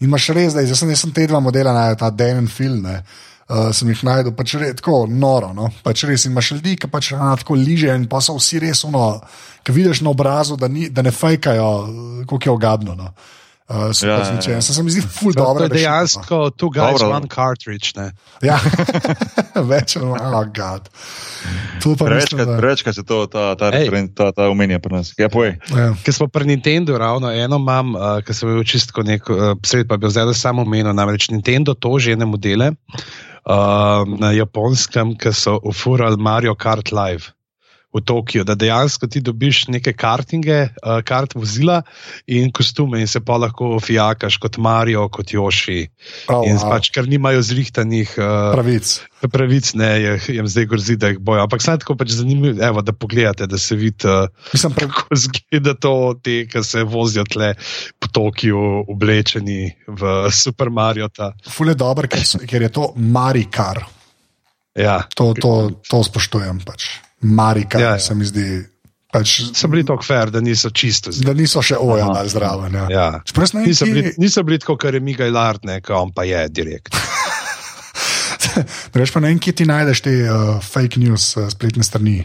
In 0.00 0.08
imaš 0.08 0.28
res, 0.28 0.56
da 0.56 0.64
jaz 0.64 0.78
sem, 0.78 0.88
jaz 0.88 1.04
sem 1.04 1.12
te 1.12 1.26
dva 1.26 1.40
modela 1.40 1.72
najdel, 1.72 1.96
ta 1.96 2.10
Dan 2.10 2.38
in 2.38 2.48
Phil. 2.48 2.80
Ne? 2.80 3.02
Uh, 3.44 3.68
sem 3.76 3.90
jih 3.92 4.00
najdel, 4.08 4.32
pač 4.32 4.54
re, 4.56 4.70
tako 4.72 5.02
noro. 5.06 5.50
No? 5.52 5.68
Pač 5.84 6.06
res 6.08 6.24
in 6.24 6.32
imaš 6.32 6.54
ljudi, 6.54 6.78
ki 6.80 6.88
pač 6.88 7.10
rana 7.12 7.36
tako 7.36 7.58
liže 7.60 7.92
in 7.92 8.06
pa 8.08 8.22
so 8.24 8.38
vsi 8.38 8.62
res 8.62 8.80
ono, 8.88 9.20
ki 9.60 9.72
vidiš 9.72 10.00
na 10.00 10.10
obrazu, 10.10 10.56
da, 10.56 10.64
ni, 10.66 10.88
da 10.88 11.04
ne 11.04 11.12
fejkajo, 11.12 11.68
kako 12.24 12.40
je 12.42 12.50
ogabno. 12.50 12.94
No? 12.96 13.10
Uh, 13.64 13.92
so 13.92 14.04
Ja, 14.04 14.16
pač 14.18 14.28
ja, 14.28 14.32
niče. 14.32 14.50
ja. 14.52 14.60
Se, 14.60 14.82
mi 14.82 14.92
zdi 14.92 15.00
ful 15.00 15.32
To 15.32 15.40
dobro. 15.42 15.64
je 15.64 15.72
dejansko 15.74 16.50
two 16.52 16.68
guys, 16.68 17.00
Dobro. 17.00 17.16
one 17.16 17.28
cartridge. 17.28 17.92
Ne? 17.96 18.10
Ja, 18.40 18.56
več 19.72 19.96
ali 19.96 20.08
manj, 20.08 20.24
oh, 20.34 20.44
God. 20.48 20.88
To 21.80 21.94
pa 21.96 22.08
Prevečkrat, 22.08 22.48
da- 22.48 22.56
prevečkrat 22.58 22.94
se 22.94 23.04
to, 23.04 23.26
ta, 23.26 23.54
ta, 23.56 23.70
referen- 23.72 24.08
ta, 24.08 24.32
ta 24.32 24.48
omenja 24.48 24.80
pri 24.80 24.94
nas. 24.94 25.12
Ja, 25.16 25.28
povej. 25.28 25.56
Ja. 25.68 25.92
Ker 26.00 26.12
smo 26.12 26.28
pri 26.28 26.44
Nintendu, 26.46 26.96
ravno 26.96 27.28
eno 27.28 27.56
imam, 27.56 27.92
uh, 27.92 28.20
ki 28.20 28.32
sem 28.32 28.48
bil 28.48 28.64
čistko 28.64 29.00
nek, 29.02 29.28
uh, 29.28 29.52
sred 29.60 29.88
pa 29.88 29.96
bi 29.96 30.08
zdaj 30.08 30.32
samo 30.32 30.64
omenil. 30.64 30.92
Namreč 30.92 31.28
Nintendo 31.28 31.72
toži 31.74 32.16
ene 32.16 32.24
modele 32.24 32.72
uh, 33.46 34.04
na 34.18 34.32
japonskem, 34.32 35.14
ki 35.18 35.32
so 35.32 35.58
ufurali 35.62 36.16
Mario 36.16 36.54
Kart 36.54 36.92
Live. 36.92 37.32
V 37.94 38.02
Tokiu, 38.02 38.42
da 38.42 38.56
dejansko 38.58 39.06
ti 39.06 39.20
dobiš 39.22 39.68
neke 39.70 39.92
kartinge, 39.94 40.56
uh, 40.82 40.98
kart 41.06 41.36
vozila 41.38 41.82
in 42.26 42.50
kostume, 42.50 42.98
in 42.98 43.06
se 43.06 43.20
pa 43.22 43.36
lahko 43.38 43.78
fijakaš 43.78 44.40
kot 44.42 44.58
Mario, 44.58 45.06
kot 45.08 45.30
Joši. 45.30 45.84
Oh, 46.26 46.42
In 46.42 46.58
pač, 46.58 46.90
ker 46.90 47.06
nimajo 47.06 47.42
zrihtanih 47.46 48.16
uh, 48.18 48.50
Pravic. 48.56 48.96
pravic, 49.30 49.70
ne, 49.78 49.92
je, 50.02 50.16
jim 50.34 50.48
zdaj 50.50 50.66
grozi, 50.66 50.96
da 50.98 51.12
jih 51.12 51.22
bojo. 51.22 51.44
Ampak 51.46 51.62
samo 51.62 51.78
tako 51.84 51.94
pač 52.00 52.16
zanimivo, 52.18 52.58
evo, 52.58 52.82
da 52.82 52.92
pogledate, 52.92 53.46
da 53.46 53.58
se 53.62 53.78
vidi. 53.78 54.02
Uh, 54.10 54.26
Mislim, 54.52 54.74
prav, 54.74 54.90
kako 54.90 55.20
zgleda 55.26 55.78
to, 55.78 55.94
te, 56.18 56.40
ki 56.50 56.64
se 56.66 56.82
vozijo 56.82 57.24
tle 57.30 57.54
po 58.02 58.10
Tokiu, 58.10 58.58
oblečeni 58.90 59.70
v 59.86 60.16
Super 60.34 60.70
Mario. 60.70 61.08
Ta. 61.14 61.30
ful 61.46 61.70
je 61.70 61.78
dober, 61.78 62.10
ker, 62.10 62.26
ker 62.42 62.66
je 62.66 62.74
to 62.74 62.90
Marikar. 62.98 63.84
Ja. 64.74 65.04
To, 65.14 65.30
to, 65.38 65.70
to 65.86 66.02
spoštujem. 66.02 66.64
Pač. 66.66 67.03
Marikar 67.24 67.80
Ja, 67.80 67.90
ja, 67.90 67.98
se 67.98 68.14
mi 68.14 68.24
zdi. 68.24 68.46
Pač, 69.08 69.30
So 69.54 69.68
bili 69.68 69.84
tako 69.86 70.02
fair, 70.02 70.30
da 70.30 70.40
niso 70.40 70.70
čisto 70.70 71.12
zdi. 71.12 71.24
da 71.24 71.32
niso 71.32 71.62
še 71.62 71.76
dali 71.78 72.28
zraven. 72.28 72.74
Ja. 72.74 72.86
Ja. 72.90 73.06
Čeprav 73.24 73.54
ne 73.54 73.62
Niso 73.64 73.86
kje- 73.86 73.92
bili, 73.92 74.12
niso 74.18 74.42
bili 74.42 74.58
tako, 74.58 74.76
kar 74.76 74.94
je 74.94 75.00
Miguel 75.00 75.32
Lard, 75.32 75.62
ne, 75.64 75.80
ko 75.80 75.94
on 75.96 76.10
pa 76.12 76.24
je 76.24 76.48
direkt. 76.50 76.90
Reš 78.94 79.10
pa 79.10 79.20
ne 79.20 79.28
vem, 79.28 79.38
kje 79.38 79.52
ti 79.52 79.66
najdeš 79.66 80.00
te 80.00 80.12
uh, 80.24 80.56
fake 80.62 80.98
news 80.98 81.36
uh, 81.36 81.48
spletne 81.48 81.84
strani. 81.84 82.24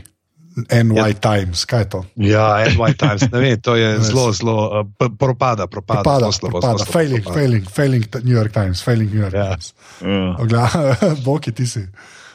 NY 0.60 0.98
ja. 0.98 1.06
Times, 1.16 1.62
kaj 1.66 1.80
je 1.80 1.90
to? 1.90 2.00
Ja, 2.20 2.48
NY 2.68 2.94
Times, 3.00 3.22
ne 3.32 3.40
vem, 3.40 3.62
to 3.62 3.76
je 3.76 3.94
zelo, 4.10 4.26
zelo 4.34 4.56
uh, 4.82 4.88
propada, 5.14 5.68
propada. 5.68 6.02
Propada, 6.02 6.20
zelo 6.20 6.32
slabo, 6.32 6.52
propada. 6.52 6.74
zelo 6.74 6.86
slabo 6.86 6.92
Failing, 6.92 7.24
propada. 7.24 7.40
failing, 7.40 7.64
failing 7.70 8.04
New 8.26 8.36
York 8.36 8.52
Times, 8.52 8.82
failing 8.84 9.14
New 9.14 9.22
York 9.22 9.34
Ja. 9.34 9.46
Times. 9.54 9.74
Ja. 10.02 10.36
Ogla, 10.42 10.66
Boki, 11.26 11.52
ti 11.54 11.66
si. 11.68 11.86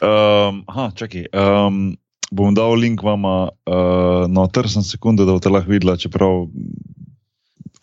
Um, 0.01 0.63
aha, 0.67 0.89
čakaj. 0.95 1.27
Um, 1.35 1.93
bom 2.35 2.53
dal 2.55 2.75
link 2.79 3.03
vam 3.05 3.23
uh, 3.25 4.25
noter, 4.27 4.67
sem 4.71 4.83
sekundo, 4.83 5.25
da 5.25 5.35
boste 5.35 5.51
lahko 5.51 5.71
videla, 5.71 5.97
čeprav. 5.99 6.45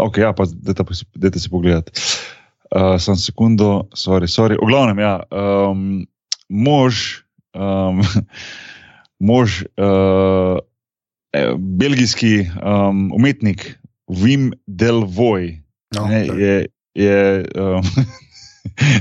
Ok, 0.02 0.20
ja, 0.22 0.32
pa 0.36 0.46
dajte 0.48 1.40
si 1.40 1.50
pogledati. 1.52 1.94
Uh, 2.72 2.96
sem 3.00 3.16
sekundo, 3.20 3.88
sorry, 3.96 4.28
sorry. 4.28 4.56
V 4.60 4.68
glavnem, 4.68 5.00
ja, 5.00 5.14
um, 5.28 6.04
mož, 6.48 7.22
um, 7.56 8.00
mož, 9.28 9.62
uh, 9.76 10.60
eh, 11.32 11.52
belgijski 11.56 12.48
um, 12.60 13.10
umetnik 13.16 13.78
Wim 14.08 14.52
Delvoy, 14.66 15.62
No, 15.92 16.06
ne, 16.08 16.24
je. 16.26 16.68
je 16.94 17.44
um, 17.56 17.84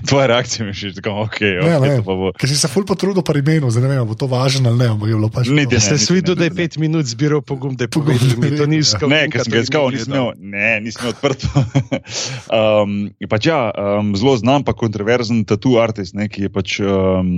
Tvoja 0.10 0.28
reakcija 0.28 0.66
mi 0.66 0.72
je 0.76 0.94
tako, 0.94 1.10
ok, 1.10 1.42
Ne, 1.42 1.78
okay 1.78 1.90
ne. 1.90 1.98
to 1.98 2.04
pa 2.04 2.16
bo. 2.18 2.32
Ker 2.38 2.50
si 2.50 2.58
se 2.58 2.68
ful 2.68 2.86
potrudil 2.88 3.24
pri 3.26 3.40
imenu, 3.44 3.70
zdaj 3.72 3.84
ne 3.86 3.92
vem, 3.94 4.02
a 4.02 4.08
bo 4.10 4.18
to 4.18 4.26
važno 4.30 4.70
ali 4.70 4.82
ne, 4.82 4.88
ampak 4.96 5.10
je 5.10 5.16
bilo 5.16 5.30
pač. 5.30 5.52
Ne, 5.54 5.66
se 5.80 6.14
videli, 6.14 6.36
ne, 6.36 6.40
da 6.40 6.48
je 6.50 6.56
pet 6.58 6.78
minut 6.82 7.06
zbiral 7.06 7.44
pogum, 7.46 7.76
da 7.78 7.86
je 7.86 7.92
Pogum, 7.94 8.18
mi 8.42 8.50
to 8.56 8.64
da 8.64 8.70
ni 8.70 8.82
iskal. 8.82 9.12
Ne, 9.12 9.28
ker 9.32 9.46
sem 9.46 9.54
ga 9.54 9.62
iskal, 9.62 9.92
nisem 9.94 10.14
imel, 10.14 10.32
ne, 10.42 10.72
nisem 10.82 11.06
imel 11.06 11.14
odprto. 11.14 11.52
um, 12.58 12.98
pač 13.30 13.52
ja, 13.52 13.62
um, 13.70 14.14
zelo 14.18 14.36
znan, 14.42 14.66
pa 14.66 14.74
kontroverzen 14.78 15.46
tatu 15.46 15.78
artist, 15.82 16.18
ne, 16.18 16.26
ki 16.32 16.48
je 16.48 16.54
pač 16.54 16.80
um, 16.82 17.32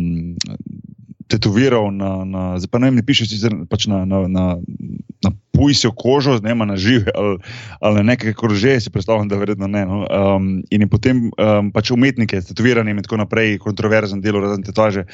tetoviral 1.28 1.92
na, 1.92 2.12
na 2.24 2.42
zdaj 2.62 2.72
pa 2.72 2.80
ne 2.80 2.92
vem, 2.92 3.02
ne 3.02 3.06
piše 3.06 3.28
sicer 3.28 3.56
pač 3.68 3.88
na, 3.92 4.04
na, 4.08 4.24
na, 4.32 4.46
na 5.26 5.36
pujsjo 5.54 5.92
kožo, 5.92 6.40
ne 6.44 6.52
ima 6.52 6.66
na 6.66 6.76
žive 6.78 7.12
ali, 7.16 7.38
ali 7.80 8.04
nekaj 8.04 8.34
kože, 8.34 8.80
si 8.82 8.90
predstavljam, 8.90 9.28
da 9.30 9.38
verjetno 9.38 9.68
ne. 9.68 9.86
No. 9.86 10.06
Um, 10.10 10.64
in 10.72 10.82
je 10.82 10.88
potem 10.90 11.18
um, 11.30 11.72
pač 11.72 11.92
umetnike 11.94 12.42
s 12.42 12.50
tetoviranjem 12.50 12.98
in 12.98 13.06
tako 13.06 13.22
naprej, 13.22 13.58
kontroverzen 13.62 14.22
delo 14.22 14.42
razen 14.42 14.64
tetovaže. 14.66 15.06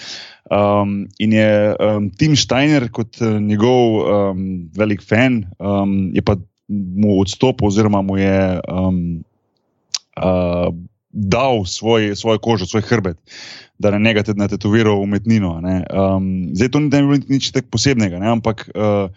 Um, 0.50 1.08
in 1.20 1.34
je 1.36 1.76
um, 1.76 2.10
Tim 2.10 2.36
Steiner 2.40 2.88
kot 2.92 3.20
uh, 3.22 3.36
njegov 3.42 3.98
um, 4.00 4.46
velik 4.78 5.04
fan, 5.04 5.44
um, 5.60 6.12
je 6.16 6.24
pa 6.24 6.38
mu 6.70 7.20
odstopil, 7.20 7.68
oziroma 7.68 8.02
mu 8.02 8.18
je 8.18 8.62
um, 8.72 9.02
uh, 10.16 10.72
dal 11.10 11.66
svoj, 11.66 12.16
svojo 12.16 12.40
kožo, 12.40 12.66
svoj 12.66 12.86
hrbet, 12.88 13.18
da 13.80 13.92
na 13.92 14.00
njega 14.00 14.24
tudi 14.24 14.40
natetoviral 14.40 15.02
umetnino. 15.02 15.60
ne. 15.62 15.84
Um, 15.92 16.50
zdaj 16.54 16.70
to 16.70 16.80
ni 16.80 16.90
bilo 16.90 17.20
nič 17.28 17.52
tako 17.52 17.76
posebnega, 17.76 18.20
ne, 18.20 18.32
ampak. 18.38 18.70
Uh, 18.76 19.12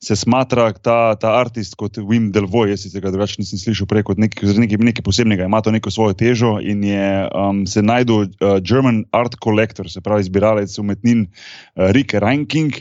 Se 0.00 0.16
smatra 0.16 0.70
ta, 0.72 1.14
ta 1.20 1.34
artist 1.36 1.74
kot 1.76 1.98
Wim 2.00 2.30
Delvoy, 2.32 2.70
jaz 2.72 2.86
sicer 2.86 3.02
ga 3.04 3.12
drugače 3.12 3.42
nisem 3.42 3.60
slišal 3.60 3.88
prej 3.90 4.06
kot 4.08 4.20
nekaj, 4.22 4.54
nekaj, 4.56 4.80
nekaj 4.88 5.04
posebnega, 5.04 5.44
ima 5.44 5.60
to 5.60 5.74
neko 5.74 5.92
svojo 5.92 6.16
težo 6.16 6.54
in 6.64 6.80
je 6.88 7.10
um, 7.28 7.66
se 7.68 7.82
najdel 7.84 8.24
uh, 8.24 8.56
German 8.64 9.04
Art 9.12 9.36
Collector, 9.44 9.90
se 9.92 10.00
pravi 10.00 10.24
zbiralec 10.24 10.78
umetnin 10.80 11.26
uh, 11.26 11.90
Rick 11.92 12.16
Ranking, 12.16 12.80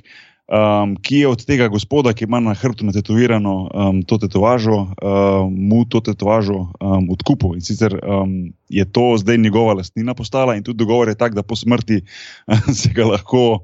um, 0.49 0.95
ki 0.95 1.23
je 1.23 1.27
od 1.27 1.43
tega 1.45 1.67
gospoda, 1.67 2.13
ki 2.13 2.25
ima 2.25 2.39
na 2.39 2.53
hrbtu 2.53 2.85
natetovirano 2.85 3.55
um, 3.67 4.01
to 4.03 4.17
tetovažo, 4.17 4.79
um, 4.87 5.53
mu 5.53 5.85
to 5.85 5.99
tetovažo 5.99 6.69
um, 6.79 7.09
odkupil. 7.11 7.55
In 7.55 7.61
sicer 7.61 7.99
um, 7.99 8.53
je 8.69 8.85
to 8.85 9.17
zdaj 9.17 9.37
njegova 9.37 9.73
lastnina 9.73 10.13
postala 10.13 10.55
in 10.55 10.63
tudi 10.63 10.77
dogovor 10.77 11.09
je 11.09 11.19
tak, 11.19 11.35
da 11.35 11.43
po 11.43 11.55
smrti 11.55 12.01
se 12.79 12.89
ga 12.93 13.05
lahko. 13.05 13.59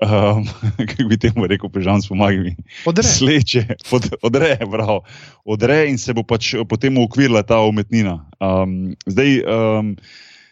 Um, 0.00 0.48
kako 0.88 1.08
bi 1.08 1.18
temu 1.20 1.46
rekel, 1.46 1.68
pežam, 1.68 2.00
pomagaj 2.08 2.40
mi. 2.40 2.54
Odre. 2.88 3.04
Sleče, 3.04 3.66
od, 3.92 4.08
odre, 4.22 4.56
bravo. 4.64 5.02
Odre 5.44 5.84
in 5.90 5.98
se 6.00 6.16
bo 6.16 6.24
pač 6.24 6.54
potem 6.68 6.96
ukvirila 6.98 7.42
ta 7.44 7.60
umetnina. 7.60 8.16
Um, 8.40 8.96
zdaj, 9.06 9.40
um, 9.44 9.94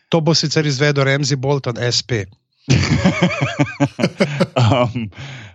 To 0.08 0.20
bo 0.24 0.32
sicer 0.34 0.64
izvedel 0.66 1.04
Ramsey 1.04 1.36
Bolton, 1.36 1.76
SP. 1.76 2.24
Um, 4.56 5.10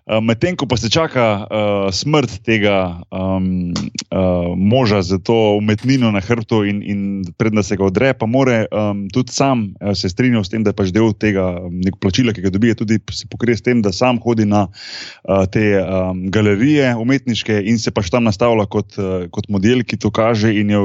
uh, 0.05 0.19
Medtem 0.21 0.55
ko 0.57 0.65
pa 0.65 0.77
se 0.77 0.89
čaka 0.89 1.45
uh, 1.45 1.87
smrt 1.93 2.41
tega 2.45 3.01
um, 3.11 3.73
uh, 4.11 4.57
moža 4.57 5.01
za 5.01 5.17
to 5.17 5.57
umetnino 5.57 6.11
na 6.11 6.19
hrbtu, 6.19 6.63
in, 6.65 6.83
in 6.83 6.99
predna 7.37 7.63
se 7.63 7.77
ga 7.77 7.85
odre, 7.85 8.13
pa 8.13 8.25
more 8.25 8.65
um, 8.71 9.07
tudi 9.13 9.31
sam 9.31 9.73
uh, 9.79 9.93
se 9.93 10.09
strinjal 10.09 10.43
s 10.43 10.49
tem, 10.49 10.63
da 10.63 10.73
je 10.73 10.79
pač 10.81 10.91
del 10.95 11.13
tega 11.13 11.45
um, 11.61 11.79
nek 11.85 11.99
plačila, 12.01 12.33
ki 12.33 12.41
ga 12.45 12.53
dobi, 12.53 12.75
tudi 12.75 12.99
se 13.11 13.29
pokrije 13.29 13.57
s 13.57 13.65
tem, 13.65 13.81
da 13.85 13.93
sam 13.93 14.19
hodi 14.23 14.45
na 14.49 14.67
uh, 14.67 15.45
te 15.45 15.77
um, 15.79 16.27
galerije 16.33 16.95
umetniške 16.99 17.61
in 17.69 17.79
se 17.79 17.93
pač 17.93 18.09
tam 18.13 18.25
nastavlja 18.27 18.65
kot, 18.65 18.97
uh, 18.97 19.29
kot 19.31 19.49
model, 19.53 19.85
ki 19.85 20.01
to 20.01 20.11
kaže. 20.11 20.53
In 20.53 20.69
je 20.69 20.81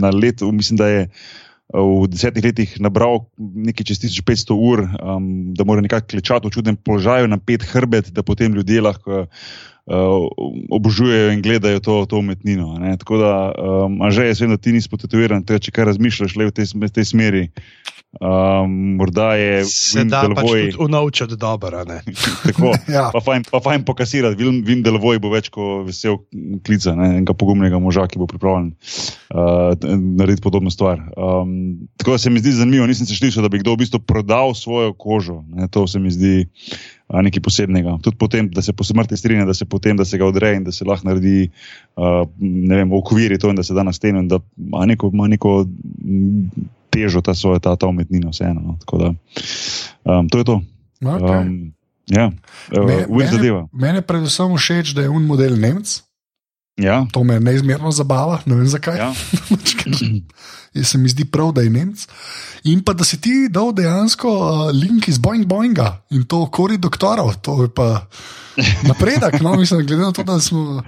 na 0.00 0.10
letu, 0.10 0.50
mislim, 0.52 0.76
da 0.80 0.88
je 0.88 1.08
v 1.74 2.08
desetih 2.10 2.44
letih 2.44 2.70
nabral 2.82 3.26
nekaj 3.38 3.86
čez 3.86 4.02
1500 4.02 4.56
ur, 4.58 4.82
um, 4.98 5.26
da 5.54 5.64
mora 5.64 5.84
nekako 5.84 6.16
klečati 6.16 6.48
v 6.48 6.54
čudnem 6.54 6.76
položaju, 6.76 7.30
na 7.30 7.38
pet 7.38 7.62
hrbet, 7.62 8.10
da 8.10 8.26
potem 8.26 8.54
ljudje 8.54 8.82
lahko 8.82 9.22
uh, 9.22 9.50
obožujejo 10.70 11.32
in 11.34 11.42
gledajo 11.42 11.80
to, 11.80 12.06
to 12.06 12.18
umetnino. 12.18 12.78
ne. 12.78 12.96
Tako 12.96 13.18
da, 13.18 13.32
um, 13.58 14.02
a 14.02 14.10
že 14.10 14.26
jaz 14.26 14.40
vem, 14.40 14.50
da 14.50 14.56
ti 14.56 14.72
nisi 14.72 14.88
potetoviran, 14.88 15.42
tega, 15.44 15.58
če 15.58 15.74
kaj 15.74 15.90
razmišljaš 15.94 16.36
le 16.36 16.50
v 16.50 16.54
tej, 16.54 16.66
sm- 16.70 16.92
tej 16.94 17.04
smeri. 17.04 17.44
Um, 18.10 18.98
morda 18.98 19.34
je 19.38 19.64
Se 19.70 20.02
da 20.04 20.24
pač 20.34 20.74
unovčati 20.78 21.36
dobro. 21.36 21.84
tako. 22.46 22.74
Ja. 22.90 23.10
Pa 23.12 23.20
fajn, 23.22 23.44
pa 23.50 23.60
fajn 23.62 23.84
pokasirati. 23.86 24.34
Vim, 24.42 24.64
Vim 24.66 24.82
Delvoj 24.82 25.20
bo 25.22 25.30
več 25.30 25.46
kot 25.54 25.86
vesel 25.86 26.18
klica, 26.66 26.96
ne, 26.98 27.20
enega 27.20 27.36
pogumnega 27.38 27.78
moža, 27.78 28.08
ki 28.10 28.18
bo 28.18 28.26
pripravljen 28.26 28.72
uh, 29.30 29.70
narediti 30.18 30.42
podobno 30.42 30.74
stvar. 30.74 30.98
Um, 31.14 31.86
tako 32.02 32.18
da 32.18 32.18
se 32.18 32.34
mi 32.34 32.42
zdi 32.42 32.56
zanimivo, 32.58 32.88
nisem 32.90 33.06
se 33.06 33.14
slišal, 33.14 33.46
da 33.46 33.52
bi 33.52 33.62
kdo 33.62 33.76
v 33.78 33.84
bistvu 33.84 34.02
prodal 34.02 34.54
svojo 34.58 34.90
kožo. 34.92 35.44
Ne, 35.54 35.70
to 35.70 35.86
se 35.86 36.02
mi 36.02 36.10
zdi 36.10 36.48
a, 37.10 37.22
nekaj 37.22 37.42
posebnega. 37.42 37.98
Tudi 38.02 38.16
potem, 38.16 38.48
da 38.54 38.62
se 38.62 38.72
po 38.72 38.84
smrti 38.84 39.16
strinja, 39.16 39.44
da 39.44 39.54
se 39.54 39.64
potem, 39.64 39.96
da 39.98 40.04
se 40.04 40.18
ga 40.18 40.26
odreje 40.26 40.56
in 40.56 40.64
da 40.64 40.72
se 40.72 40.84
lahko 40.86 41.08
naredi, 41.08 41.50
a, 41.96 42.24
ne 42.38 42.76
vem, 42.76 42.92
okviri 42.92 43.38
to 43.38 43.50
in 43.50 43.58
da 43.58 43.66
se 43.66 43.74
da 43.74 43.82
na 43.82 43.92
steno 43.92 44.22
in 44.22 44.28
da 44.28 44.38
ima 44.56 44.86
neko, 44.86 45.10
ima 45.12 45.26
neko 45.28 45.66
težo 46.90 47.20
ta 47.20 47.34
svoja, 47.34 47.58
ta, 47.58 47.76
ta 47.76 47.86
umetnina 47.86 48.30
vseeno. 48.30 48.60
No. 48.60 48.76
Tako 48.80 48.98
da, 48.98 49.14
um, 50.04 50.28
to 50.28 50.38
je 50.38 50.44
to. 50.44 50.60
Okay. 51.00 51.40
Um, 51.40 51.72
ja, 52.06 52.30
Me- 52.72 53.06
uh, 53.06 53.16
meni, 53.16 53.30
zadeva. 53.30 53.66
Mene 53.72 54.02
predvsem 54.02 54.56
všeč, 54.56 54.94
da 54.94 55.06
je 55.06 55.08
un 55.10 55.26
model 55.26 55.58
Nemc. 55.58 56.00
Ja, 56.76 57.06
To 57.12 57.22
me 57.22 57.36
neizmerno 57.36 57.90
zabava, 57.90 58.38
ne 58.46 58.54
vem 58.54 58.66
zakaj. 58.66 58.98
ja. 58.98 59.12
Jaz 60.74 60.86
se 60.86 60.98
mi 60.98 61.08
zdi 61.08 61.24
prav, 61.24 61.52
da 61.52 61.62
je 61.62 61.70
Nemc. 61.70 62.06
In 62.64 62.80
pa 62.80 62.92
da 62.92 63.04
si 63.04 63.20
ti 63.20 63.48
dal 63.50 63.72
dejansko 63.72 64.28
uh, 64.30 64.44
link 64.72 65.08
iz 65.08 65.18
Boeing 65.18 65.44
Boeinga 65.44 66.02
in 66.10 66.22
to 66.24 66.46
kori 66.46 66.78
doktorov, 66.78 67.34
to 67.36 67.62
je 67.62 67.68
pa 67.70 68.06
napredek. 68.84 69.40
No, 69.40 69.54
mislim, 69.54 69.82
glede 69.82 70.02
na 70.02 70.12
to, 70.12 70.22
da 70.22 70.40
smo 70.40 70.60
uh, 70.60 70.82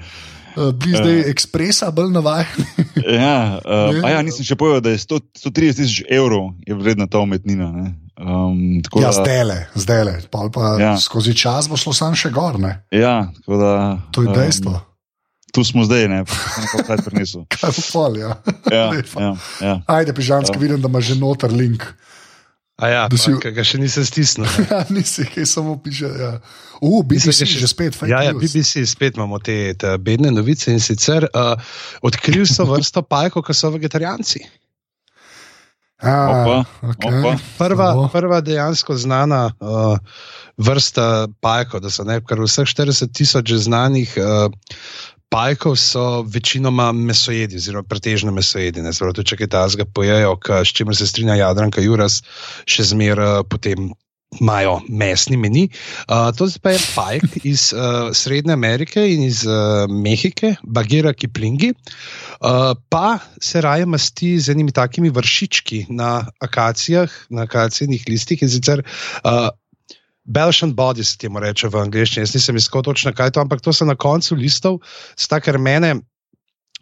bili 0.73 0.95
zdaj 0.95 1.21
ekspresa 1.27 1.91
bolj 1.91 2.11
navajeni. 2.11 2.67
Ja, 3.05 3.59
uh, 3.91 3.99
ja, 4.07 4.23
nisem 4.23 4.45
še 4.45 4.55
povedal, 4.55 4.81
da 4.81 4.91
je 4.91 4.99
100 4.99 5.19
130 5.43 5.51
tisoč 5.75 6.03
evrov 6.09 6.53
vredna 6.71 7.07
ta 7.07 7.19
umetnina. 7.19 7.73
ne. 7.73 7.89
Um, 8.17 8.79
Ja, 8.95 9.01
da- 9.03 9.13
zdaj 9.15 9.45
le, 9.45 9.57
zdaj 9.75 10.05
le. 10.05 10.15
Pa, 10.31 10.47
pa 10.49 10.77
Ja. 10.79 10.93
skozi 10.97 11.35
čas 11.35 11.67
bo 11.67 11.77
šlo 11.77 11.91
sam 11.93 12.15
še 12.15 12.31
gor. 12.31 12.61
Ne? 12.61 12.85
Ja, 12.93 13.33
da, 13.49 13.99
To 14.11 14.23
je 14.23 14.31
dejstvo. 14.31 14.71
Um, 14.71 14.92
tu 15.53 15.63
smo 15.63 15.85
zdaj, 15.85 16.09
ne, 16.09 16.21
nekaj 16.59 16.85
kaj 16.87 17.03
prinesel. 17.05 17.45
Kaj 17.53 17.71
pol, 17.89 18.17
ja. 18.17 18.37
Ja, 18.67 18.87
ja, 18.91 19.33
ja. 19.61 19.75
Ajde, 19.87 20.13
pižanski, 20.13 20.57
Ja. 20.57 20.61
vidim, 20.61 20.81
da 20.81 20.89
ima 20.89 21.01
že 21.01 21.15
noter 21.15 21.53
link. 21.53 21.85
A 22.77 22.89
ja, 22.89 23.03
Da 23.07 23.17
si- 23.17 23.31
pa, 23.35 23.51
ga 23.51 23.63
še 23.63 23.79
nisem 23.79 24.03
stisnil. 24.03 24.49
Ja, 24.71 24.81
nisi, 24.89 25.23
kaj 25.25 25.47
samo 25.47 25.77
piše. 25.79 26.09
Ja. 26.11 26.33
Uh, 26.81 27.05
BBC 27.05 27.29
Mislim, 27.29 27.47
še- 27.47 27.59
že 27.59 27.69
spet, 27.69 27.99
Ja, 28.03 28.23
ja. 28.23 28.33
BBC, 28.33 28.83
spet 28.85 29.15
imamo 29.15 29.39
te, 29.39 29.55
te 29.75 29.93
bedne 29.99 30.33
novice 30.33 30.73
in 30.73 30.81
sicer 30.81 31.25
uh, 31.27 31.53
odkrili 32.03 32.43
so 32.45 32.65
vrsto 32.65 33.05
pajkov, 33.13 33.43
ki 33.43 33.55
so 33.55 33.71
vegetarijanci. 33.71 34.41
Ah, 36.03 36.27
Opa, 36.27 36.57
okay. 36.83 37.15
opa. 37.15 37.33
Prva, 37.59 37.93
Slabo. 37.93 38.09
prva 38.09 38.41
dejansko 38.41 38.97
znana 38.97 39.53
uh, 39.55 39.95
vrsta 40.59 41.29
pajkov, 41.39 41.81
da 41.81 41.91
so 41.91 42.03
ne, 42.03 42.19
kar 42.21 42.43
vseh 42.43 42.67
40 42.67 43.13
tisoč 43.13 43.53
znanih 43.55 44.11
uh, 44.17 44.51
pajkov 45.33 45.77
so 45.81 46.05
večinoma 46.29 46.93
mesojedi, 46.93 47.57
oziroma 47.57 47.89
pretežno 47.89 48.33
mesojedi. 48.33 48.85
Ne, 48.85 48.93
Zdaj, 48.93 49.25
če 49.25 49.41
kaj 49.41 49.51
tazga 49.57 49.89
pojejo, 49.89 50.37
s 50.61 50.77
čimer 50.77 50.97
se 50.97 51.09
strinja 51.09 51.39
Jadranka 51.41 51.83
Juras, 51.85 52.21
še 52.69 52.93
zmeraj 52.93 53.41
uh, 53.41 53.49
potem. 53.49 53.93
Imajo 54.33 54.79
mesni 54.89 55.37
meni. 55.37 55.67
Uh, 56.09 56.31
to 56.33 56.47
pa 56.65 56.71
je 56.73 56.79
pajk 56.95 57.35
iz 57.53 57.67
uh, 57.77 58.15
Srednje 58.17 58.55
Amerike 58.57 59.03
in 59.05 59.27
iz 59.27 59.43
uh, 59.45 59.85
Mehike, 59.93 60.55
Bagira 60.65 61.13
Kiplingi. 61.13 61.75
Uh, 62.41 62.73
pa 62.89 63.19
se 63.37 63.61
raje 63.61 63.85
masti 63.85 64.39
z 64.41 64.57
enimi 64.57 64.73
takimi 64.73 65.13
vršički 65.13 65.83
na 65.93 66.25
akacijah, 66.41 67.13
na 67.29 67.45
akacijnih 67.45 68.09
listih 68.09 68.41
in 68.41 68.49
sicer. 68.49 68.81
Uh, 69.21 69.53
Belgian 70.25 70.75
body 70.75 71.05
se 71.05 71.19
temu 71.19 71.41
reče 71.43 71.69
v 71.69 71.83
angleščini. 71.83 72.23
Jaz 72.23 72.35
nisem 72.35 72.57
iskal 72.57 72.83
točno 72.87 73.13
kaj 73.13 73.35
to, 73.35 73.43
ampak 73.43 73.61
to 73.61 73.73
so 73.73 73.85
na 73.85 73.97
koncu 73.99 74.39
listov, 74.39 74.81
sta 75.19 75.41
ker 75.41 75.59
mene 75.59 75.97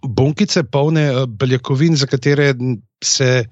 bunkice 0.02 0.62
polne 0.64 1.02
eh, 1.08 1.26
beljakovin, 1.26 1.96
za 1.96 2.06
katere 2.06 2.54
se 3.04 3.44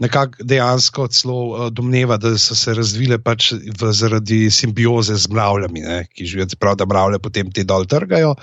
nekako 0.00 0.44
dejansko 0.44 1.08
celo 1.08 1.40
eh, 1.40 1.70
domneva, 1.70 2.16
da 2.16 2.36
so 2.38 2.54
se 2.54 2.74
razvile 2.74 3.18
pač 3.22 3.52
v, 3.52 3.92
zaradi 3.92 4.50
simbioze 4.50 5.16
z 5.16 5.28
mravljami, 5.32 5.80
ne, 5.80 6.04
ki 6.14 6.26
živijo, 6.26 6.48
se 6.48 6.56
pravi, 6.56 6.80
da 6.80 6.86
mravlje 6.86 7.18
potem 7.18 7.52
te 7.52 7.64
dol 7.64 7.86
trgajo 7.86 8.34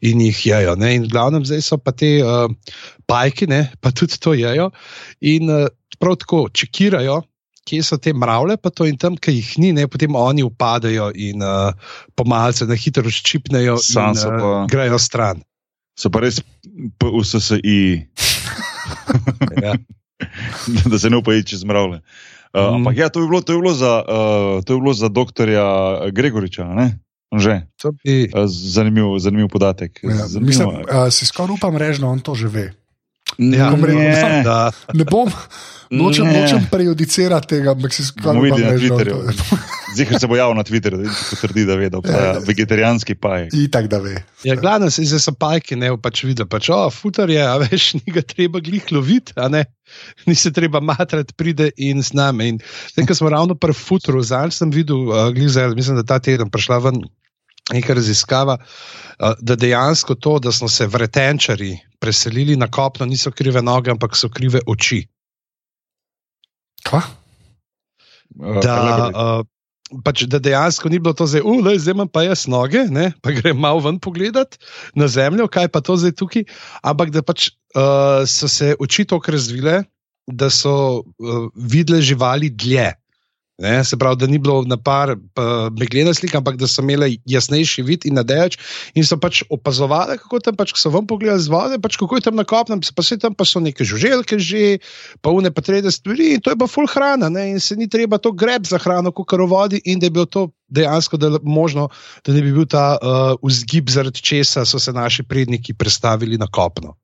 in 0.00 0.20
jih 0.20 0.46
jejo. 0.46 0.76
Ne, 0.76 0.94
in 0.96 1.08
glavnem 1.08 1.44
zdaj 1.44 1.64
so 1.64 1.78
pa 1.78 1.92
te 1.92 2.18
uh, 2.24 2.50
pajki, 3.06 3.48
ne, 3.50 3.66
pa 3.80 3.92
tudi 3.92 4.20
to 4.20 4.34
jejo 4.36 4.70
in 5.20 5.50
uh, 5.50 5.66
prav 6.00 6.20
tako 6.20 6.46
čekirajo. 6.52 7.22
Kje 7.66 7.82
so 7.82 7.96
te 7.98 8.12
mravlje, 8.12 8.56
pa 8.56 8.70
to 8.70 8.86
in 8.86 8.94
tam, 8.96 9.16
ki 9.16 9.32
jih 9.32 9.48
ni, 9.58 9.72
ne, 9.72 9.86
potem 9.86 10.14
oni 10.14 10.42
upadajo 10.42 11.10
in 11.12 11.42
uh, 11.42 11.74
pomalce 12.14 12.62
na 12.62 12.74
hitro 12.74 13.10
ščipnejo 13.10 13.74
Sam 13.76 14.12
in 14.12 14.20
uh, 14.20 14.36
pa- 14.36 14.66
grejo 14.68 14.98
stran. 14.98 15.42
So 15.98 16.06
pa 16.08 16.20
res 16.20 16.38
PUSSI, 16.96 18.06
Ja. 19.64 19.74
da 20.90 20.98
se 20.98 21.10
ne 21.10 21.16
upajo 21.16 21.42
čez 21.44 21.64
mravlje. 21.64 21.98
Uh, 21.98 22.02
Mm. 22.56 22.74
Ampak 22.76 22.96
ja, 22.96 23.08
to 23.08 23.20
je 23.20 23.28
bilo, 23.28 23.40
to 23.42 23.52
je 23.52 23.58
bilo 23.58 23.74
za, 23.74 24.00
uh, 24.00 24.64
to 24.64 24.72
je 24.72 24.80
bilo 24.80 24.94
za 24.94 25.08
doktorja 25.08 25.64
Gregoriča, 26.08 26.64
ne? 26.66 26.98
Že. 27.30 27.66
To 27.76 27.92
bi, 27.94 28.30
Uh, 28.30 28.46
Zanimiv, 28.46 29.18
zanimiv 29.18 29.48
podatek. 29.48 30.00
Ja, 30.02 30.24
Zanimivo. 30.26 30.46
mislim, 30.46 30.68
uh, 30.88 31.10
si 31.10 31.26
skoraj 31.26 31.52
upam 31.52 31.76
reči, 31.76 32.00
da 32.00 32.06
on 32.06 32.20
to 32.20 32.32
že 32.34 32.48
ve. 32.48 32.72
Ja, 33.38 33.70
bom 33.70 33.84
rekel, 33.84 34.00
ne, 34.00 34.42
da, 34.48 34.70
Ne 34.92 35.04
bom, 35.04 35.30
nočem, 35.90 36.26
Ne. 36.26 36.40
nočem 36.40 36.66
prejudicirati 36.70 37.46
tega, 37.48 37.70
ampak 37.70 37.92
si 37.92 38.02
upam 38.12 38.40
videli 38.40 38.64
na 38.64 38.72
Twitterju. 38.72 39.16
to 39.32 39.56
Zihar 39.96 40.20
se 40.20 40.26
bo 40.26 40.36
javil 40.36 40.54
na 40.54 40.62
Twitterju, 40.62 40.98
da 40.98 41.10
se 41.10 41.24
potrdi, 41.30 41.64
da 41.64 41.74
ve, 41.74 41.88
da 41.88 41.98
obstaja 41.98 42.32
Ja. 42.32 42.40
vegetarijanski 42.40 43.14
pajek. 43.14 43.54
Itak, 43.54 43.86
da 43.86 43.98
ve. 43.98 44.16
ja, 44.44 44.54
glavno 44.54 44.90
se 44.90 45.04
zdaj 45.04 45.20
so 45.20 45.32
pajki, 45.32 45.76
ne 45.76 45.96
pač 45.96 46.24
videl, 46.24 46.46
pač, 46.46 46.68
o, 46.68 46.90
futar 46.90 47.30
je, 47.30 47.40
a 47.40 47.56
veš, 47.56 47.94
ni 47.96 48.12
ga 48.12 48.20
treba 48.20 48.60
glih 48.60 48.84
loviti, 48.90 49.32
a 49.36 49.48
ne. 49.48 49.64
Ni 50.26 50.34
se 50.34 50.50
treba 50.50 50.80
matrati, 50.80 51.32
pride 51.32 51.70
in 51.78 52.02
z 52.02 52.12
nami. 52.12 52.48
In 52.48 52.56
zdaj, 52.92 53.06
ko 53.06 53.14
smo 53.14 53.30
ravno 53.30 53.54
pri 53.54 53.72
futru, 53.72 54.18
zdaj 54.20 54.50
sem 54.50 54.70
videl, 54.70 55.06
uh, 55.06 55.30
glih 55.30 55.48
zdaj, 55.48 55.70
mislim, 55.72 55.96
da 55.96 56.04
ta 56.04 56.18
teden 56.18 56.50
prišla 56.50 56.78
ven 56.82 56.98
neka 57.72 57.94
raziskava, 57.94 58.58
uh, 58.60 59.34
da 59.40 59.56
dejansko 59.56 60.14
to, 60.14 60.38
da 60.38 60.52
smo 60.52 60.68
se 60.68 60.86
vretenčari 60.86 61.74
preselili 61.98 62.56
na 62.56 62.70
kopno, 62.70 63.06
niso 63.06 63.30
krive 63.30 63.62
noge, 63.62 63.90
ampak 63.90 64.16
so 64.16 64.30
krive 64.30 64.60
oči. 64.66 65.02
Kva? 66.86 67.02
Uh, 68.36 68.60
da, 68.62 68.76
uh, 69.10 70.00
pač, 70.04 70.26
da 70.30 70.38
dejansko 70.42 70.92
ni 70.92 71.00
bilo 71.02 71.16
to 71.16 71.26
zdaj, 71.26 71.42
uh, 71.42 71.72
zdaj 71.74 71.96
imam 71.96 72.08
pa 72.08 72.26
jaz 72.26 72.46
noge, 72.50 72.84
ne, 72.90 73.10
pa 73.22 73.34
grem 73.34 73.58
malo 73.58 73.82
ven 73.86 73.98
pogledat 74.02 74.58
na 74.94 75.08
zemljo, 75.08 75.48
kaj 75.48 75.70
pa 75.74 75.82
to 75.82 75.96
zdaj 75.98 76.14
tukaj. 76.20 76.46
Ampak 76.86 77.10
da 77.14 77.24
pač 77.26 77.50
uh, 77.74 78.22
so 78.28 78.50
se 78.50 78.74
oči 78.78 79.08
tako 79.08 79.34
razvile, 79.34 79.82
da 80.26 80.50
so 80.50 81.02
uh, 81.02 81.50
videle 81.54 82.02
živali 82.02 82.50
dlje. 82.50 82.92
Ne, 83.58 83.84
se 83.84 83.96
pravi, 83.96 84.16
da 84.20 84.26
ni 84.28 84.36
bilo 84.38 84.60
na 84.68 84.76
par 84.76 85.14
meglena 85.80 86.12
slika, 86.14 86.38
ampak 86.38 86.58
da 86.60 86.68
so 86.68 86.82
imeli 86.84 87.16
jasnejši 87.24 87.82
vid 87.88 88.04
in 88.04 88.18
nadejač 88.20 88.58
in 88.92 89.04
so 89.08 89.16
pač 89.16 89.40
opazovali, 89.48 90.18
kako 90.20 90.40
tam, 90.44 90.58
pač, 90.58 90.74
so 90.76 90.92
vam 90.92 91.06
pogledali 91.08 91.40
z 91.40 91.48
vode, 91.48 91.78
pač, 91.80 91.96
kako 91.96 92.18
je 92.18 92.26
tam 92.26 92.36
na 92.36 92.44
kopnem, 92.44 92.82
pa 92.84 93.02
se 93.02 93.16
tam 93.16 93.32
pa 93.32 93.46
so 93.48 93.62
neke 93.64 93.80
žuželke 93.80 94.36
že, 94.36 94.76
pa 95.24 95.32
une 95.32 95.48
pa 95.48 95.64
trede 95.64 95.88
stvari 95.88 96.34
in 96.36 96.44
to 96.44 96.52
je 96.52 96.58
pa 96.60 96.68
full 96.68 96.84
hrana 96.84 97.30
ne, 97.32 97.46
in 97.54 97.60
se 97.60 97.78
ni 97.80 97.88
treba 97.88 98.20
to 98.20 98.34
greb 98.36 98.68
za 98.68 98.76
hrano, 98.76 99.08
kot 99.08 99.24
kar 99.32 99.40
vodi 99.40 99.80
in 99.88 100.04
da 100.04 100.10
je 100.10 100.12
bilo 100.12 100.28
to 100.28 100.50
dejansko 100.68 101.16
da, 101.16 101.32
možno, 101.40 101.88
da 102.28 102.36
ne 102.36 102.44
bi 102.44 102.52
bil 102.52 102.68
ta 102.68 102.98
uh, 103.00 103.40
vzgib, 103.40 103.88
zaradi 103.88 104.20
česa 104.20 104.66
so 104.68 104.76
se 104.76 104.92
naši 104.92 105.24
predniki 105.24 105.72
prestavili 105.72 106.36
na 106.36 106.44
kopno. 106.44 106.98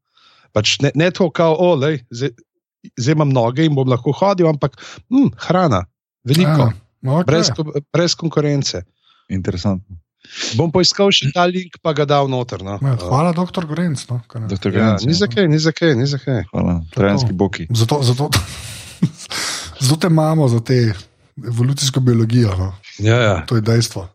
Pač 0.52 0.76
ne, 0.84 0.92
ne 0.94 1.08
to, 1.16 1.30
kao, 1.32 1.56
o, 1.56 1.72
lej, 1.80 2.02
zdaj, 2.12 2.34
zdaj 3.00 3.16
imam 3.16 3.32
noge 3.32 3.64
in 3.64 3.72
bom 3.72 3.88
lahko 3.88 4.12
hodil, 4.12 4.50
ampak 4.52 4.76
hm, 5.08 5.32
hrana, 5.48 5.86
veliko, 6.24 6.70
Ah, 6.70 7.20
okay. 7.20 7.24
brez, 7.26 7.50
brez 7.92 8.14
konkurence. 8.14 8.82
Interesantno. 9.28 9.96
Bom 10.54 10.70
poiskal 10.70 11.10
še 11.10 11.32
ta 11.34 11.42
link, 11.50 11.80
pa 11.82 11.90
ga 11.92 12.04
dal 12.06 12.28
noter. 12.30 12.62
No. 12.62 12.78
Ja, 12.78 12.94
hvala, 12.94 13.32
doktor 13.34 13.66
Gorenc. 13.66 13.98
No. 14.06 14.20
Doktor 14.46 14.70
Ja, 14.70 14.94
Grenc, 14.94 15.02
ni 15.02 15.14
za 15.14 15.26
kaj, 15.26 15.48
ni 15.50 15.58
za 15.58 15.72
kaj, 15.74 15.96
ni 15.98 16.06
za 16.06 16.18
kaj. 16.22 16.44
Hvala, 16.52 16.78
trojanski 16.94 17.32
boki. 17.34 17.66
zato, 17.74 18.02
zato, 18.02 18.30
zato 19.80 19.96
te 19.96 20.06
imamo 20.06 20.46
za 20.48 20.60
te 20.60 20.94
evolucijsko 21.36 22.00
biologijo. 22.00 22.54
No. 22.56 22.74
Ja, 22.98 23.16
ja. 23.16 23.46
To 23.46 23.56
je 23.56 23.66
dejstvo. 23.66 24.08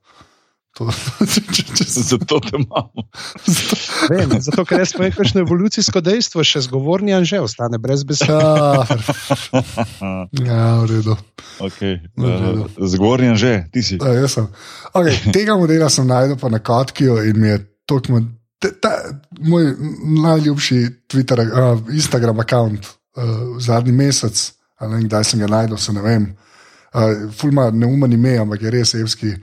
To, 0.77 0.85
če, 1.33 1.41
če, 1.49 1.63
če, 1.73 1.85
Zato 1.89 2.37
te 2.39 2.53
imamo. 2.53 3.07
zato, 3.45 3.75
Vem, 4.13 4.35
zato, 4.37 4.61
ker 4.63 4.83
jaz 4.83 4.91
povem, 4.93 5.09
kakšno 5.15 5.41
evolucijsko 5.41 6.01
dejstvo, 6.05 6.43
še 6.45 6.61
zgovorni 6.67 7.15
anže 7.17 7.39
ostane 7.41 7.79
brez 7.81 8.03
besed. 8.05 8.29
ja, 8.29 8.85
ja, 10.47 10.61
v 10.81 10.85
redu. 10.91 11.15
okay. 11.59 11.97
V 12.13 12.23
redu. 12.29 12.67
uh, 12.67 12.85
Zgornjen 12.85 13.35
že, 13.35 13.65
ti 13.73 13.81
si. 13.81 13.97
A, 13.97 14.13
jaz 14.15 14.37
sem. 14.37 14.47
Okay, 14.93 15.17
tega 15.33 15.57
modela 15.57 15.89
sem 15.89 16.05
najdel 16.07 16.37
pa 16.37 16.49
na 16.49 16.59
Kotkiju 16.61 17.17
in 17.25 17.41
mi 17.41 17.47
je 17.47 17.57
toliko. 17.85 18.13
mo- 18.13 18.27
te- 18.61 18.73
ta- 18.77 19.01
Moj 19.39 19.73
najljubši 20.21 20.77
Twitter, 21.09 21.41
uh, 21.41 21.81
Instagram 21.93 22.37
račun 22.41 22.77
uh, 22.77 22.85
zadnji 23.61 23.91
mesec, 23.93 24.51
ali 24.77 25.05
kdaj 25.05 25.23
sem 25.23 25.39
ga 25.39 25.47
najdel, 25.47 25.77
se 25.77 25.93
ne 25.93 26.01
vem. 26.01 26.29
Uh, 26.93 27.29
Fulma 27.33 27.69
neumen 27.71 28.13
ime, 28.13 28.37
ampak 28.37 28.61
je 28.61 28.71
res 28.71 28.93
evski. 28.93 29.33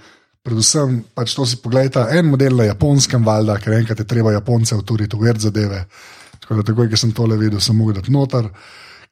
Predvsem, 0.45 0.99
pač 1.17 1.33
to 1.33 1.47
si 1.49 1.57
pogledaj, 1.63 2.11
en 2.19 2.29
model 2.29 2.59
na 2.61 2.69
japonskem, 2.69 3.25
valjda, 3.25 3.57
ker 3.65 3.79
enkrat 3.79 4.03
je 4.03 4.09
treba 4.09 4.35
Japonce 4.35 4.77
uturiti 4.77 5.17
v 5.17 5.31
red 5.31 5.41
zadeve. 5.41 5.85
Tako 6.43 6.59
da, 6.59 6.67
takoj, 6.69 6.91
ko 6.93 7.01
sem 7.01 7.15
tole 7.17 7.39
videl, 7.41 7.63
sem 7.65 7.77
mogel 7.77 7.97
dati 8.03 8.13
noter, 8.13 8.51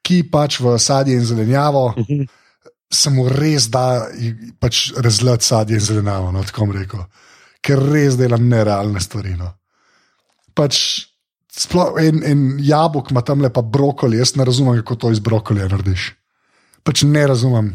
ki 0.05 0.23
pač 0.29 0.59
v 0.61 0.75
sadje 0.77 1.15
in 1.17 1.25
zelenjavo 1.25 1.87
se 2.93 3.09
mu 3.09 3.25
res 3.31 3.67
da 3.73 4.05
pač 4.61 4.91
razlati 5.01 5.47
sadje 5.47 5.79
in 5.79 5.81
zelenjavo, 5.81 6.29
no, 6.35 6.43
tako 6.45 6.69
rekel. 6.75 7.07
Ker 7.63 7.81
res 7.81 8.17
dela 8.19 8.37
nerealne 8.37 9.01
stvari. 9.01 9.33
No. 9.39 9.49
Pač 10.53 10.77
sploh 11.53 11.97
en, 12.01 12.21
en 12.27 12.43
jabolk 12.61 13.09
ima 13.13 13.23
tam 13.25 13.41
lepa 13.41 13.63
brokoli, 13.65 14.19
jaz 14.21 14.35
ne 14.37 14.45
razumem, 14.45 14.81
kako 14.83 14.99
to 15.01 15.13
iz 15.13 15.23
brokolija 15.23 15.69
narediš. 15.71 16.11
Pač 16.83 17.05
ne 17.07 17.25
razumem, 17.29 17.73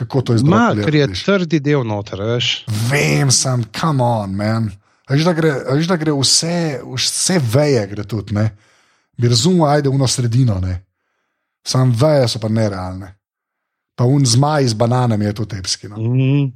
kako 0.00 0.22
to 0.22 0.34
iz 0.34 0.42
Ma, 0.42 0.70
ker 0.72 0.94
je 0.94 1.08
trdi 1.12 1.60
del 1.60 1.84
noter, 1.84 2.22
veš. 2.24 2.50
Vem, 2.88 3.28
sam, 3.30 3.66
come 3.76 4.04
on, 4.04 4.32
man. 4.36 4.70
Veš, 5.10 5.24
da 5.28 5.34
gre, 5.36 5.50
veš, 5.74 5.88
da 5.90 5.98
gre 6.00 6.14
vse, 6.16 6.80
vse 6.86 7.36
veje, 7.52 7.82
gre 7.90 8.06
tudi. 8.08 8.34
Ne? 8.34 8.46
Bi 9.20 9.28
razumel, 9.28 9.66
ajde 9.68 9.92
v 9.92 10.08
sredino. 10.08 10.56
Ne? 10.62 10.78
Sam 11.66 11.92
veje 11.92 12.30
so 12.32 12.40
pa 12.40 12.48
nerealne. 12.48 13.12
Pa 13.98 14.08
un 14.08 14.24
zmaj 14.24 14.70
z 14.72 14.80
bananami 14.80 15.28
je 15.28 15.34
tudi 15.42 15.60
epski. 15.60 15.90
No? 15.92 16.00
Mm. 16.00 16.48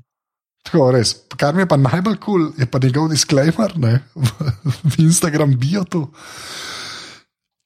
Tako 0.65 0.91
res. 0.97 1.13
Kar 1.37 1.53
mi 1.53 1.67
je 1.67 1.69
pa 1.69 1.77
najbolj 1.77 2.17
kul, 2.17 2.49
cool, 2.49 2.53
je 2.57 2.67
pa 2.67 2.81
njegov 2.81 3.11
disclaimer 3.13 3.77
ne? 3.77 3.99
v, 4.15 4.53
v 4.65 4.95
Instagram 5.05 5.53
biotu. 5.61 6.07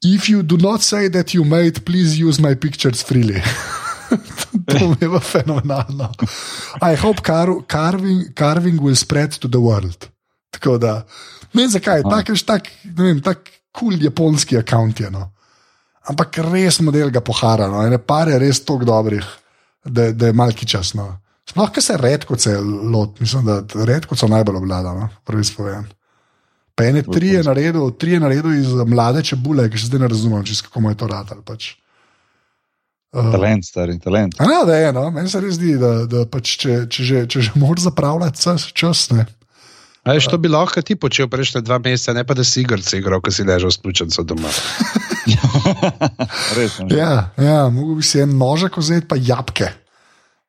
If 0.02 0.28
you 0.28 0.42
do 0.42 0.56
not 0.58 0.82
say 0.82 1.08
that 1.08 1.34
you 1.34 1.44
made, 1.44 1.84
please 1.84 2.18
use 2.18 2.42
my 2.42 2.54
pictures 2.54 3.02
freely. 3.02 3.42
to 4.78 4.94
je 5.00 5.08
pa 5.08 5.20
fenomenalno. 5.20 6.10
I 6.82 6.96
hope 6.96 7.24
car 7.24 7.48
carving, 7.68 8.34
carving 8.34 8.80
will 8.80 8.96
spread 8.96 9.38
to 9.38 9.48
the 9.48 9.60
world. 9.60 10.08
Tako 10.50 10.78
da, 10.78 11.06
ne 11.52 11.62
vem 11.62 11.70
zakaj, 11.70 12.04
tak, 12.10 12.28
veš, 12.28 12.44
tak, 12.48 12.68
ne 12.84 13.04
vem, 13.04 13.22
tak 13.24 13.48
kul 13.72 13.94
cool 13.94 14.04
japonski 14.04 14.58
akant 14.58 15.00
je. 15.00 15.10
No. 15.10 15.30
Ampak 16.08 16.40
res 16.52 16.80
model 16.80 17.12
ga 17.12 17.20
pohara, 17.24 17.68
no. 17.68 17.84
ene 17.84 17.98
pare 17.98 18.38
res 18.40 18.60
tako 18.64 18.88
dobrih, 18.88 19.24
da, 19.84 20.10
da 20.12 20.30
je 20.30 20.36
malki 20.36 20.68
čas. 20.68 20.94
No. 20.98 21.10
Sploh, 21.48 21.70
ker 21.72 21.84
se 21.84 21.96
redko 21.96 22.36
se 22.36 22.58
lot, 22.60 23.20
mislim, 23.20 23.48
da 23.48 23.84
redko 23.88 24.16
so 24.16 24.28
najbolj 24.28 24.60
obladano, 24.60 25.08
prvi 25.24 25.44
spoven. 25.48 25.86
Pa 26.76 26.84
ene 26.86 27.02
tri 27.02 27.32
je 27.34 27.42
naredil, 27.42 27.90
tri 27.98 28.14
je 28.14 28.20
naredil 28.20 28.52
iz 28.54 28.72
mlade 28.86 29.24
čebule, 29.24 29.64
ki 29.70 29.80
še 29.80 29.88
zdaj 29.88 30.04
ne 30.04 30.10
razumem, 30.12 30.44
čisto 30.46 30.68
kako 30.68 30.84
mu 30.84 30.92
je 30.92 30.98
to 31.00 31.08
radil. 31.10 31.40
Pač. 31.42 31.72
Uh, 33.08 33.30
Talent, 33.32 33.64
stari 33.64 33.98
talent. 33.98 34.34
a 34.36 34.44
ne, 34.44 34.58
da 34.66 34.76
je 34.76 34.88
eno, 34.88 35.06
meni 35.10 35.30
se 35.32 35.40
res 35.40 35.56
zdi, 35.56 35.78
da, 35.80 36.04
da 36.04 36.26
pač, 36.28 36.58
če, 36.60 36.74
če 36.92 37.04
že, 37.08 37.22
če 37.24 37.44
že 37.46 37.52
moraš 37.56 37.86
zapravljati 37.86 38.42
čas, 38.42 38.66
čas 38.76 39.06
ne. 39.16 39.24
A 40.04 40.12
veš, 40.16 40.28
to 40.28 40.36
bi 40.40 40.48
lahko 40.48 40.80
ti 40.84 40.96
počel 40.96 41.28
prejšnje 41.28 41.62
dva 41.64 41.80
meseca, 41.80 42.12
ne 42.16 42.24
pa 42.28 42.36
da 42.36 42.44
si 42.44 42.62
igrice 42.62 43.00
igral, 43.00 43.20
ko 43.24 43.32
si 43.32 43.44
ležal 43.48 43.72
s 43.72 43.80
pljučnico 43.80 44.24
doma. 44.28 44.52
Res. 46.56 46.78
ne. 46.84 46.96
Ja, 46.96 47.10
ja 47.36 47.58
mogoče 47.72 47.96
bi 47.96 48.06
si 48.08 48.22
en 48.24 48.36
nožek 48.36 48.76
vzeti, 48.80 49.08
pa 49.08 49.16
jabke. 49.16 49.72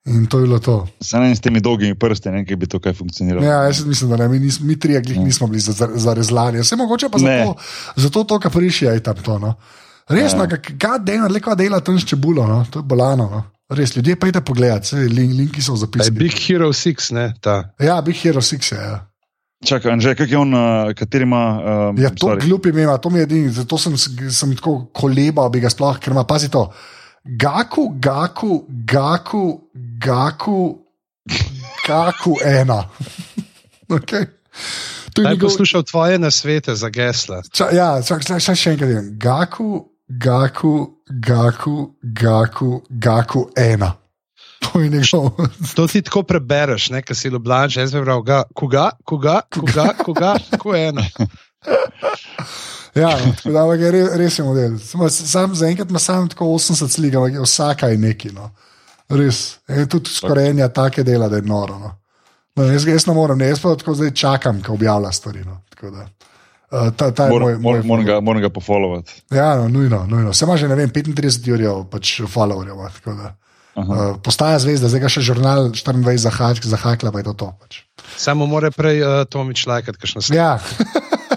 In 0.08 0.28
to 0.32 0.40
je 0.40 0.48
bilo 0.48 0.60
to. 0.64 0.78
Samo 1.04 1.28
s 1.36 1.44
temi 1.44 1.60
dolgimi 1.64 1.96
prsti, 2.00 2.32
ne, 2.32 2.46
ki 2.48 2.56
bi 2.56 2.68
to 2.72 2.80
kaj 2.80 2.96
funkcioniralo. 3.00 3.44
Ja, 3.46 3.66
jaz 3.68 3.84
mislim, 3.86 4.12
da 4.16 4.24
ne, 4.24 4.30
mi, 4.32 4.40
nis, 4.40 4.60
mi 4.60 4.80
trije 4.80 5.02
glih 5.02 5.20
nismo 5.20 5.48
bili 5.48 5.60
za, 5.60 5.76
za, 5.76 6.14
rezlanje. 6.14 6.64
Vse 6.64 6.76
mogoče 6.80 7.10
pa 7.12 7.20
zato, 7.20 7.56
zato 7.96 8.24
to, 8.24 8.40
kar 8.40 8.52
prišija 8.52 8.96
je 8.96 9.04
tam 9.04 9.20
to. 9.24 9.40
No. 9.40 9.54
Res, 10.10 10.34
ja. 10.34 10.48
kaj 10.80 11.00
dela, 11.06 11.28
le 11.30 11.40
kaj 11.40 11.56
dela 11.56 11.80
tam 11.86 12.00
s 12.00 12.06
čebulo, 12.06 12.48
no. 12.48 12.64
to 12.72 12.80
je 12.80 12.84
bolano. 12.84 13.30
No. 13.30 13.44
Res, 13.70 13.94
ljudje 13.96 14.16
pejte 14.18 14.42
pogledat, 14.42 14.84
vse 14.88 15.04
link, 15.06 15.34
linki 15.38 15.62
so 15.62 15.76
v 15.76 15.78
Da 15.78 15.80
je 15.80 15.86
zapisih. 15.86 16.14
Big 16.18 16.34
Hero 16.48 16.70
6, 16.74 17.12
ne, 17.14 17.34
ta. 17.42 17.74
Ja, 17.80 18.02
Big 18.02 18.18
Hero 18.18 18.42
6 18.42 18.72
je. 18.74 18.80
Ja. 18.80 19.06
Čakaj, 19.66 19.92
Anže, 19.92 20.16
kak 20.16 20.32
je 20.32 20.38
on, 20.40 20.54
uh, 20.56 20.94
kateri 20.96 21.28
ima. 21.28 21.44
Um, 21.92 21.98
Ja, 22.00 22.10
to 22.10 22.32
sorry. 22.32 22.42
glup 22.48 22.66
ime, 22.66 22.82
ima, 22.88 22.98
to 22.98 23.10
mi 23.10 23.20
je 23.20 23.24
edini, 23.24 23.50
zato 23.52 23.78
sem, 23.78 23.98
sem 23.98 24.56
tako 24.56 24.88
kolebal, 24.96 25.50
bi 25.52 25.60
ga 25.60 25.70
sploh, 25.70 26.00
ker 26.00 26.16
ima, 26.16 26.24
pazi 26.24 26.50
to. 26.50 26.72
Gaku, 27.26 27.90
gaku, 28.00 28.64
gaku, 28.70 29.70
gaku, 30.00 30.80
gaku 31.88 32.38
ena. 32.46 32.84
Okay. 33.90 34.26
Naj 35.18 35.34
njegov- 35.34 35.42
poslušal 35.50 35.84
tvoje 35.84 36.20
nasvete 36.20 36.76
za 36.76 36.90
gesla. 36.90 37.42
Ča, 37.52 37.66
ja, 37.74 38.02
čak, 38.06 38.22
čak, 38.26 38.38
čak, 38.42 38.56
še 38.56 38.72
enkrat. 38.72 39.18
Gaku, 39.18 39.89
gaku, 40.10 40.90
gaku, 41.10 41.94
gaku, 42.02 42.82
gaku 42.90 43.50
ena. 43.58 43.94
To 44.60 44.80
je 44.80 44.90
njegov. 44.90 45.30
To 45.76 45.88
ti 45.88 46.02
tako 46.02 46.24
prebereš, 46.24 46.90
ne, 46.90 47.02
kaj 47.02 47.16
si 47.16 47.30
ljubljan, 47.30 47.70
jaz 47.76 47.94
bi 47.94 48.02
prav, 48.04 48.22
ga, 48.22 48.44
koga, 48.54 48.90
koga, 49.06 49.42
koga, 49.54 49.94
koga, 50.06 50.36
ko 50.60 50.76
ena. 50.76 51.06
Ja, 52.96 53.10
tako 53.44 53.50
da 53.50 53.86
je 53.86 53.92
res, 53.92 54.08
res 54.18 54.40
je 54.40 54.44
model. 54.44 54.78
Samo 54.80 55.10
Sam 55.10 55.56
zaenkrat 55.56 55.90
ima 55.90 56.00
samo 56.00 56.28
tako 56.28 56.46
80 56.46 56.88
slik, 56.90 57.16
ampak 57.16 57.44
vsaka 57.44 57.88
je 57.88 57.98
neki. 57.98 58.32
No. 58.34 58.50
Res. 59.10 59.60
Je 59.68 59.86
tudi 59.90 60.10
skorenja 60.10 60.68
take 60.74 61.04
dela, 61.04 61.30
da 61.30 61.36
je 61.36 61.42
noro. 61.42 61.78
No. 61.80 61.92
No, 62.56 62.66
jaz, 62.66 62.88
jaz 62.88 63.06
ne 63.08 63.14
morem, 63.14 63.38
ne, 63.38 63.48
jaz 63.48 63.62
pa 63.62 63.76
tako 63.78 63.94
zdaj 63.94 64.12
čakam, 64.12 64.64
ko 64.64 64.74
objavlja 64.74 65.12
stvari. 65.12 65.44
No. 65.46 65.62
Tako 65.70 65.92
da, 65.92 66.08
uh, 66.72 66.90
ta, 66.96 67.12
ta 67.12 67.28
Moram, 67.30 67.48
moj, 67.48 67.54
moj 67.54 67.62
moram, 67.62 67.88
moram, 67.88 68.06
ga, 68.06 68.20
moram 68.20 68.42
ga 68.42 68.50
pofollowati. 68.50 69.22
Ja, 69.32 69.56
no, 69.58 69.68
nujno, 69.68 70.06
nujno. 70.08 70.34
Se 70.34 70.46
ima 70.46 70.58
že 70.58 70.68
ne 70.68 70.76
vem, 70.76 70.90
35 70.90 71.48
jurjev 71.48 71.86
pač 71.92 72.22
followerjev. 72.22 72.74
ima, 72.76 72.90
tako 72.90 73.14
da, 73.20 73.36
Uh, 73.80 74.18
postaja 74.20 74.58
zvezda, 74.60 74.90
zdaj 74.92 75.00
ga 75.06 75.10
še 75.14 75.22
žurnal 75.24 75.70
24 75.72 76.18
zahak, 76.20 76.60
zahakla, 76.68 77.14
pa 77.16 77.22
je 77.22 77.30
to 77.30 77.34
to. 77.34 77.48
Pač. 77.64 77.78
Samo 78.20 78.44
mora 78.50 78.74
prej 78.76 79.00
uh, 79.00 79.24
Tomič 79.24 79.64
lajkati, 79.70 79.96
kakšno 80.02 80.20
stvar. 80.26 80.36
Ja. 80.36 80.60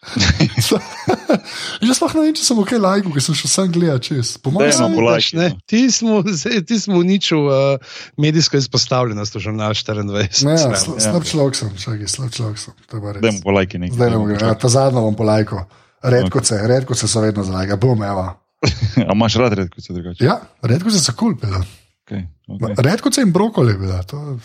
Jaz 1.88 1.96
sploh 1.98 2.14
ne 2.18 2.24
vem, 2.26 2.34
če 2.38 2.44
sem 2.44 2.58
ok 2.62 2.72
lajku, 2.80 3.12
ker 3.14 3.24
sem 3.24 3.36
šel 3.38 3.50
sam 3.52 3.72
gledati 3.72 4.10
čez. 4.10 4.32
Po 4.42 4.52
mojem, 4.54 4.70
Dajno, 4.70 4.86
sem- 4.86 4.94
po 4.96 5.00
Vidiš, 5.00 5.10
lajkih, 5.10 5.38
ne, 5.40 5.48
no. 5.48 5.60
Ti 5.66 5.80
smo, 5.90 6.20
zdaj- 6.26 6.64
ti 6.68 6.78
smo 6.80 6.98
uničil 7.00 7.42
uh, 7.48 7.98
medijsko 8.20 8.60
izpostavljenost 8.60 9.34
v 9.34 9.44
žurnalu 9.46 9.74
24. 9.74 10.44
Ne, 10.46 10.56
ja, 10.56 10.70
sl 10.76 10.96
slab 10.98 11.24
človek 11.28 11.58
sem, 11.58 11.74
čakaj, 11.76 12.08
slab 12.08 12.30
človek 12.36 12.58
sem. 12.58 12.74
to 12.86 12.98
je 12.98 13.02
pa 13.02 13.16
res. 13.16 13.22
Dajmo 13.24 13.44
po 13.44 13.56
lajki 13.56 13.82
nekaj. 13.82 13.96
Zdaj 13.96 14.10
ne 14.10 14.22
bom 14.22 14.30
gre, 14.30 14.40
ja, 14.46 14.54
ta 14.54 14.68
zadnjo 14.72 15.04
bom 15.08 15.18
polajko. 15.18 15.64
Redko 16.00 16.40
se, 16.44 16.56
redko 16.64 16.96
se 16.96 17.08
so 17.08 17.20
vedno 17.20 17.44
zalaga, 17.44 17.76
bom, 17.76 18.00
evo. 18.02 18.28
A 19.08 19.12
imaš 19.12 19.36
rad 19.40 19.52
redko 19.56 19.80
se 19.80 19.92
drugače? 19.92 20.24
Ja, 20.24 20.40
redko 20.62 20.90
se 20.90 21.00
so 21.00 21.12
kul, 21.16 21.36
cool, 21.40 21.62
Okay, 22.10 22.26
okay. 22.48 22.74
redko 22.82 23.12
se 23.12 23.22
in 23.22 23.30
brokoli, 23.32 23.76
bila. 23.78 24.02
To 24.02 24.18
je 24.18 24.38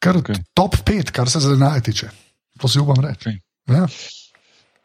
kar 0.00 0.16
okay. 0.16 0.38
top 0.54 0.76
5, 0.86 1.10
kar 1.12 1.30
se 1.30 1.40
zelenjaje 1.40 1.80
tiče. 1.90 2.08
To 2.60 2.68
si 2.68 2.80
upam 2.80 3.04
reči. 3.04 3.28
Okej. 3.28 3.40
Ja. 3.76 3.86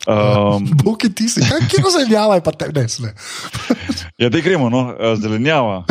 Um, 0.03 0.65
Bog 0.83 1.03
je 1.03 1.09
tisti, 1.11 1.41
kaj 1.41 1.59
kje 1.61 1.83
zelenjava 1.91 2.35
je 2.35 2.41
pa 2.41 2.51
te 2.51 2.71
ne 2.71 2.89
sme. 2.89 3.13
ja, 4.17 4.29
da 4.29 4.39
gremo, 4.39 4.69
no, 4.69 4.93
eh, 4.93 5.15
zelenjava. 5.15 5.83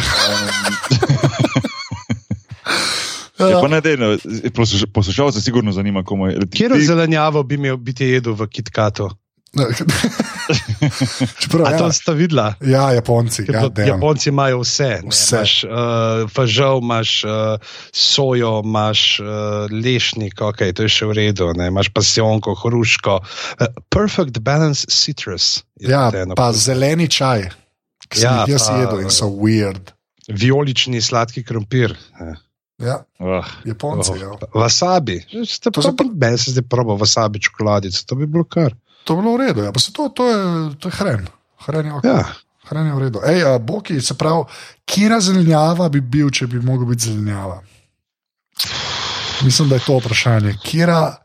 Um, 3.39 3.49
ja, 3.49 3.57
pa 3.57 3.69
ne, 3.69 3.81
dej, 3.81 3.97
no, 3.97 4.09
posluš, 4.53 4.85
poslušalce 4.93 5.41
sigurno 5.41 5.73
zanima, 5.73 6.03
komu 6.05 6.27
je. 6.27 6.41
ti- 6.41 6.59
Kjer 6.59 6.73
ti- 6.73 6.85
zelenjavo 6.85 7.43
bi 7.43 7.55
imel 7.55 7.77
biti 7.77 8.05
jedel 8.05 8.33
v 8.35 8.47
KitKatu? 8.47 9.09
Čeprav, 11.41 11.67
A 11.67 11.71
ja, 11.73 11.93
sta 11.93 12.13
videla? 12.13 12.55
ja, 12.61 12.93
Japonci, 12.93 13.45
ja, 13.45 13.67
to- 13.69 13.83
Japonci 13.83 14.29
imajo 14.29 14.61
vse. 14.61 15.01
ne. 15.03 15.11
Vse. 15.11 15.37
Imaš 15.37 15.65
uh, 15.65 15.71
fažol, 16.31 16.79
imaš 16.79 17.25
uh, 17.25 17.31
sojo, 17.91 18.63
imaš 18.65 19.21
uh, 19.21 19.27
lešnik, 19.75 20.35
okay, 20.41 20.73
to 20.73 20.83
je 20.83 20.89
še 20.91 21.07
v 21.07 21.13
redu, 21.13 21.51
ne. 21.53 21.67
imaš 21.67 21.89
pasionko, 21.89 22.55
hruško. 22.55 23.19
Uh, 23.19 23.67
perfect 23.89 24.39
balance 24.41 24.87
citrus. 24.87 25.65
ja, 25.77 26.11
pa 26.37 26.53
zeleni 26.53 27.09
čaj, 27.09 27.51
ki 28.09 28.17
sem 28.17 28.25
Ja, 28.25 28.45
jih 28.45 28.55
jaz 28.55 28.69
pa- 28.69 28.79
jedel 28.79 29.01
in 29.01 29.11
so 29.11 29.27
weird. 29.27 29.93
Vijolični 30.29 31.01
sladki 31.01 31.43
krompir. 31.43 31.97
Ja. 32.21 32.35
Ja, 32.81 32.97
Ah, 33.21 33.45
Japonci. 33.65 34.15
Ja. 34.17 34.31
Oh, 34.31 34.41
wasabi. 34.55 35.19
Ste 35.45 35.69
To 35.69 35.83
se 35.83 35.91
pa 35.93 36.05
meni 36.07 36.39
se 36.39 36.51
zdaj 36.51 36.65
proba 36.65 36.95
wasabi 36.95 37.37
čokoladico, 37.39 38.07
to 38.07 38.15
bi 38.15 38.25
bilo 38.27 38.45
kar. 38.45 38.73
To 39.05 39.15
je 39.15 39.23
bilo 39.23 39.33
v 39.37 39.47
redu, 39.47 39.63
ja. 39.65 39.73
pa 39.73 39.81
se 39.81 39.93
to, 39.93 40.09
to 40.09 40.29
je, 40.29 40.39
to 40.79 40.89
je 40.89 40.95
hren. 41.01 41.27
Hren 41.67 41.87
je, 41.87 41.93
okay. 41.93 42.09
Ja. 42.09 42.25
hren 42.71 42.87
je 42.87 42.95
v 42.95 42.99
redu. 42.99 43.19
Ej, 43.27 43.43
a, 43.45 43.59
Boki, 43.59 44.01
se 44.01 44.15
pravi, 44.15 44.45
kira 44.85 45.21
zelenjava 45.21 45.89
bi 45.89 46.01
bil, 46.01 46.31
če 46.31 46.47
bi 46.47 46.61
mogel 46.61 46.87
biti 46.93 47.09
zelenjava? 47.09 47.63
Mislim, 49.43 49.69
da 49.69 49.75
je 49.81 49.87
to 49.87 49.97
vprašanje. 49.99 50.55
Kira, 50.63 51.17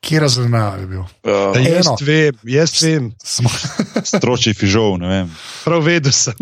kira 0.00 0.28
zelenjava 0.28 0.76
bi 0.76 0.86
bil. 0.86 1.00
uh, 1.00 1.56
Jaz 1.58 1.86
Eno. 1.86 1.96
vem, 2.00 2.38
jaz 2.44 2.74
vem, 2.82 3.10
Smo, 3.24 3.50
stroči 4.04 4.54
fižol, 4.54 4.98
ne 5.02 5.08
vem. 5.08 5.30
prav 5.64 5.82
vedel 5.84 6.12
sem. 6.14 6.38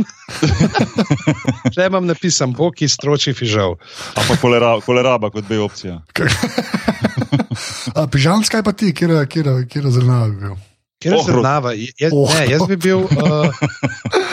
Če 1.74 1.86
imam 1.88 2.06
napisan, 2.06 2.52
boki 2.52 2.88
stroči 2.88 3.32
fižol. 3.34 3.78
Ampak 4.18 4.40
kolera, 4.44 4.74
koleraba 4.84 5.30
kot 5.32 5.48
B 5.48 5.58
opcija. 5.62 6.02
a, 7.96 8.06
pižamska 8.06 8.60
je 8.60 8.66
pa 8.66 8.72
ti, 8.76 8.92
kira, 8.94 9.24
kira, 9.26 9.56
kira 9.64 9.90
zelenjava 9.90 10.28
bi 10.28 10.36
bil. 10.46 10.60
Ker 11.02 11.18
se 11.24 11.32
znava. 11.34 11.72
Jaz, 11.74 12.12
Ohrovt. 12.14 12.38
ne, 12.38 12.46
jaz 12.52 12.62
bi 12.70 12.76
bil, 12.76 13.02
uh, 13.04 13.62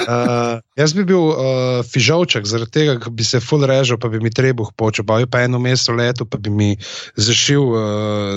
uh, 0.07 0.59
jaz 0.77 0.93
bi 0.93 1.03
bil 1.09 1.23
uh, 1.31 1.81
fižolček, 1.89 2.45
zaradi 2.49 2.71
tega, 2.77 2.97
ker 3.01 3.13
bi 3.13 3.25
se 3.25 3.41
full 3.43 3.65
režal, 3.67 3.99
pa 4.01 4.11
bi 4.11 4.21
mi 4.23 4.31
trebuh 4.33 4.69
počel, 4.77 5.05
pa 5.07 5.19
bi 5.21 5.27
pa 5.29 5.43
eno 5.47 5.59
mesto 5.59 5.95
leto, 5.97 6.25
pa 6.29 6.37
bi 6.37 6.53
mi 6.53 6.69
zašil 7.17 7.63
uh, 7.63 7.81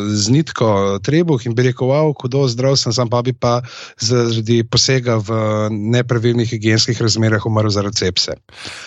z 0.09 0.33
nitko 0.33 0.99
trebuh 1.05 1.45
in 1.47 1.57
bi 1.59 1.69
rekel, 1.69 1.93
wow, 1.93 2.13
hudo 2.17 2.47
zdrav 2.49 2.77
sem, 2.81 2.93
sam 2.93 3.11
pa 3.13 3.23
bi 3.23 3.37
pa 3.37 3.61
zaradi 4.01 4.63
posega 4.65 5.19
v 5.21 5.31
nepravilnih 5.71 6.49
higijenskih 6.51 6.97
razmerah 7.03 7.47
umrl 7.47 7.71
zaradi 7.73 8.03
sepse. 8.07 8.39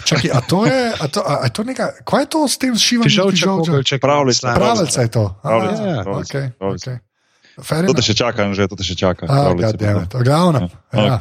Čakaj, 0.06 0.32
a 0.34 0.42
to 0.42 0.66
je, 0.66 0.82
a 1.00 1.06
to, 1.08 1.22
a, 1.22 1.40
a 1.46 1.50
to 1.50 1.64
neka, 1.64 1.92
kaj 2.06 2.26
je 2.26 2.30
to 2.34 2.48
s 2.48 2.58
tem 2.58 2.74
šivanjem? 2.78 3.10
Fižolček, 3.10 3.40
fižolča? 3.40 3.72
kogelček, 3.72 4.02
Pravljica. 4.02 4.54
Pravljica 4.56 5.02
je 5.02 5.12
to. 5.12 5.26
Pravljica, 5.42 5.84
A, 5.84 6.04
pravljica, 6.04 6.38
okay, 6.38 6.52
pravljica. 6.60 6.92
okay. 6.92 7.15
To 7.56 7.94
te 7.96 8.04
še 8.04 8.14
čaka, 8.14 8.52
že 8.52 8.68
to 8.68 8.76
te 8.76 8.84
še 8.84 8.96
čaka. 9.00 9.24
Ah, 9.30 9.54
goddammit. 9.56 10.12
V 10.12 10.24
glavnem. 10.24 10.68
Ja. 10.92 11.04
Ja. 11.06 11.18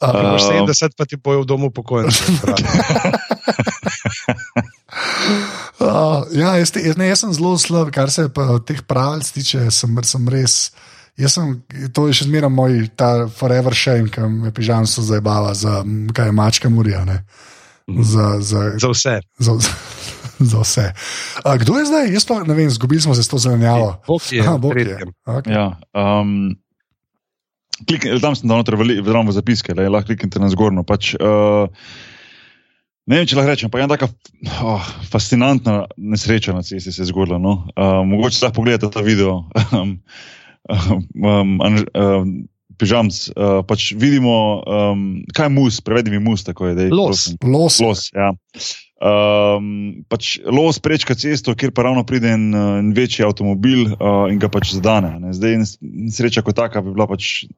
Uh, 0.00 0.16
Imaš 0.16 0.48
70, 0.48 0.96
pa 0.96 1.04
ti 1.04 1.20
bojo 1.20 1.44
v 1.44 1.46
domu 1.46 1.68
pokojnice. 1.70 2.24
uh, 5.80 6.24
ja, 6.40 6.56
jaz, 6.56 6.70
te- 6.72 6.82
jaz, 6.82 6.96
ne, 6.96 7.06
jaz 7.08 7.20
sem 7.20 7.32
zelo 7.36 7.54
slab, 7.60 7.90
kar 7.92 8.10
se 8.10 8.28
pa 8.32 8.58
teh 8.64 8.80
pravil 8.82 9.20
tiče. 9.20 9.68
Sem, 9.70 9.92
sem 10.02 10.24
res. 10.28 10.72
Jaz 11.20 11.36
sem, 11.36 11.60
to 11.92 12.08
je 12.08 12.16
še 12.16 12.24
zmeraj 12.30 12.48
moj 12.48 12.88
ta 12.96 13.28
forever 13.28 13.76
shame, 13.76 14.08
ki 14.08 14.24
me 14.24 14.50
pižamstvo 14.56 15.04
zabava 15.04 15.52
za 15.54 15.82
kaj 16.16 16.26
je 16.26 16.32
mačka 16.32 16.68
Murija. 16.72 17.04
ne. 17.04 17.20
Za, 17.90 18.38
za, 18.40 18.72
Za 18.78 18.88
vse. 18.88 19.14
za, 19.38 19.52
za 19.58 19.70
vse. 20.40 20.92
A, 21.44 21.56
kdo 21.60 21.78
je 21.78 21.84
zdaj? 21.86 22.12
Jaz 22.12 22.26
pa 22.26 22.40
ne 22.44 22.54
vem, 22.54 22.70
zgubili 22.70 23.00
smo 23.00 23.14
se 23.14 23.22
s 23.22 23.28
to 23.28 23.38
zelenjavo. 23.38 24.00
Bog 24.06 24.22
je. 24.32 24.40
Aha, 24.40 24.58
Bog 24.58 24.76
je. 24.76 24.98
Okay. 25.26 25.52
Ja, 25.52 25.80
um, 25.94 26.56
klik, 27.88 28.06
tam 28.20 28.36
sem 28.36 28.48
dal 28.48 28.62
noter 28.62 28.76
v, 28.76 29.00
v, 29.00 29.08
v 29.08 29.34
zapiske, 29.34 29.74
le, 29.76 29.88
lahko 29.88 30.12
kliknete 30.12 30.42
na 30.42 30.50
zgornjo. 30.52 30.84
Pač, 30.86 31.14
uh, 31.20 31.68
ne 33.06 33.20
vem, 33.20 33.28
če 33.28 33.38
lahko 33.38 33.52
rečem, 33.52 33.72
pa 33.72 33.80
je 33.80 33.86
ena 33.86 33.96
taka 33.96 34.10
oh, 34.64 34.92
fascinantna 35.12 35.84
nesreča 35.96 36.56
na 36.56 36.64
cesti 36.66 36.92
se 36.92 37.08
zgodila. 37.12 37.40
No? 37.40 37.66
Uh, 37.76 38.00
mogoče 38.08 38.44
lahko 38.44 38.62
pogledate 38.62 38.92
ta 38.92 39.04
video. 39.04 39.44
Um, 40.70 41.02
um, 41.24 41.56
Anž- 41.64 41.88
um, 41.96 42.44
Pižamc, 42.80 43.16
uh, 43.32 43.60
pač 43.68 43.90
vidimo, 43.96 44.60
um, 44.64 45.00
kaj 45.36 45.48
je 45.48 45.52
mus, 45.52 45.80
prevedi 45.84 46.12
mi 46.14 46.20
mus, 46.22 46.44
tako 46.46 46.70
je. 46.70 46.76
Dej, 46.78 46.88
Los. 46.92 47.24
prosim. 47.36 47.36
Los. 47.52 47.80
Los, 47.80 48.02
ja. 48.16 48.30
Um, 49.00 50.04
pač 50.12 50.36
los 50.44 50.76
prečka 50.76 51.16
cesto, 51.16 51.54
kjer 51.56 51.72
pa 51.72 51.88
ravno 51.88 52.04
pride 52.04 52.28
en, 52.30 52.52
en 52.52 52.92
večji 52.92 53.24
avtomobil 53.24 53.94
uh, 53.94 54.28
in 54.28 54.36
ga 54.36 54.52
pač 54.52 54.74
zadane. 54.76 55.16
Ne. 55.16 55.32
Zdaj, 55.32 55.56
nesreča 55.80 56.44
kot 56.44 56.52
taka 56.54 56.84
bi 56.84 56.92
bila 56.92 57.08
pač 57.08 57.48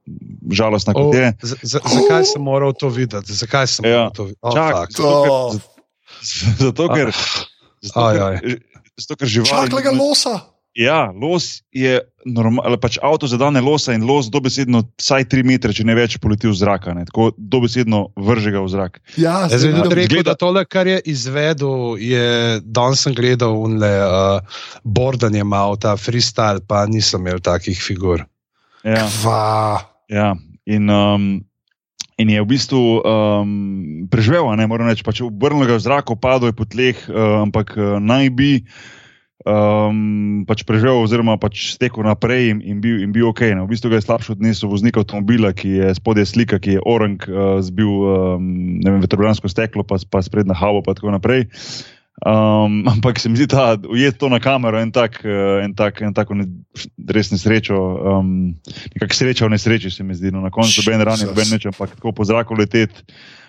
žalostna, 0.46 0.94
kot 0.94 1.10
je. 1.10 1.34
z- 1.42 1.58
z- 1.64 1.82
Zakaj 1.82 2.30
sem 2.30 2.42
moral 2.42 2.70
to 2.72 2.86
videti? 2.86 3.34
Zakaj 3.34 3.66
sem 3.66 3.82
Ja. 3.82 4.06
moral 4.06 4.14
to 4.14 4.24
videti? 4.24 4.38
Oh, 4.40 4.54
Čak, 4.54 4.74
zato, 4.94 5.10
ker, 5.18 5.30
Oh, 5.32 5.50
zato, 6.54 6.84
ker, 6.88 7.08
zato, 7.82 8.02
ker, 8.38 8.58
zato, 8.94 9.12
ker 9.16 9.26
živali. 9.28 9.66
Čakaj, 9.66 9.94
losa. 9.98 10.34
Ja, 10.72 11.12
los 11.12 11.60
je 11.76 11.98
normal, 12.24 12.78
pač 12.80 12.96
avto 13.04 13.28
zadane 13.28 13.60
losa 13.60 13.92
in 13.92 14.06
los 14.08 14.30
dobesedno 14.32 14.80
vsaj 14.96 15.26
3 15.28 15.44
metre, 15.44 15.74
če 15.76 15.84
ne 15.84 15.92
več, 15.92 16.16
poleti 16.16 16.48
v 16.48 16.54
zrak. 16.56 16.86
ne. 16.96 17.04
Tako 17.04 17.28
dobesedno 17.36 18.06
vrže 18.16 18.54
ga 18.54 18.62
v 18.64 18.70
zrak. 18.72 18.96
Ja, 19.20 19.34
Jaz 19.52 19.66
bi 19.68 19.74
tudi 19.76 19.98
rekel, 20.00 20.22
da 20.24 20.32
tole, 20.38 20.64
kar 20.64 20.88
je 20.88 20.96
izvedel, 21.12 22.00
je 22.00 22.60
danes 22.64 23.04
sem 23.04 23.12
gledal 23.12 23.52
unle 23.60 23.90
uh, 24.00 24.62
bordanje 24.84 25.44
avta, 25.44 25.92
freestyle, 26.00 26.64
pa 26.64 26.86
nisem 26.88 27.20
imel 27.20 27.42
takih 27.44 27.76
figur. 27.76 28.24
Ja. 28.80 29.04
Kva. 29.20 29.84
Ja, 30.08 30.32
in, 30.64 30.88
um, 30.88 31.44
in 32.16 32.32
je 32.32 32.40
v 32.40 32.48
bistvu 32.48 32.80
um, 33.04 34.08
preživel, 34.08 34.48
a 34.48 34.56
ne 34.56 34.64
morem 34.72 34.88
reči, 34.88 35.04
pač 35.04 35.20
obrnil 35.20 35.68
ga 35.68 35.76
v 35.76 35.84
zrak, 35.84 36.16
padel 36.16 36.48
je 36.48 36.56
po 36.56 36.64
tleh, 36.64 36.96
uh, 37.12 37.44
ampak 37.44 37.76
uh, 37.76 38.00
naj 38.00 38.32
bi 38.32 38.64
um, 39.46 40.42
pač 40.48 40.64
preživel, 40.68 41.00
oziroma 41.02 41.38
pač 41.40 41.74
stekel 41.76 42.06
naprej 42.06 42.52
in, 42.52 42.62
in, 42.62 42.78
bil, 42.82 43.00
in 43.02 43.14
bil 43.14 43.30
ok. 43.30 43.44
Ne. 43.52 43.64
V 43.66 43.72
bistvu 43.72 43.92
ga 43.92 44.00
je 44.00 44.06
slabše 44.06 44.36
odnesel 44.36 44.70
voznik 44.72 44.98
avtomobila, 44.98 45.54
ki 45.56 45.78
je 45.78 45.94
spodaj 45.98 46.28
slika, 46.32 46.60
ki 46.62 46.78
je 46.78 46.84
orang 46.86 47.18
uh, 47.28 47.58
zbil 47.64 47.90
um, 47.90 48.52
vem, 48.82 49.00
vetrobransko 49.02 49.50
steklo, 49.50 49.86
pa, 49.86 50.00
pa 50.10 50.22
sprednja 50.24 50.56
havo, 50.58 50.84
pa 50.84 50.94
tako 50.98 51.14
naprej. 51.14 51.48
Um, 52.20 52.84
ampak 52.92 53.18
se 53.18 53.28
mi 53.28 53.36
zdi, 53.36 53.46
da 53.46 53.72
ujet 53.88 54.18
to 54.18 54.28
na 54.28 54.38
kamero 54.38 54.78
en 54.78 54.92
tak, 54.92 55.22
uh, 55.24 55.64
en 55.64 55.72
tak, 55.74 56.00
en 56.00 56.12
tako 56.14 56.34
ne, 56.34 56.44
res 57.08 57.32
nesrečo, 57.32 57.74
um, 57.74 58.52
nekako 58.94 59.14
sreča 59.14 59.46
v 59.46 59.50
nesreči 59.50 59.90
se 59.90 60.04
mi 60.04 60.14
zdi. 60.14 60.30
No, 60.30 60.40
na 60.40 60.50
koncu 60.50 60.82
noben 60.82 61.00
rani, 61.00 61.24
Jesus. 61.24 61.32
noben 61.32 61.48
neč, 61.50 61.66
ampak 61.66 61.96
tako 61.96 62.12
po 62.12 62.24
zraku 62.24 62.54
leteti, 62.54 63.00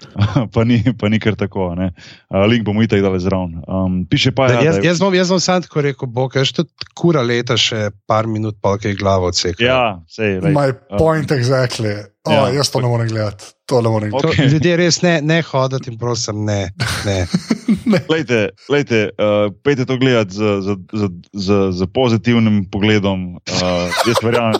pa, 0.54 0.64
ni, 0.64 0.80
pa 0.96 1.12
ni 1.12 1.20
kar 1.20 1.36
tako. 1.36 1.76
ne. 1.76 1.92
Uh, 2.32 2.48
link 2.48 2.64
bomo 2.64 2.82
itak 2.82 3.04
dali 3.04 3.20
zraven. 3.20 3.62
Um, 3.68 4.08
piše 4.10 4.32
pa, 4.32 4.48
Da, 4.48 4.54
ja, 4.54 4.72
jaz, 4.72 4.76
da 4.76 4.82
je- 4.82 4.88
jaz, 4.88 5.00
bom, 5.00 5.14
jaz 5.14 5.30
bom 5.30 5.40
sam 5.40 5.62
tako 5.62 5.82
rekel, 5.82 6.08
bo, 6.10 6.26
ker 6.32 6.48
še 6.48 6.64
kura 6.96 7.22
leta, 7.22 7.60
še 7.60 7.92
par 8.08 8.26
minut, 8.26 8.58
pa 8.64 8.78
kaj 8.80 8.96
glavo 8.96 9.28
odsekal. 9.30 9.60
ja, 9.68 9.84
sej, 10.08 10.40
lej, 10.40 10.56
My 10.56 10.72
um, 10.72 10.98
point 10.98 11.30
exactly. 11.32 11.94
Oh, 12.26 12.32
Ja. 12.32 12.48
ja. 12.48 12.64
Jaz 12.64 12.72
to 12.72 12.80
ne 12.80 12.88
morem 12.88 13.08
gledati. 13.12 13.52
To 13.68 13.82
ne 13.84 13.90
morem 13.92 14.10
gledati. 14.10 14.38
To, 14.38 14.44
Ok. 14.46 14.52
Ljudje 14.56 14.78
res 14.80 15.02
ne, 15.04 15.20
ne 15.22 15.42
hoditi 15.44 15.92
in 15.92 15.98
prosim, 16.00 16.46
ne. 16.48 16.72
ne. 17.06 17.18
Lejte, 18.10 18.50
lejte, 18.70 19.10
uh, 19.18 19.54
pejte 19.64 19.86
to 19.86 19.98
gledati 19.98 20.34
z, 20.34 20.42
z, 20.62 20.68
z, 20.94 21.04
z, 21.34 21.48
z 21.72 21.80
pozitivnim 21.94 22.66
pogledom. 22.72 23.36
Uh, 23.36 23.90
jaz 24.08 24.18
verjamem, 24.24 24.54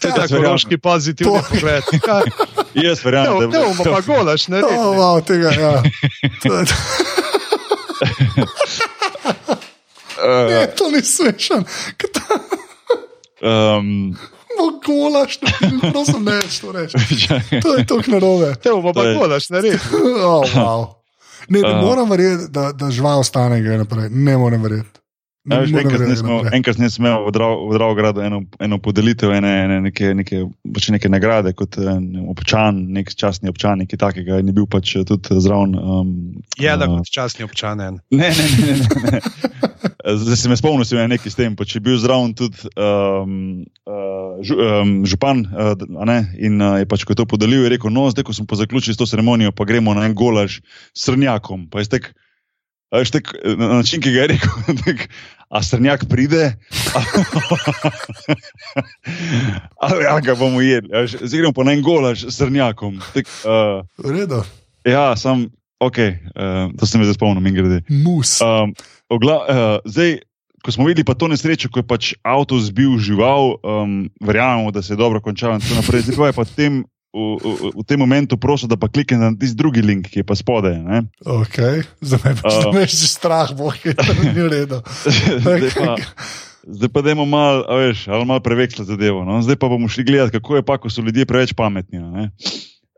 To 0.00 0.08
je 0.08 0.12
Jaz 0.16 0.30
tako 0.30 0.42
roški 0.42 0.78
pozitivni 0.78 1.32
To- 1.38 1.44
pogled. 1.50 1.84
Kaj? 2.02 2.22
jaz 2.86 2.98
Ne, 2.98 3.04
verjamem, 3.04 3.38
ne 3.40 3.46
da 3.48 3.58
bomo 3.64 3.84
pa 3.84 4.00
golaš, 4.00 4.48
ne 4.48 4.60
Oh, 4.64 4.96
wow, 4.96 5.20
tega, 5.20 5.50
ja. 5.52 5.82
to, 6.42 6.52
uh, 6.52 6.64
ne, 10.50 10.66
to 10.76 10.90
ni 10.90 11.02
smešen. 11.02 11.64
Um, 13.42 14.16
Bo 14.58 14.70
golaš, 14.86 15.40
ne, 15.42 15.50
prosim, 15.90 16.24
ne 16.24 16.40
to 16.60 16.72
čakaj. 17.18 17.60
To 17.60 17.74
je 17.74 17.86
tako 17.86 18.10
narobe. 18.10 18.46
Ne 18.64 18.70
bomo 18.70 18.92
pa 18.92 19.02
To 19.02 19.14
golaš, 19.14 19.48
ne 19.50 19.60
rečeš. 19.60 19.80
Oh, 20.22 20.44
wow. 20.54 21.01
Ne, 21.48 21.60
ne 21.60 21.68
Uh. 21.68 21.80
morem 21.80 22.10
verjeti, 22.10 22.50
da, 22.50 22.72
da 22.72 22.90
žival 22.90 23.18
ostane 23.18 23.58
in 23.58 23.64
gre 23.64 23.78
naprej. 23.78 24.10
Ne 24.10 24.36
morem 24.36 24.62
verjeti. 24.62 24.98
Ne 25.44 25.56
Ja, 25.56 25.62
Enkrat 25.62 25.84
verjeti, 25.92 26.12
nismo- 26.12 26.54
enkrat 26.54 26.78
nisem 26.78 27.02
imel 27.02 27.24
v 27.26 27.32
Drav- 27.32 27.64
v 27.66 27.74
Dravogradu 27.74 28.20
eno, 28.20 28.42
eno 28.60 28.78
podelitev, 28.78 29.32
ene, 29.32 29.64
ene, 29.64 29.80
neke, 29.80 30.12
neke, 30.14 30.44
pač 30.72 30.88
neke 30.88 31.08
nagrade 31.08 31.50
kot 31.52 31.78
en 31.78 32.04
občan, 32.30 32.78
nek 32.88 33.10
častni 33.10 33.50
občan, 33.50 33.78
nekaj 33.78 33.98
takega. 33.98 34.38
In 34.38 34.46
je 34.46 34.52
bil 34.52 34.66
pač 34.66 34.92
tudi 35.02 35.40
zraven. 35.40 35.74
Um, 35.74 36.12
Je 36.58 36.70
da 36.70 36.86
uh, 36.86 36.98
kot 36.98 37.10
časni 37.10 37.42
občan. 37.42 37.78
Ne, 37.78 37.90
ne, 37.90 38.30
ne. 38.30 38.30
ne, 38.30 38.74
ne, 38.78 39.10
ne. 39.12 39.20
Zdaj 40.04 40.36
se 40.36 40.48
me 40.48 40.56
spomnim, 40.56 40.86
da 40.90 41.00
je 41.00 41.08
nekaj 41.08 41.30
s 41.30 41.38
tem. 41.38 41.54
Če 41.56 41.78
je 41.78 41.84
bil 41.84 41.98
zraven 42.00 42.32
tudi 42.34 42.58
um, 42.74 43.62
uh, 43.86 44.40
žu, 44.42 44.56
um, 44.58 44.94
župan, 45.06 45.44
uh, 45.54 45.78
ne, 46.08 46.18
in 46.42 46.58
uh, 46.58 46.80
je 46.82 46.88
pač, 46.90 47.04
ko 47.06 47.14
je 47.14 47.20
to 47.22 47.26
podelil, 47.30 47.62
je 47.66 47.72
rekel: 47.76 47.92
No, 47.94 48.08
zdaj, 48.10 48.26
ko 48.26 48.34
smo 48.34 48.48
pa 48.50 48.58
zaključili 48.58 48.96
s 48.96 49.00
to 49.00 49.06
ceremonijo, 49.06 49.54
pa 49.54 49.66
gremo 49.68 49.94
na 49.94 50.08
en 50.08 50.16
golaž 50.18 50.58
s 50.90 51.06
srnjakom. 51.06 51.68
Pa 51.70 51.84
je 51.84 51.92
tek, 51.94 52.10
a 52.90 53.02
veš, 53.02 53.14
tek, 53.14 53.30
na 53.46 53.78
način, 53.78 54.02
ki 54.02 54.10
ga 54.10 54.18
je 54.24 54.28
rekel, 54.34 54.52
tek, 54.86 55.06
a 55.52 55.62
srnjak 55.62 56.08
pride, 56.10 56.50
ali 59.86 60.02
ja, 60.04 60.18
ga 60.24 60.34
bomo 60.34 60.60
jedli. 60.64 60.90
Zdaj 61.14 61.38
gremo 61.38 61.54
pa 61.54 61.62
na 61.68 61.72
en 61.78 61.82
golaž 61.86 62.26
s 62.26 62.40
srnjakom. 62.40 62.98
Tek, 63.14 63.30
uh, 63.46 63.86
V 64.02 64.18
redu. 64.18 64.42
ja, 64.88 65.12
sam, 65.16 65.46
ok, 65.78 65.98
uh, 65.98 66.74
to 66.78 66.86
se 66.90 66.98
mi 66.98 67.04
zdaj 67.06 67.14
spomnim, 67.20 67.46
in 67.46 67.54
grede. 67.54 67.78
Mus. 67.88 68.40
Um, 68.42 68.74
ogla, 69.12 69.36
uh, 69.44 69.56
zdaj, 69.84 70.22
ko 70.62 70.70
smo 70.70 70.86
videli 70.86 71.04
pa 71.04 71.14
to 71.18 71.28
nesrečo, 71.28 71.68
ko 71.68 71.82
je 71.82 71.86
pač 71.86 72.04
avto 72.22 72.58
zbil 72.62 72.94
žival, 73.02 73.58
um, 73.66 74.06
verjamemo, 74.22 74.70
da 74.70 74.82
se 74.82 74.94
je 74.94 75.00
dobro 75.00 75.20
končalo 75.20 75.58
in 75.58 75.62
tako 75.64 75.82
naprej. 75.82 76.06
Zdaj 76.06 76.16
pa 76.16 76.26
je 76.30 76.36
pa 76.38 76.44
v 76.46 76.52
tem, 76.54 76.72
v, 77.12 77.24
v, 77.42 77.72
v 77.76 77.84
tem 77.84 77.98
momentu 77.98 78.38
prosil, 78.38 78.70
da 78.70 78.78
pa 78.78 78.88
klikne 78.88 79.18
na 79.18 79.30
tisti 79.34 79.58
drugi 79.58 79.82
link, 79.82 80.08
ki 80.08 80.22
je 80.22 80.26
pa 80.26 80.38
spodaj. 80.38 80.78
ne. 80.78 81.02
Okay. 81.26 81.82
Zdaj 82.00 82.20
me 82.24 82.32
pač 82.38 82.54
Uh. 82.62 82.70
veš, 82.72 82.92
že 82.94 83.08
strah, 83.10 83.50
bo 83.52 83.74
je 83.84 83.92
to 83.92 84.12
ni 84.22 84.32
v 84.38 84.48
redu. 84.48 84.78
zdaj 85.42 85.60
pa. 85.76 85.98
Zdaj 86.62 86.90
pa 86.94 87.00
dajmo 87.02 87.26
malo, 87.26 87.66
veš, 87.66 88.06
ali 88.06 88.22
malo 88.22 88.38
preveksla 88.38 88.86
zadevo. 88.86 89.26
No? 89.26 89.42
Zdaj 89.42 89.58
pa 89.58 89.66
bomo 89.66 89.90
šli 89.90 90.06
gledati, 90.06 90.38
kako 90.38 90.56
je 90.56 90.62
pa, 90.62 90.78
ko 90.78 90.86
so 90.86 91.02
ljudje 91.02 91.26
preveč 91.26 91.50
pametni. 91.58 91.98
ne. 91.98 92.30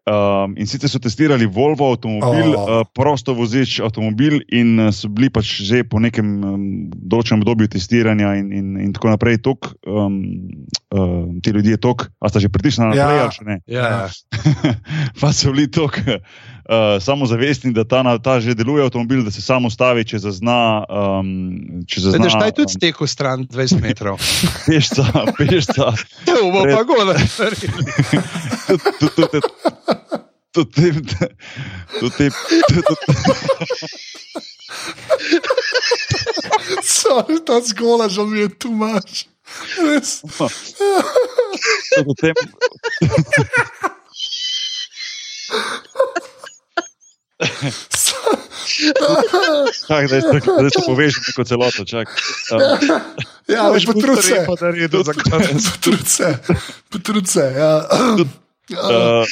Um, 0.05 0.53
in 0.61 0.67
sicer 0.69 0.89
so 0.93 0.99
testirali 1.01 1.47
Volvo 1.49 1.89
avtomobil, 1.95 2.53
Oh. 2.53 2.81
uh, 2.81 2.85
prosto 2.93 3.33
vozeč 3.33 3.79
avtomobil, 3.81 4.43
in 4.53 4.77
uh, 4.79 4.91
so 4.93 5.09
bili 5.09 5.31
pač 5.33 5.63
že 5.65 5.81
po 5.81 5.97
nekem 5.97 6.29
um, 6.45 6.65
določenem 6.93 7.41
obdobju 7.41 7.71
testiranja, 7.73 8.35
in, 8.37 8.53
in, 8.53 8.67
in 8.85 8.93
tako 8.93 9.09
naprej. 9.15 9.41
Tok, 9.41 9.73
um, 9.89 10.21
uh, 10.93 11.25
ti 11.41 11.57
ljudje 11.57 11.81
tok, 11.81 12.11
a 12.21 12.29
sta 12.29 12.37
že 12.37 12.53
pritisnili 12.53 12.93
naprej, 12.93 13.17
Ja. 13.17 13.25
ali 13.25 13.33
še 13.33 13.45
ne. 13.49 13.57
Ja, 13.65 13.85
ja. 13.89 14.05
pa 15.25 15.33
so 15.33 15.57
bili 15.57 15.71
tok, 15.73 15.97
uh, 16.65 17.03
samozavestni, 17.03 17.73
da 17.73 17.85
ta, 17.85 18.03
ta 18.19 18.41
že 18.41 18.55
deluje 18.55 18.85
avtomobil, 18.85 19.25
da 19.25 19.31
se 19.31 19.43
samo 19.43 19.69
ustavi, 19.69 20.05
če 20.05 20.19
zazna. 20.19 20.85
Um, 20.89 21.85
če 21.89 22.01
zazna 22.09 22.19
Vidiš, 22.19 22.39
taj 22.41 22.53
tudi 22.57 22.73
stekel 22.73 23.07
stran 23.11 23.47
20 23.49 23.83
metrov. 23.83 24.21
pešca, 24.69 25.05
pešca. 25.39 25.93
To 26.29 26.51
bo 26.51 26.65
pa 26.65 26.83
gole. 26.89 27.15
Tudi 30.55 31.03
te. 31.03 31.29
Tudi 32.01 32.31
te. 32.31 32.31
Sorry, 36.83 37.39
ta 37.45 37.61
zgola, 37.61 38.09
že 38.09 38.23
mi 38.25 38.39
je 38.45 38.49
tu 38.49 38.71
mač. 38.73 39.27
Res. 39.79 40.25
Čakaj, 49.87 50.07
da 50.09 50.21
se, 50.21 50.41
da 50.63 50.71
se 50.71 50.81
povežem 50.87 51.23
neko 51.29 51.45
celoto. 51.45 51.85
čakaj. 51.85 52.15
Um, 52.53 52.61
Ja, 53.49 53.69
veš, 53.71 53.87
potrud 53.87 54.25
se. 54.25 54.35
Da. 54.35 54.47
Potrud 54.47 56.09
se. 56.09 56.39
Potrud 56.91 57.29
se. 57.29 57.53
Ja. 57.57 57.89
Uh, 57.93 59.27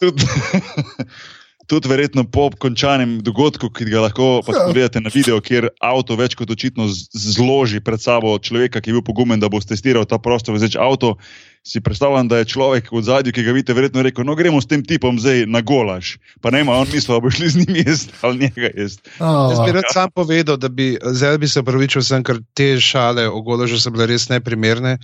tudi, 0.00 0.24
tudi 1.66 1.88
verjetno 1.88 2.24
po 2.24 2.50
končanem 2.58 3.18
dogodku, 3.24 3.70
ki 3.70 3.84
ga 3.90 4.04
lahko 4.06 4.42
Ja. 4.44 4.66
pogledate 4.66 5.00
na 5.00 5.10
video, 5.14 5.40
kjer 5.40 5.68
avto 5.80 6.16
več 6.16 6.34
kot 6.34 6.50
očitno 6.50 6.88
zloži 7.12 7.80
pred 7.80 8.00
sabo 8.00 8.38
človeka, 8.38 8.80
ki 8.80 8.90
je 8.90 8.94
bil 8.98 9.02
pogumen, 9.06 9.40
da 9.40 9.48
bo 9.48 9.60
testiral 9.60 10.04
ta 10.04 10.18
prostor 10.18 10.54
vezeč 10.54 10.76
avto. 10.76 11.16
Si 11.64 11.80
predstavljam, 11.80 12.28
da 12.28 12.42
je 12.42 12.44
človek 12.52 12.92
v 12.92 13.00
zadju, 13.00 13.32
ki 13.32 13.40
ga 13.40 13.52
vidite, 13.56 13.72
verjetno 13.72 14.02
rekel: 14.04 14.20
No, 14.28 14.34
gremo 14.36 14.60
s 14.60 14.68
tem 14.68 14.82
tipom 14.84 15.16
zdaj 15.16 15.46
na 15.48 15.62
golaž. 15.64 16.20
Pa 16.44 16.52
ne, 16.52 16.60
on 16.60 16.84
misli, 16.92 17.08
da 17.08 17.16
bo 17.24 17.30
šli 17.32 17.48
z 17.48 17.56
njim 17.64 17.76
jesti 17.80 18.12
ali 18.20 18.38
njega 18.38 18.68
jesti. 18.76 19.08
Jaz 19.16 19.58
bi 19.64 19.70
Oh, 19.70 19.74
rad 19.80 19.88
sam 19.88 20.10
povedal, 20.12 20.60
da 20.60 20.68
bi, 20.68 20.98
zdaj 21.00 21.38
bi 21.40 21.48
se 21.48 21.64
upravičil, 21.64 22.04
sem, 22.04 22.20
ker 22.20 22.42
te 22.52 22.76
šale 22.76 23.24
o 23.32 23.40
goložu 23.40 23.80
so 23.80 23.88
bile 23.90 24.12
res 24.12 24.28
neprimerne. 24.28 24.98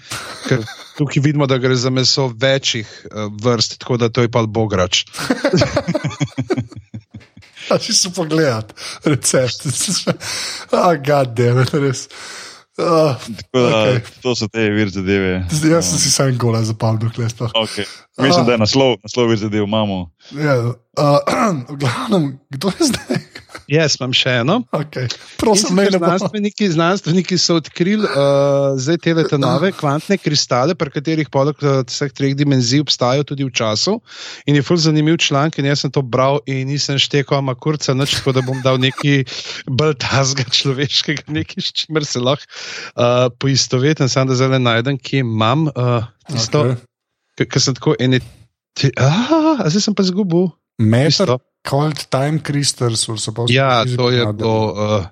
Ker 0.48 0.60
tukaj 1.00 1.22
vidimo, 1.24 1.46
da 1.48 1.56
gre 1.58 1.76
za 1.76 1.90
meso 1.90 2.28
večjih 2.36 2.88
uh, 3.08 3.32
vrst, 3.42 3.78
tako 3.80 3.96
da 3.96 4.08
to 4.12 4.22
je 4.22 4.30
pa 4.30 4.44
bograč. 4.46 5.04
A 7.70 7.78
si 7.78 7.94
se 7.94 8.10
pogledati, 8.12 8.74
recept. 9.04 9.66
Ah, 10.72 10.94
god 11.06 11.34
damn 11.34 11.62
it, 11.62 11.74
res. 11.74 12.08
Uh, 12.78 13.14
Tako 13.36 13.58
da 13.58 13.68
okay. 13.68 14.00
to 14.22 14.34
so 14.34 14.48
te 14.48 14.70
vir 14.70 14.88
zadeve. 14.88 15.44
jaz 15.50 15.90
sem 15.90 15.98
si 15.98 16.10
sam 16.10 16.38
gola 16.38 16.62
zapomnil, 16.64 17.10
klej 17.12 17.28
sploh. 17.28 17.52
Okay. 17.54 17.84
Mislim, 18.18 18.46
da 18.46 18.52
je 18.56 18.62
naslov, 18.62 18.96
naslov 19.04 19.28
vir 19.28 19.40
zadev 19.42 19.66
imamo. 19.66 19.98
Ja, 20.32 20.56
uh, 20.64 21.18
v 21.70 21.76
glavnem, 21.76 22.32
kdo 22.50 22.72
je 22.78 22.90
zdaj? 22.92 23.20
Jaz 23.70 23.94
imam 24.00 24.10
še 24.16 24.32
eno. 24.40 24.56
Okay. 24.74 25.06
Prosim, 25.38 25.76
ne. 25.78 25.84
Znanstveniki, 25.94 26.66
znanstveniki 26.74 27.36
so 27.38 27.60
odkrili 27.60 28.02
uh, 28.02 28.74
zdaj 28.74 28.98
te 29.04 29.38
nove 29.38 29.70
kvantne 29.78 30.18
kristale, 30.18 30.74
pri 30.74 30.90
katerih 30.90 31.30
poleg 31.30 31.60
uh, 31.62 31.84
vseh 31.86 32.10
treh 32.10 32.34
dimenzij 32.34 32.82
obstajajo 32.82 33.28
tudi 33.30 33.46
v 33.46 33.54
času. 33.54 34.00
In 34.50 34.58
je 34.58 34.64
fully 34.66 34.82
zanimiv 34.88 35.20
članek, 35.22 35.60
in 35.62 35.70
jaz 35.70 35.84
sem 35.84 35.94
to 35.94 36.02
bral 36.02 36.40
in 36.50 36.66
nisem 36.66 36.98
štekel, 36.98 37.38
ama 37.38 37.54
kurca, 37.54 37.94
nič, 37.94 38.16
tako 38.18 38.34
da 38.40 38.42
bom 38.42 38.58
dal 38.64 38.80
nekaj 38.82 39.22
bolj 39.70 39.94
tazga 40.02 40.48
človeškega, 40.50 41.30
nekaj, 41.30 41.62
s 41.62 41.70
čimer 41.84 42.06
se 42.08 42.18
lahko 42.18 42.50
uh, 42.50 43.30
poistovetim, 43.38 44.10
samo 44.10 44.32
da 44.32 44.40
zdaj 44.40 44.58
najdem, 44.58 44.98
kje 44.98 45.22
imam 45.22 45.68
uh, 45.70 46.10
tisto, 46.26 46.66
Okay. 47.40 47.46
ker 47.48 47.62
sem 47.62 47.72
tako 47.78 47.94
ene. 48.02 48.18
Te, 48.76 48.90
ah, 49.00 49.62
zdaj 49.70 49.82
sem 49.86 49.94
pa 49.96 50.04
zgubil. 50.04 50.50
Meter, 50.80 51.12
Tisto. 51.12 51.49
Cold 51.66 51.98
time 52.10 52.40
crystals 52.40 53.06
were 53.08 53.18
supposed 53.18 53.52
Ja, 53.54 53.84
to 53.84 54.10
je 54.10 54.24
bilo 54.32 54.58
uh, 54.72 55.06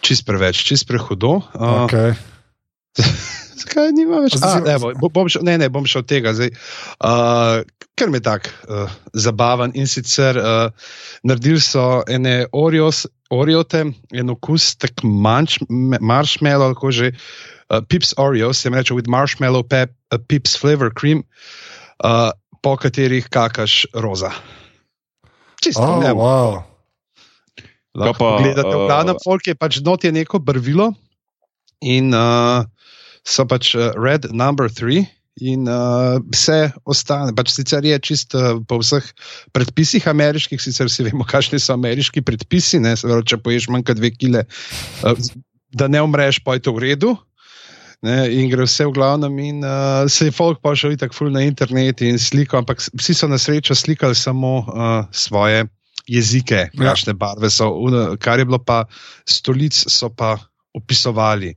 čist 0.00 0.24
preveč, 0.26 0.62
čist 0.64 0.86
prehudo. 0.88 1.42
Uh, 1.54 1.84
Okay. 1.86 2.14
Zakaj 3.58 3.90
nima 3.92 4.22
več? 4.24 4.36
A 4.42 4.58
evo, 4.70 4.92
bo- 4.98 5.10
bom 5.10 5.28
šel, 5.30 5.42
ne, 5.46 5.56
ne, 5.58 5.68
bom 5.68 5.86
šel 5.86 6.04
tega. 6.06 6.32
Zdaj, 6.34 6.50
uh, 7.02 7.60
ker 7.98 8.10
mi 8.10 8.18
je 8.18 8.24
tako 8.26 8.50
uh, 8.70 8.92
zabaven 9.14 9.74
in 9.74 9.86
sicer 9.90 10.38
uh, 10.38 10.70
naredili 11.26 11.60
so 11.62 12.02
ene 12.08 12.46
Oreos, 12.54 13.04
Oreote, 13.34 13.82
en 14.14 14.30
okus, 14.32 14.72
tak 14.80 15.02
manč, 15.04 15.58
me- 15.68 16.00
marshmallow, 16.00 16.72
kako 16.78 16.90
že. 16.94 17.12
Uh, 17.68 17.82
pips 17.84 18.14
Oreos, 18.16 18.56
se 18.62 18.70
jim 18.70 18.78
reče 18.78 18.94
with 18.96 19.10
marshmallow, 19.12 19.60
pep, 19.60 19.92
uh, 20.08 20.16
pips 20.16 20.54
flavor 20.56 20.88
cream, 20.88 21.20
uh, 22.00 22.30
po 22.64 22.78
katerih 22.80 23.26
kakaš 23.28 23.82
roza. 23.92 24.30
Čisto, 25.58 25.82
Oh, 25.82 25.98
ne, 26.02 26.12
wow. 26.14 26.62
Lahko 27.98 28.18
pa, 28.20 28.30
gledate, 28.42 28.70
v 28.70 28.78
uh, 28.78 28.86
glavnem 28.86 29.18
folk 29.24 29.46
je 29.48 29.54
pač 29.58 29.80
not 29.82 30.04
je 30.06 30.12
neko 30.14 30.38
barvilo 30.38 30.92
in 31.82 32.14
uh, 32.14 32.62
so 33.26 33.42
pač 33.48 33.74
uh, 33.74 33.90
red 33.98 34.30
number 34.30 34.70
three. 34.70 35.06
In 35.38 35.70
uh, 35.70 36.18
vse 36.34 36.74
ostane, 36.82 37.30
pač 37.30 37.54
sicer 37.54 37.86
je 37.86 37.94
čist 38.02 38.34
uh, 38.34 38.58
po 38.66 38.80
vseh 38.82 39.06
predpisih 39.54 40.02
ameriških, 40.10 40.58
sicer 40.58 40.90
si 40.90 41.06
vemo, 41.06 41.22
kakšni 41.32 41.62
so 41.62 41.76
ameriški 41.78 42.22
predpisi. 42.26 42.82
Ne, 42.82 42.96
se 42.98 43.06
pravi, 43.06 43.26
če 43.26 43.38
poješ 43.42 43.70
manj 43.70 43.86
kot 43.86 44.00
dve 44.00 44.10
kile, 44.14 44.42
uh, 45.06 45.14
da 45.78 45.86
ne 45.86 46.02
umreš, 46.02 46.42
pa 46.42 46.58
je 46.58 46.66
to 46.66 46.74
v 46.74 46.90
redu. 46.90 47.14
Ne, 48.06 48.28
in 48.30 48.46
gre 48.46 48.62
vse 48.62 48.86
v 48.86 48.94
glavnem, 48.94 49.38
in 49.42 49.64
uh, 49.66 50.06
se 50.06 50.28
je 50.28 50.34
folk 50.34 50.60
pa 50.62 50.70
šel 50.78 50.94
tako 51.00 51.16
ful 51.16 51.32
na 51.34 51.42
internet 51.42 51.98
in 52.06 52.18
sliko, 52.22 52.60
ampak 52.60 52.78
vsi 52.94 53.16
so 53.16 53.26
na 53.26 53.40
srečo 53.42 53.74
slikali 53.74 54.14
samo 54.14 54.52
uh, 54.62 55.08
svoje 55.10 55.66
jezike, 56.06 56.68
Ja. 56.72 56.84
kakšne 56.90 57.16
barve 57.18 57.50
so, 57.50 57.66
kar 58.22 58.38
je 58.38 58.46
bilo 58.46 58.62
pa 58.62 58.84
stolic, 59.26 59.74
so 59.74 60.08
pa 60.14 60.38
opisovali. 60.78 61.56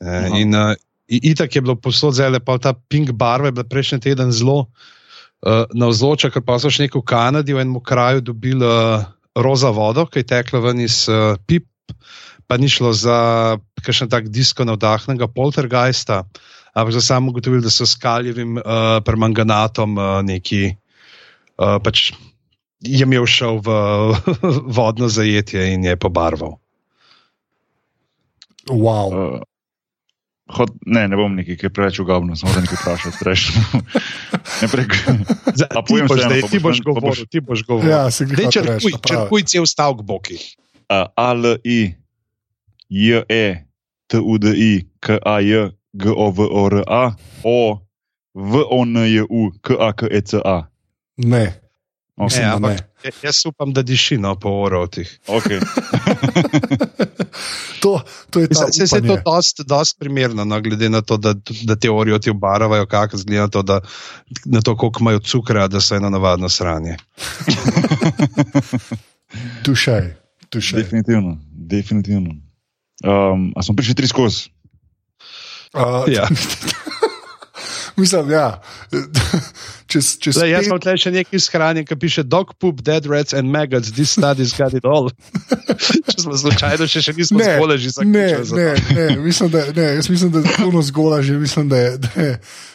Uh, 0.00 0.08
Aha. 0.08 0.36
in 0.36 0.54
uh, 0.54 0.76
itak 1.08 1.56
je 1.56 1.64
bilo 1.64 1.76
posod 1.80 2.14
zelo, 2.14 2.40
pa 2.40 2.58
ta 2.58 2.72
pink 2.72 3.16
bila 3.16 3.64
prejšnji 3.64 4.00
teden 4.00 4.32
zelo 4.32 4.68
uh, 4.68 5.64
navzoča, 5.72 6.30
ker 6.30 6.44
pa 6.44 6.60
so 6.60 6.70
še 6.70 6.86
neko 6.86 7.00
v 7.00 7.08
Kanadi 7.08 7.56
v 7.56 7.64
enem 7.64 7.80
kraju 7.80 8.20
dobili 8.20 8.62
uh, 8.62 9.00
roza 9.34 9.72
vodo, 9.72 10.04
ki 10.06 10.22
je 10.22 10.28
tekla 10.28 10.60
ven 10.60 10.80
iz 10.84 11.08
uh, 11.08 11.40
pip 11.48 11.66
pa 12.50 12.58
ni 12.58 12.66
šlo 12.66 12.90
za 12.90 13.18
kakšen 13.78 14.10
tak 14.10 14.26
disko 14.26 14.66
navdahnega 14.66 15.30
poltergeista, 15.30 16.26
ampak 16.74 16.98
za 16.98 17.02
samo 17.14 17.30
ugotovili, 17.30 17.62
da 17.62 17.70
so 17.70 17.86
s 17.86 17.94
kaljevim 17.94 18.58
uh, 18.58 18.98
permanganatom 19.06 19.94
uh, 19.94 20.18
neki, 20.26 20.74
uh, 21.62 21.78
pač 21.78 22.10
je 22.82 23.06
imel 23.06 23.22
šel 23.30 23.62
v 23.62 23.70
vodno 24.76 25.06
zajetje 25.06 25.62
in 25.76 25.86
je 25.86 25.94
pobarval. 25.94 26.58
wow. 28.66 29.14
Uh, 29.14 29.46
hod, 30.50 30.74
ne, 30.86 31.06
ne 31.06 31.14
bom 31.14 31.30
nekaj, 31.38 31.54
ki 31.54 31.66
je 31.68 31.70
preveč 31.70 32.02
ugabno, 32.02 32.34
samo 32.34 32.50
da 32.56 32.66
nekaj 32.66 32.98
vprašam. 33.14 33.62
Ne 34.62 34.68
prek. 34.74 34.90
Ti 35.86 36.02
boš, 36.02 36.18
pa 36.18 36.48
ti 36.50 36.58
boš- 36.58 36.82
govoril, 36.82 37.26
ti 37.30 37.40
boš 37.40 37.62
govoril. 37.62 37.90
Ja, 37.90 38.10
se 38.10 38.26
Dej, 38.26 38.50
črkuj, 38.50 38.98
črkuj 39.06 39.46
cel 39.46 39.70
stavek 39.70 40.02
boki. 40.02 40.42
Uh, 40.90 41.06
A, 41.14 41.30
L, 41.38 41.54
I, 41.62 41.94
J, 42.90 43.22
E, 43.28 43.64
T, 44.06 44.18
U, 44.18 44.38
D, 44.38 44.50
I, 44.50 44.86
K, 45.00 45.18
A, 45.24 45.40
J, 45.40 45.70
G, 45.92 46.08
O, 46.08 46.30
V, 46.30 46.42
O, 46.42 46.66
R, 46.66 46.82
A, 46.86 47.14
O, 47.44 47.78
V, 48.34 48.64
O, 48.70 48.82
N, 48.82 49.06
J, 49.06 49.22
U, 49.22 49.50
K, 49.62 49.76
A, 49.78 49.92
K, 49.92 50.06
E, 50.10 50.22
C, 50.22 50.40
A. 50.44 50.68
Ne, 51.16 51.60
Okay. 52.20 52.40
Da 52.40 52.54
ampak 52.54 52.70
ne. 52.70 52.76
ja- 53.04 53.10
jaz 53.22 53.46
upam, 53.46 53.72
da 53.72 53.82
diši 53.82 54.18
no 54.18 54.34
po 54.36 54.50
orotih. 54.50 55.20
Okay. 55.26 55.60
to, 57.82 58.00
to 58.30 58.40
je 58.40 58.48
ta 58.48 58.68
Se, 58.68 58.86
se 58.86 58.96
je 58.96 59.08
to 59.08 59.16
dost, 59.24 59.60
dost 59.64 59.98
primerno, 59.98 60.44
no, 60.44 60.60
glede 60.60 60.88
na 60.88 61.00
to, 61.00 61.16
da, 61.16 61.34
da 61.62 61.76
te 61.76 61.90
orioti 61.90 62.30
obaravajo, 62.30 62.86
kako 62.86 63.16
zgleda 63.16 63.48
to, 63.48 63.62
da, 63.62 63.80
na 64.44 64.60
to, 64.60 64.76
koliko 64.76 65.00
imajo 65.00 65.18
cukra, 65.18 65.68
da 65.68 65.80
so 65.80 65.96
eno 65.96 66.10
navadno 66.10 66.48
sranje. 66.48 66.96
Tušej, 69.64 70.14
tušej. 70.50 70.82
definitivno, 70.82 71.38
definitivno. 71.52 72.34
Um, 73.04 73.52
a 73.56 73.62
smo 73.62 73.76
prišli 73.76 73.94
tri 73.94 74.06
skozi? 74.08 74.50
Uh, 75.74 76.04
Ja. 76.10 76.28
Mislim, 78.00 78.30
ja. 78.30 78.46
Čez, 79.86 80.18
čez 80.18 80.36
Zdaj, 80.36 80.50
jaz 80.50 80.60
pet- 80.60 80.68
imam 80.68 80.78
tukaj 80.78 80.98
še 80.98 81.10
nekaj 81.10 81.40
shranjen, 81.40 81.82
ki 81.82 81.96
piše 81.98 82.22
dog 82.22 82.52
poop, 82.54 82.78
dead 82.80 83.06
rats 83.06 83.34
and 83.34 83.50
maggots, 83.50 83.90
this 83.90 84.12
study's 84.14 84.54
got 84.54 84.70
it 84.70 84.86
all. 84.86 85.10
Če 86.06 86.18
smo 86.20 86.36
slučajno 86.36 86.86
še, 86.86 87.02
še 87.02 87.12
nismo 87.12 87.40
Ne, 87.40 87.56
zgoleži 87.56 87.88
Ne, 87.88 87.90
zaključili. 87.90 88.44
za 88.44 88.56
ne, 88.56 88.68
to. 88.76 88.94
ne, 88.94 89.06
mislim, 89.20 89.50
da, 89.50 89.64
ne, 89.72 89.86
jaz 89.96 90.08
mislim, 90.08 90.30
da 90.30 90.38
je 90.38 90.54
puno 90.56 90.82
zgola 90.82 91.18
že, 91.20 91.34
mislim, 91.34 91.66
da 91.68 91.76
je, 91.76 91.90
da 91.98 92.10
je, 92.16 92.30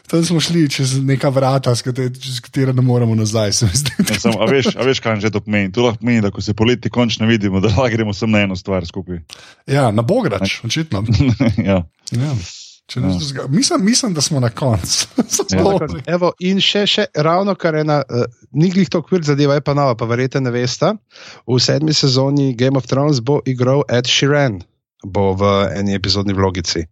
tam 0.05 0.26
smo 0.26 0.39
šli 0.39 0.65
čez 0.69 0.99
neka 0.99 1.32
vrata, 1.32 1.71
s 1.71 1.82
kater, 1.82 2.11
čez 2.11 2.41
katera 2.41 2.73
ne 2.73 2.84
moremo 2.84 3.15
nazaj. 3.15 3.55
Ja, 3.63 3.71
sam, 4.19 4.36
a, 4.36 4.45
veš, 4.45 4.76
a 4.76 4.84
veš, 4.84 4.99
kaj 4.99 5.21
že 5.21 5.32
to 5.32 5.39
pomeni? 5.39 5.71
To 5.71 5.88
lahko 5.88 6.03
pomeni, 6.03 6.19
da 6.19 6.30
ko 6.30 6.43
se 6.43 6.51
poleti 6.53 6.91
končno 6.91 7.26
vidimo, 7.26 7.59
da 7.59 7.71
lahko 7.71 7.88
gremo 7.89 8.11
sem 8.11 8.28
na 8.28 8.43
eno 8.43 8.59
stvar 8.59 8.84
skupaj. 8.84 9.23
Ja, 9.65 9.88
na 9.89 10.03
Bograč, 10.03 10.59
očitno. 10.63 11.05
ja. 11.63 11.80
Ja. 12.11 12.32
Nič 12.86 13.23
drugega. 13.33 13.47
mislim, 13.55 13.86
mislim, 13.86 14.13
da 14.13 14.21
smo 14.21 14.39
na 14.39 14.49
koncu. 14.49 15.07
Evo, 16.15 16.31
in 16.39 16.61
še, 16.61 16.86
še 16.88 17.05
ravno 17.15 17.55
kar 17.55 17.75
ena, 17.75 18.03
uh, 18.05 18.25
ni 18.53 18.69
glih 18.69 18.89
to 18.89 19.01
kvir 19.01 19.25
zadeva, 19.25 19.57
je 19.57 19.63
pa 19.65 19.73
nova, 19.73 19.95
pa 19.97 20.05
verjete 20.05 20.41
ne 20.41 20.53
veste. 20.53 20.93
V 21.49 21.57
sedmi 21.59 21.93
sezoni 21.93 22.53
Game 22.53 22.77
of 22.77 22.86
Thrones 22.86 23.23
bo 23.25 23.39
igral 23.45 23.81
Ed 23.89 24.05
Sheeran, 24.05 24.61
bo 25.03 25.33
v 25.33 25.55
eni 25.79 25.97
epizodni 25.97 26.38
vlogici. 26.38 26.86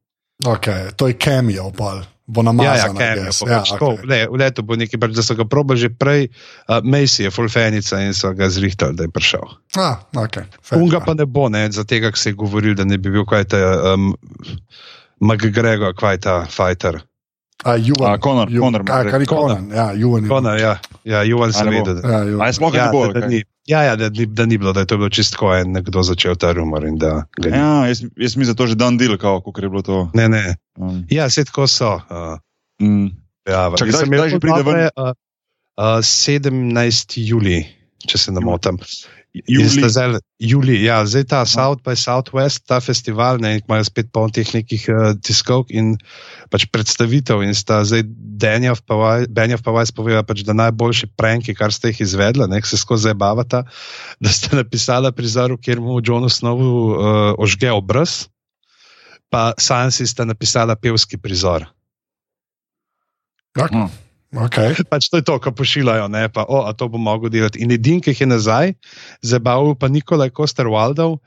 okay, 0.46 0.90
to 0.98 1.08
je 1.08 1.14
cameo, 1.14 1.70
pol. 1.72 2.02
bo 2.26 2.42
Ja, 2.42 2.50
namazan. 2.50 2.76
ja, 2.76 2.88
cameo, 2.98 3.24
guess. 3.24 3.40
pa 3.44 3.50
ja, 3.50 3.60
pač 3.60 3.70
tako, 3.70 3.92
okay. 3.94 4.08
le, 4.10 4.20
v 4.32 4.40
letu 4.42 4.64
bo 4.64 4.76
nekaj, 4.80 5.00
pač, 5.00 5.14
da 5.14 5.24
so 5.24 5.36
ga 5.36 5.46
probali 5.46 5.80
že 5.80 5.90
prej, 5.94 6.32
uh, 6.68 6.82
Macy 6.82 7.28
je 7.28 7.30
fulfenica 7.30 8.02
in 8.02 8.18
so 8.18 8.34
ga 8.34 8.50
zrihtali, 8.50 8.98
da 8.98 9.06
je 9.06 9.14
prišel. 9.14 9.46
ah, 9.78 10.02
okay. 10.18 10.50
Unga 10.74 11.06
pa 11.06 11.14
ne 11.14 11.30
bo, 11.30 11.52
ne, 11.54 11.70
za 11.70 11.86
tega, 11.86 12.10
ki 12.10 12.20
se 12.20 12.34
je 12.34 12.40
govoril, 12.40 12.74
da 12.74 12.88
ne 12.88 12.98
bi 12.98 13.14
bil 13.14 13.30
kaj 13.30 13.46
ta 13.54 13.62
um, 13.94 14.16
McGregor, 15.24 15.94
kaj 15.96 16.18
ta 16.20 16.46
fighter. 16.46 17.00
A, 17.64 17.78
Juvan. 17.78 18.12
A, 18.12 18.18
Conor, 18.20 18.52
Ju- 18.52 18.60
Conor, 18.60 18.82
A, 18.82 19.04
kar 19.08 19.22
je 19.22 19.28
Conor. 19.28 19.56
Conan, 19.56 19.72
ja, 19.72 19.86
Juvan. 19.96 20.24
je- 20.24 20.30
Kona, 20.30 20.52
ja, 20.60 20.74
ja 21.04 21.24
Juvan 21.24 21.50
A 21.50 21.54
sem 21.54 21.70
vedel. 21.70 21.96
da- 21.96 22.28
Ja, 22.28 22.48
je 22.48 22.54
sploh 22.54 22.74
Ja, 22.76 22.86
ne 22.86 22.92
bo? 22.92 23.08
da, 23.08 23.20
da, 23.20 23.28
ni, 23.28 23.40
ja, 23.66 23.84
ja 23.84 23.96
da, 23.96 24.10
ni, 24.10 24.26
da 24.26 24.46
ni 24.46 24.58
bilo, 24.58 24.74
da 24.74 24.80
je 24.80 24.86
to 24.86 24.98
bilo 24.98 25.10
čistko 25.10 25.56
en 25.56 25.72
nekdo 25.72 26.04
začel 26.04 26.36
ta 26.36 26.52
rumor. 26.52 26.84
in 26.84 26.98
Da. 26.98 27.24
Ja, 27.40 27.88
jaz, 27.88 28.04
jaz 28.18 28.36
da 28.36 28.42
je 28.44 28.56
to 28.56 28.68
že 28.68 28.76
dan 28.76 28.98
del, 28.98 29.16
kako 29.18 29.54
je 29.56 29.70
bilo 29.70 29.82
to. 29.82 30.10
ne, 30.14 30.28
ne. 30.30 30.56
Um, 30.78 31.06
Ja, 31.10 31.26
vse 31.26 31.46
tako 31.46 31.68
so. 31.68 31.96
Uh, 32.12 32.36
mm, 32.84 33.08
ja, 33.48 33.72
Čak, 33.78 33.88
kdaj- 33.88 34.04
je 34.04 34.12
kdaj 34.12 34.30
že 34.30 34.36
to 34.36 34.40
pride 34.40 34.64
ven? 34.64 34.90
Uh, 35.00 35.16
uh, 35.80 36.04
17. 36.04 37.24
juli, 37.24 37.64
če 38.08 38.18
se 38.18 38.32
ne 38.32 38.40
motim. 38.44 38.76
In 39.34 39.42
Juli, 39.50 39.82
sta 39.82 39.90
Zdaj, 39.90 40.20
juli, 40.38 40.76
ja, 40.86 41.02
zdaj 41.10 41.24
ta 41.26 41.40
South 41.50 41.82
by 41.82 41.98
Southwest, 41.98 42.70
ta 42.70 42.78
festival, 42.78 43.42
ne, 43.42 43.58
imajo 43.58 43.88
spet 43.90 44.12
poln 44.14 44.30
teh 44.30 44.46
nekih 44.46 44.84
uh, 44.94 45.18
tiskovk 45.18 45.74
in 45.74 45.98
pač 46.54 46.68
predstavitev. 46.70 47.42
In 47.42 47.58
sta 47.58 47.82
zdaj 47.82 48.06
Benjav 48.14 48.86
pa 48.86 48.94
Vaj- 48.94 49.26
Benjav 49.34 49.66
pa 49.66 49.74
Vajs 49.74 49.90
povedal, 49.90 50.22
pač, 50.22 50.46
da 50.46 50.54
najboljši 50.54 51.10
pranki, 51.18 51.58
kar 51.58 51.74
ste 51.74 51.90
jih 51.90 52.06
izvedli, 52.06 52.46
ne, 52.46 52.62
ki 52.62 52.70
se 52.70 52.78
skozi 52.78 53.10
zabavata, 53.10 53.64
da 54.22 54.30
ste 54.30 54.54
napisali 54.54 55.10
prizor, 55.18 55.58
kjer 55.58 55.82
mu 55.82 55.98
Johnu 55.98 56.30
Snowu 56.30 56.70
uh, 56.94 56.94
ožge 57.42 57.74
obraz, 57.74 58.30
pa 59.34 59.58
Sansi 59.58 60.06
sta 60.06 60.30
napisala 60.30 60.78
pevski 60.78 61.18
prizor. 61.18 61.66
Ja, 63.58 63.66
Hm. 63.66 63.90
Okay. 64.34 64.74
Pač 64.90 65.10
to 65.10 65.22
je 65.22 65.26
to, 65.26 65.38
ko 65.40 65.54
pošiljajo, 65.54 66.08
ne 66.10 66.26
pa, 66.34 66.46
o, 66.50 66.64
a 66.66 66.74
to 66.74 66.90
bo 66.90 66.98
mogel 66.98 67.32
delati. 67.34 67.62
In 67.62 67.72
edin, 67.72 68.02
ki 68.02 68.14
jih 68.14 68.26
je 68.26 68.30
nazaj, 68.30 68.74
zabaval 69.22 69.78
pa 69.78 69.90
Nikolaj 69.92 70.34
Koster 70.34 70.70
Waldov, 70.72 71.20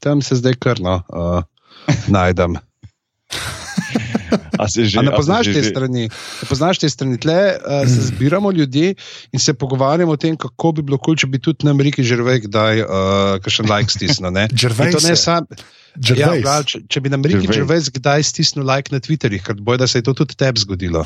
tam 0.00 0.22
se 0.22 0.36
zdaj 0.40 0.54
krno 0.54 1.02
uh, 1.08 1.42
najdem. 2.08 2.56
Že, 4.66 5.02
ne 5.04 5.12
poznaš 5.12 5.52
te 5.52 5.60
že- 5.60 5.70
strani? 5.70 6.08
Ne 6.08 6.46
poznaš 6.48 6.80
te 6.82 6.88
strani? 6.88 7.18
Tle 7.20 7.56
uh, 7.56 7.84
se 7.88 8.08
zbiramo 8.10 8.50
ljudje 8.52 8.94
in 9.32 9.40
se 9.40 9.54
pogovarjamo 9.54 10.12
o 10.12 10.16
tem, 10.16 10.36
kako 10.36 10.72
bi 10.72 10.82
bilo 10.82 10.98
kul, 10.98 11.16
če 11.16 11.26
bi 11.26 11.38
tudi 11.38 11.66
nam 11.68 11.80
Riki 11.80 12.04
Žrvej 12.04 12.46
kdaj 12.48 12.82
uh, 12.82 12.88
kakšen 13.44 13.68
like 13.68 13.92
stisnil. 13.92 14.32
ne. 14.32 14.48
In 14.52 14.56
Gervais 14.56 14.94
to 14.96 15.02
ne 15.04 15.16
sam. 15.16 15.46
Ja, 15.96 16.32
prav, 16.42 16.64
če, 16.68 16.84
če 16.88 17.00
bi 17.00 17.12
nam 17.12 17.24
Gervais. 17.24 17.56
Žrvej 17.56 17.88
kdaj 18.00 18.26
stisnil 18.28 18.66
like 18.68 18.92
na 18.92 19.00
Twitterju, 19.00 19.40
ker 19.44 19.56
boj, 19.60 19.80
da 19.80 19.88
se 19.88 20.00
je 20.00 20.08
to 20.08 20.16
tudi 20.16 20.36
tebi 20.36 20.60
zgodilo. 20.60 21.04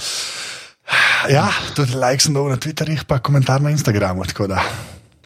Ja, 1.30 1.46
tudi 1.76 1.94
like 1.94 2.22
sem 2.22 2.34
dal 2.34 2.50
na 2.50 2.58
Twitterjih, 2.58 3.04
pa 3.06 3.20
komentar 3.22 3.62
na 3.62 3.70
Instagramu. 3.70 4.24
tako 4.26 4.50
da. 4.50 4.62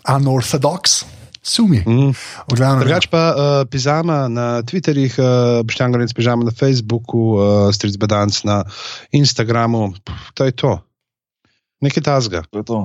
Unorthodox, 0.05 1.05
sumi. 1.45 1.85
Mm. 1.85 2.17
Drugač 2.49 3.07
pa 3.07 3.23
uh, 3.29 3.37
Pizama 3.65 4.25
na 4.27 4.63
Twitterjih, 4.63 5.13
uh, 5.15 5.27
Boštjan 5.61 5.93
Gorenc 5.93 6.11
Pizama 6.11 6.43
na 6.43 6.51
Facebooku, 6.51 7.37
uh, 7.37 7.43
Stric 7.69 7.95
Bedanc 7.95 8.33
na 8.43 8.65
Instagramu, 9.11 9.93
Pff, 10.01 10.33
to 10.33 10.45
je 10.45 10.53
to. 10.53 10.73
Nekaj 11.79 12.03
tazga. 12.03 12.41
To 12.49 12.59
je 12.59 12.65
to. 12.65 12.79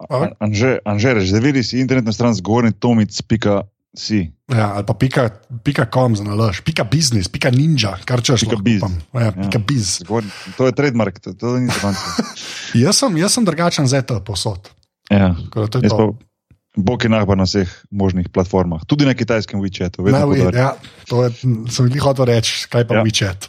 An- 0.00 0.32
Anže, 0.40 0.78
Anže, 0.80 1.12
reč, 1.12 1.28
zaviri 1.28 1.60
si 1.60 1.76
internetno 1.76 2.08
stran 2.08 2.32
zgornji 2.32 2.72
tomic.si. 2.72 4.32
Ja, 4.48 4.72
ali 4.72 4.82
pa 4.82 4.94
pika, 4.94 5.28
pika 5.60 5.84
com 5.84 6.14
za 6.14 6.22
nalož, 6.22 6.62
pika 6.62 6.84
biznis, 6.84 7.26
pika 7.26 7.50
ninja, 7.50 7.98
kar 8.04 8.18
češ. 8.18 8.40
Pika 8.40 8.56
biz. 8.56 8.80
kupam. 8.80 8.94
Ja, 9.12 9.28
pika 9.32 9.58
Ja. 9.58 9.64
biz. 9.66 9.98
Zgornji- 10.00 10.30
To 10.56 10.64
je 10.64 10.72
trademark, 10.72 11.18
to, 11.18 11.34
to 11.34 11.58
ni 11.58 11.68
zvansko. 11.68 12.22
Jaz 12.80 12.96
sem, 12.96 13.12
jaz 13.16 13.32
sem 13.32 13.44
drugačen 13.44 13.84
za 13.84 14.00
to 14.00 14.20
posod. 14.20 14.70
Ja. 15.10 15.34
Tako 15.34 15.66
to 15.66 15.78
je 15.78 15.82
Jaz 15.82 15.90
to. 15.90 15.96
pa 15.98 16.29
Bog 16.76 17.02
je 17.02 17.10
nahbar 17.10 17.34
na 17.34 17.42
vseh 17.50 17.66
možnih 17.90 18.28
platformah, 18.30 18.84
tudi 18.86 19.02
na 19.02 19.10
kitajskem 19.14 19.58
WeChatu. 19.58 20.04
vi, 20.06 20.12
poudarjam. 20.14 20.54
ja, 20.54 20.76
to 21.10 21.24
je, 21.24 21.30
sem 21.66 21.88
jih 21.90 21.98
hotel 22.02 22.24
reči, 22.30 22.68
kaj 22.70 22.86
pa 22.86 22.94
Ja. 22.94 23.02
WeChat. 23.02 23.48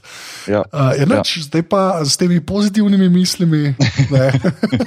Ja. 0.50 0.64
Uh, 0.74 0.98
ja, 0.98 1.06
nač, 1.06 1.38
ja. 1.38 1.44
Zdaj 1.46 1.64
pa 1.70 2.02
s 2.02 2.18
temi 2.18 2.42
pozitivnimi 2.42 3.10
mislimi. 3.14 3.76
ne. 4.10 4.26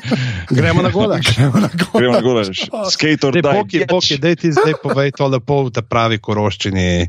Gremo 0.57 0.83
na 0.83 0.91
gola. 0.91 1.21
Gremo 1.31 1.63
na 1.63 1.71
gor. 1.71 1.95
Gremo 1.95 2.13
na 2.13 2.21
gore, 2.21 2.43
skater, 2.91 3.31
Dej, 3.39 3.43
da 3.47 3.53
Boki, 3.55 3.87
Boki, 3.87 4.19
dej 4.19 4.35
ti 4.37 4.51
zdaj 4.51 4.83
povej 4.83 5.15
to 5.15 5.31
lepo 5.31 5.71
v 5.71 5.71
ta 5.71 5.87
pravi 5.87 6.19
koroščini, 6.19 7.07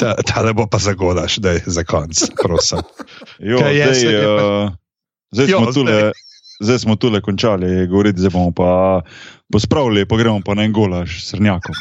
ta, 0.00 0.16
ta 0.24 0.40
ne 0.40 0.56
bo 0.56 0.64
pa 0.64 0.80
zagolaš, 0.80 1.36
da 1.36 1.52
je 1.60 1.68
za 1.68 1.84
konc, 1.84 2.16
prosim. 2.40 2.80
Jo, 3.44 3.60
Kaj 3.60 3.76
je, 3.76 3.84
zdaj, 3.84 3.94
se 4.00 4.08
je 4.08 4.24
uh, 4.24 4.72
zdaj, 5.36 5.46
Jo, 5.52 5.58
smo 5.60 5.72
tule, 5.72 6.12
zdaj 6.62 6.78
smo 6.78 6.96
tule 6.96 7.20
končali 7.20 7.86
govoriti, 7.86 8.18
zdaj 8.18 8.30
bomo 8.30 8.50
pa 8.50 9.02
pospravili, 9.50 10.06
pa 10.06 10.16
gremo 10.16 10.40
pa 10.40 10.54
na 10.54 10.64
en 10.64 10.72
golaž 10.72 11.18
s 11.18 11.30
srnjakom. 11.30 11.74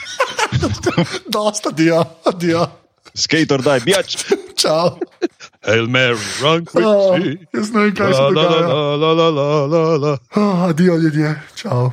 Dosta, 1.33 1.71
dio, 1.71 2.03
dio. 2.35 2.67
Skater, 3.13 3.61
daj, 3.61 3.79
bijač! 3.79 4.17
Čau. 4.61 4.97
Hail 5.65 5.87
Mary, 5.87 6.15
run 6.41 6.65
Oh, 6.75 7.13
quickly. 7.13 7.37
jaz 7.53 7.71
ne 7.73 7.81
vem, 7.81 7.95
kaj 7.95 8.13
se 8.13 8.19
La, 8.19 8.27
la, 8.27 8.43
dogaja. 8.43 8.67
la, 8.67 8.95
la, 8.95 9.11
la, 9.13 9.29
la, 9.31 9.65
la, 9.65 9.97
la. 9.97 10.13
Oh, 10.35 10.63
Adijo, 10.69 10.95
ljudje. 10.97 11.33
Čau. 11.55 11.89